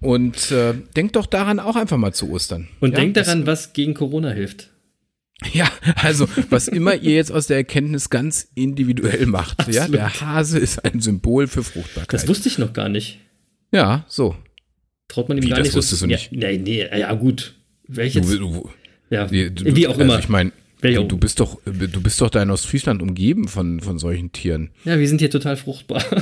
Und 0.01 0.51
äh, 0.51 0.73
denkt 0.97 1.15
doch 1.15 1.25
daran 1.25 1.59
auch 1.59 1.77
einfach 1.77 1.97
mal 1.97 2.13
zu 2.13 2.29
Ostern. 2.29 2.67
Und 2.81 2.91
ja, 2.91 2.99
denkt 2.99 3.15
daran, 3.15 3.47
was 3.47 3.71
gegen 3.71 3.93
Corona 3.93 4.31
hilft. 4.31 4.69
Ja, 5.53 5.69
also 5.95 6.27
was 6.49 6.67
immer 6.67 6.95
ihr 6.95 7.15
jetzt 7.15 7.31
aus 7.31 7.47
der 7.47 7.57
Erkenntnis 7.57 8.09
ganz 8.09 8.49
individuell 8.55 9.25
macht. 9.25 9.67
Ja, 9.73 9.87
der 9.87 10.21
Hase 10.21 10.59
ist 10.59 10.83
ein 10.83 10.99
Symbol 10.99 11.47
für 11.47 11.63
Fruchtbarkeit. 11.63 12.13
Das 12.13 12.27
wusste 12.27 12.49
ich 12.49 12.57
noch 12.57 12.73
gar 12.73 12.89
nicht. 12.89 13.19
ja, 13.71 14.05
so. 14.07 14.35
Traut 15.07 15.29
man 15.29 15.37
ihm 15.37 15.43
Wie, 15.43 15.49
gar 15.49 15.59
das 15.59 15.67
nicht 15.67 15.75
wusstest 15.75 15.99
so. 16.01 16.05
du 16.07 16.11
nicht? 16.11 16.31
Ja, 16.31 16.49
nee, 16.49 16.57
nee, 16.57 16.99
ja 16.99 17.13
gut. 17.13 17.53
Welches? 17.87 18.25
Du, 18.27 18.37
du, 18.37 18.69
ja, 19.09 19.29
Wie, 19.29 19.49
du, 19.51 19.75
wie 19.75 19.87
auch 19.87 19.91
also 19.91 20.01
immer. 20.03 20.19
Ich 20.19 20.29
meine, 20.29 20.51
du, 20.81 21.03
du 21.03 21.17
bist 21.17 21.39
doch, 21.39 21.59
du 21.65 22.01
bist 22.01 22.19
doch 22.21 22.29
da 22.29 22.41
in 22.41 22.49
Ostfriesland 22.49 23.01
umgeben 23.01 23.47
von, 23.47 23.79
von 23.81 23.99
solchen 23.99 24.31
Tieren. 24.31 24.71
Ja, 24.85 24.97
wir 24.97 25.07
sind 25.07 25.19
hier 25.19 25.29
total 25.29 25.57
fruchtbar. 25.57 26.03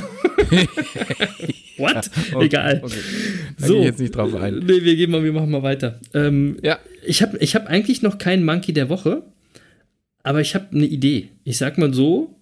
What? 1.78 2.10
Okay, 2.32 2.44
Egal. 2.46 2.80
okay. 2.82 2.98
So. 3.58 3.78
ich 3.78 3.84
jetzt 3.84 4.00
nicht 4.00 4.14
drauf 4.14 4.34
ein. 4.34 4.58
Nee, 4.58 4.82
wir 4.82 4.96
gehen 4.96 5.10
mal, 5.10 5.24
wir 5.24 5.32
machen 5.32 5.50
mal 5.50 5.62
weiter. 5.62 5.98
Ähm, 6.14 6.56
Ja. 6.62 6.78
Ich 7.04 7.20
habe 7.22 7.36
ich 7.38 7.56
hab 7.56 7.66
eigentlich 7.66 8.02
noch 8.02 8.18
keinen 8.18 8.44
Monkey 8.44 8.72
der 8.72 8.88
Woche, 8.88 9.22
aber 10.22 10.40
ich 10.40 10.54
habe 10.54 10.68
eine 10.72 10.86
Idee. 10.86 11.30
Ich 11.42 11.58
sag 11.58 11.78
mal 11.78 11.92
so, 11.92 12.36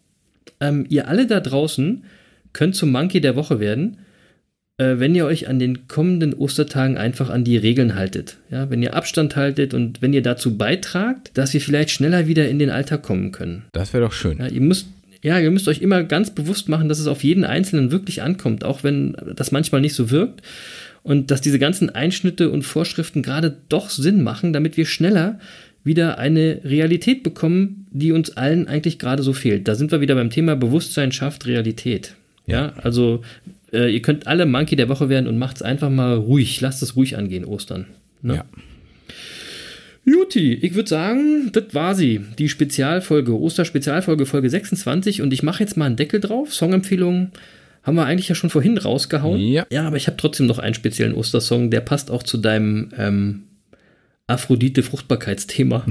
ähm, 0.60 0.84
ihr 0.90 1.08
alle 1.08 1.26
da 1.26 1.40
draußen 1.40 2.04
könnt 2.52 2.76
zum 2.76 2.90
Monkey 2.92 3.22
der 3.22 3.36
Woche 3.36 3.58
werden, 3.60 3.98
wenn 4.80 5.14
ihr 5.14 5.26
euch 5.26 5.46
an 5.46 5.58
den 5.58 5.88
kommenden 5.88 6.32
Ostertagen 6.32 6.96
einfach 6.96 7.28
an 7.28 7.44
die 7.44 7.58
Regeln 7.58 7.96
haltet. 7.96 8.38
Ja, 8.50 8.70
wenn 8.70 8.82
ihr 8.82 8.94
Abstand 8.94 9.36
haltet 9.36 9.74
und 9.74 10.00
wenn 10.00 10.14
ihr 10.14 10.22
dazu 10.22 10.56
beitragt, 10.56 11.32
dass 11.34 11.52
wir 11.52 11.60
vielleicht 11.60 11.90
schneller 11.90 12.26
wieder 12.26 12.48
in 12.48 12.58
den 12.58 12.70
Alltag 12.70 13.02
kommen 13.02 13.30
können. 13.30 13.64
Das 13.72 13.92
wäre 13.92 14.04
doch 14.04 14.14
schön. 14.14 14.38
Ja, 14.38 14.46
ihr 14.46 14.62
müsst, 14.62 14.86
ja, 15.22 15.38
ihr 15.38 15.50
müsst 15.50 15.68
euch 15.68 15.82
immer 15.82 16.02
ganz 16.02 16.30
bewusst 16.30 16.70
machen, 16.70 16.88
dass 16.88 16.98
es 16.98 17.08
auf 17.08 17.22
jeden 17.22 17.44
Einzelnen 17.44 17.90
wirklich 17.90 18.22
ankommt, 18.22 18.64
auch 18.64 18.82
wenn 18.82 19.14
das 19.36 19.52
manchmal 19.52 19.82
nicht 19.82 19.94
so 19.94 20.10
wirkt. 20.10 20.40
Und 21.02 21.30
dass 21.30 21.42
diese 21.42 21.58
ganzen 21.58 21.90
Einschnitte 21.90 22.50
und 22.50 22.62
Vorschriften 22.62 23.22
gerade 23.22 23.54
doch 23.68 23.90
Sinn 23.90 24.22
machen, 24.22 24.54
damit 24.54 24.78
wir 24.78 24.86
schneller 24.86 25.38
wieder 25.84 26.18
eine 26.18 26.60
Realität 26.64 27.22
bekommen, 27.22 27.86
die 27.90 28.12
uns 28.12 28.36
allen 28.36 28.66
eigentlich 28.66 28.98
gerade 28.98 29.22
so 29.22 29.34
fehlt. 29.34 29.68
Da 29.68 29.74
sind 29.74 29.92
wir 29.92 30.00
wieder 30.00 30.14
beim 30.14 30.30
Thema 30.30 30.56
Bewusstsein 30.56 31.12
schafft 31.12 31.46
Realität. 31.46 32.14
Ja, 32.46 32.72
also 32.82 33.22
äh, 33.72 33.92
ihr 33.92 34.02
könnt 34.02 34.26
alle 34.26 34.46
Monkey 34.46 34.76
der 34.76 34.88
Woche 34.88 35.08
werden 35.08 35.26
und 35.26 35.38
macht 35.38 35.56
es 35.56 35.62
einfach 35.62 35.90
mal 35.90 36.14
ruhig. 36.14 36.60
Lasst 36.60 36.82
es 36.82 36.96
ruhig 36.96 37.16
angehen, 37.16 37.44
Ostern. 37.44 37.86
Ne? 38.22 38.36
Ja. 38.36 38.44
Juti, 40.04 40.54
ich 40.54 40.74
würde 40.74 40.88
sagen, 40.88 41.50
das 41.52 41.72
war 41.72 41.94
sie. 41.94 42.20
Die 42.38 42.48
Spezialfolge, 42.48 43.38
Osterspezialfolge, 43.38 44.26
Folge 44.26 44.50
26. 44.50 45.22
Und 45.22 45.32
ich 45.32 45.42
mache 45.42 45.62
jetzt 45.62 45.76
mal 45.76 45.86
einen 45.86 45.96
Deckel 45.96 46.20
drauf. 46.20 46.54
Songempfehlungen 46.54 47.32
haben 47.82 47.96
wir 47.96 48.06
eigentlich 48.06 48.28
ja 48.28 48.34
schon 48.34 48.50
vorhin 48.50 48.78
rausgehauen. 48.78 49.40
Ja. 49.40 49.66
Ja, 49.70 49.86
aber 49.86 49.96
ich 49.96 50.06
habe 50.06 50.16
trotzdem 50.16 50.46
noch 50.46 50.58
einen 50.58 50.74
speziellen 50.74 51.14
Ostersong, 51.14 51.70
der 51.70 51.80
passt 51.80 52.10
auch 52.10 52.22
zu 52.22 52.38
deinem 52.38 52.90
ähm, 52.96 53.44
Aphrodite-Fruchtbarkeitsthema. 54.26 55.84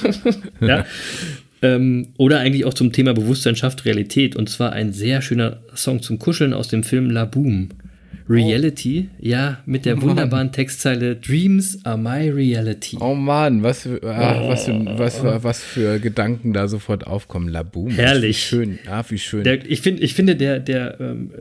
ja. 0.60 0.84
Ähm, 1.62 2.08
oder 2.16 2.40
eigentlich 2.40 2.64
auch 2.64 2.74
zum 2.74 2.92
Thema 2.92 3.12
Bewusstsein 3.14 3.56
schafft 3.56 3.84
Realität. 3.84 4.36
Und 4.36 4.48
zwar 4.48 4.72
ein 4.72 4.92
sehr 4.92 5.20
schöner 5.22 5.62
Song 5.74 6.02
zum 6.02 6.18
Kuscheln 6.18 6.54
aus 6.54 6.68
dem 6.68 6.82
Film 6.82 7.10
La 7.10 7.24
Boom. 7.24 7.70
Reality, 8.28 9.08
ja, 9.18 9.58
mit 9.66 9.84
der 9.84 9.94
Oh 9.94 9.96
Mann. 9.96 10.10
wunderbaren 10.10 10.52
Textzeile 10.52 11.16
Dreams 11.16 11.84
are 11.84 11.98
my 11.98 12.28
reality. 12.30 12.96
Oh 13.00 13.14
Mann, 13.16 13.64
was 13.64 13.82
für, 13.82 14.00
ach, 14.04 14.46
was, 14.46 14.66
für, 14.66 14.84
was, 14.98 15.18
für, 15.18 15.42
was 15.42 15.60
für 15.64 15.98
Gedanken 15.98 16.52
da 16.52 16.68
sofort 16.68 17.08
aufkommen. 17.08 17.48
Laboom. 17.48 17.90
Herrlich. 17.90 18.36
Wie 18.36 18.40
schön. 18.40 18.78
Ah, 18.88 19.02
wie 19.08 19.18
schön. 19.18 19.42
Der, 19.42 19.68
ich, 19.68 19.80
find, 19.80 20.00
ich 20.00 20.14
finde, 20.14 20.36
der, 20.36 20.60
der 20.60 21.00
ähm, 21.00 21.32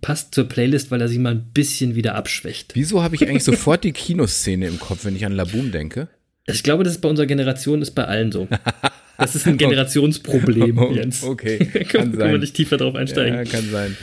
passt 0.00 0.34
zur 0.34 0.48
Playlist, 0.48 0.90
weil 0.90 1.00
er 1.00 1.06
sich 1.06 1.20
mal 1.20 1.30
ein 1.32 1.44
bisschen 1.54 1.94
wieder 1.94 2.16
abschwächt. 2.16 2.72
Wieso 2.74 3.04
habe 3.04 3.14
ich 3.14 3.22
eigentlich 3.28 3.44
sofort 3.44 3.84
die 3.84 3.92
Kinoszene 3.92 4.66
im 4.66 4.80
Kopf, 4.80 5.04
wenn 5.04 5.14
ich 5.14 5.24
an 5.24 5.32
Laboom 5.32 5.70
denke? 5.70 6.08
Ich 6.46 6.64
glaube, 6.64 6.82
das 6.82 6.94
ist 6.94 7.00
bei 7.02 7.08
unserer 7.08 7.26
Generation, 7.26 7.82
ist 7.82 7.92
bei 7.92 8.04
allen 8.04 8.32
so. 8.32 8.48
Das 9.18 9.34
ist 9.34 9.46
ein 9.46 9.56
Generationsproblem, 9.58 10.78
Jens. 10.94 11.22
okay, 11.22 11.58
kann 11.84 12.12
wir 12.18 12.18
sein. 12.18 12.40
nicht 12.40 12.54
tiefer 12.54 12.76
drauf 12.76 12.94
einsteigen. 12.94 13.34
Ja, 13.34 13.44
kann 13.44 13.68
sein. 13.70 13.96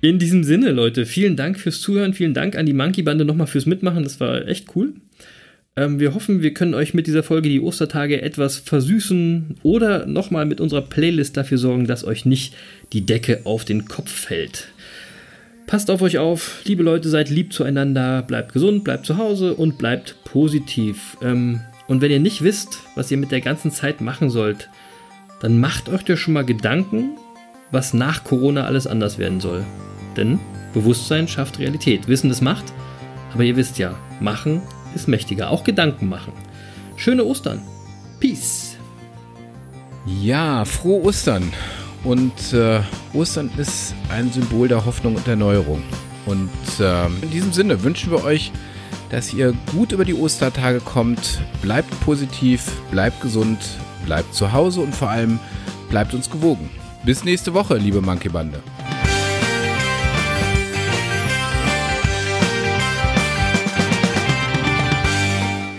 In 0.00 0.18
diesem 0.18 0.44
Sinne, 0.44 0.70
Leute, 0.70 1.06
vielen 1.06 1.36
Dank 1.36 1.58
fürs 1.58 1.80
Zuhören, 1.80 2.14
vielen 2.14 2.34
Dank 2.34 2.56
an 2.56 2.66
die 2.66 2.72
Monkey 2.72 3.02
Bande 3.02 3.24
nochmal 3.24 3.48
fürs 3.48 3.66
Mitmachen, 3.66 4.04
das 4.04 4.20
war 4.20 4.46
echt 4.46 4.76
cool. 4.76 4.92
Ähm, 5.74 6.00
wir 6.00 6.14
hoffen, 6.14 6.42
wir 6.42 6.54
können 6.54 6.74
euch 6.74 6.94
mit 6.94 7.06
dieser 7.06 7.22
Folge 7.22 7.48
die 7.48 7.60
Ostertage 7.60 8.22
etwas 8.22 8.58
versüßen 8.58 9.56
oder 9.62 10.06
nochmal 10.06 10.46
mit 10.46 10.60
unserer 10.60 10.82
Playlist 10.82 11.36
dafür 11.36 11.58
sorgen, 11.58 11.86
dass 11.86 12.04
euch 12.04 12.24
nicht 12.24 12.54
die 12.92 13.06
Decke 13.06 13.40
auf 13.44 13.64
den 13.64 13.86
Kopf 13.86 14.10
fällt. 14.10 14.68
Passt 15.66 15.90
auf 15.90 16.00
euch 16.00 16.18
auf, 16.18 16.62
liebe 16.64 16.82
Leute, 16.82 17.08
seid 17.08 17.28
lieb 17.28 17.52
zueinander, 17.52 18.22
bleibt 18.22 18.54
gesund, 18.54 18.84
bleibt 18.84 19.04
zu 19.04 19.18
Hause 19.18 19.54
und 19.54 19.78
bleibt 19.78 20.16
positiv. 20.24 21.16
Ähm, 21.22 21.60
und 21.88 22.02
wenn 22.02 22.10
ihr 22.10 22.20
nicht 22.20 22.42
wisst, 22.42 22.80
was 22.94 23.10
ihr 23.10 23.16
mit 23.16 23.32
der 23.32 23.40
ganzen 23.40 23.72
Zeit 23.72 24.00
machen 24.00 24.30
sollt, 24.30 24.68
dann 25.40 25.58
macht 25.58 25.88
euch 25.88 26.04
doch 26.04 26.16
schon 26.16 26.34
mal 26.34 26.44
Gedanken, 26.44 27.16
was 27.70 27.94
nach 27.94 28.24
Corona 28.24 28.64
alles 28.64 28.86
anders 28.86 29.18
werden 29.18 29.40
soll. 29.40 29.64
Denn 30.16 30.38
Bewusstsein 30.74 31.26
schafft 31.26 31.58
Realität. 31.58 32.06
Wissen 32.06 32.30
es 32.30 32.40
macht, 32.40 32.64
aber 33.32 33.42
ihr 33.42 33.56
wisst 33.56 33.78
ja, 33.78 33.94
machen 34.20 34.62
ist 34.94 35.08
mächtiger. 35.08 35.50
Auch 35.50 35.64
Gedanken 35.64 36.08
machen. 36.08 36.32
Schöne 36.96 37.24
Ostern. 37.24 37.62
Peace. 38.20 38.76
Ja, 40.06 40.64
frohe 40.64 41.04
Ostern. 41.04 41.52
Und 42.04 42.52
äh, 42.52 42.80
Ostern 43.12 43.50
ist 43.56 43.94
ein 44.08 44.32
Symbol 44.32 44.68
der 44.68 44.84
Hoffnung 44.84 45.16
und 45.16 45.28
Erneuerung. 45.28 45.82
Und 46.26 46.50
äh, 46.80 47.06
in 47.06 47.30
diesem 47.30 47.52
Sinne 47.52 47.82
wünschen 47.82 48.10
wir 48.10 48.24
euch, 48.24 48.52
dass 49.10 49.32
ihr 49.32 49.54
gut 49.72 49.92
über 49.92 50.04
die 50.04 50.14
Ostertage 50.14 50.80
kommt. 50.80 51.40
Bleibt 51.62 51.88
positiv, 52.00 52.70
bleibt 52.90 53.20
gesund, 53.20 53.58
bleibt 54.04 54.34
zu 54.34 54.52
Hause 54.52 54.80
und 54.80 54.94
vor 54.94 55.10
allem 55.10 55.38
bleibt 55.88 56.14
uns 56.14 56.30
gewogen. 56.30 56.70
Bis 57.04 57.24
nächste 57.24 57.54
Woche, 57.54 57.76
liebe 57.76 58.00
Monkey 58.00 58.28
Bande. 58.28 58.62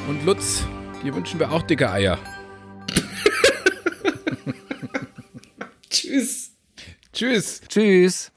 Und 0.07 0.25
Lutz, 0.25 0.63
dir 1.03 1.13
wünschen 1.13 1.39
wir 1.39 1.51
auch 1.51 1.61
dicke 1.61 1.91
Eier. 1.91 2.17
Tschüss. 5.89 6.51
Tschüss. 7.13 7.61
Tschüss. 7.67 8.32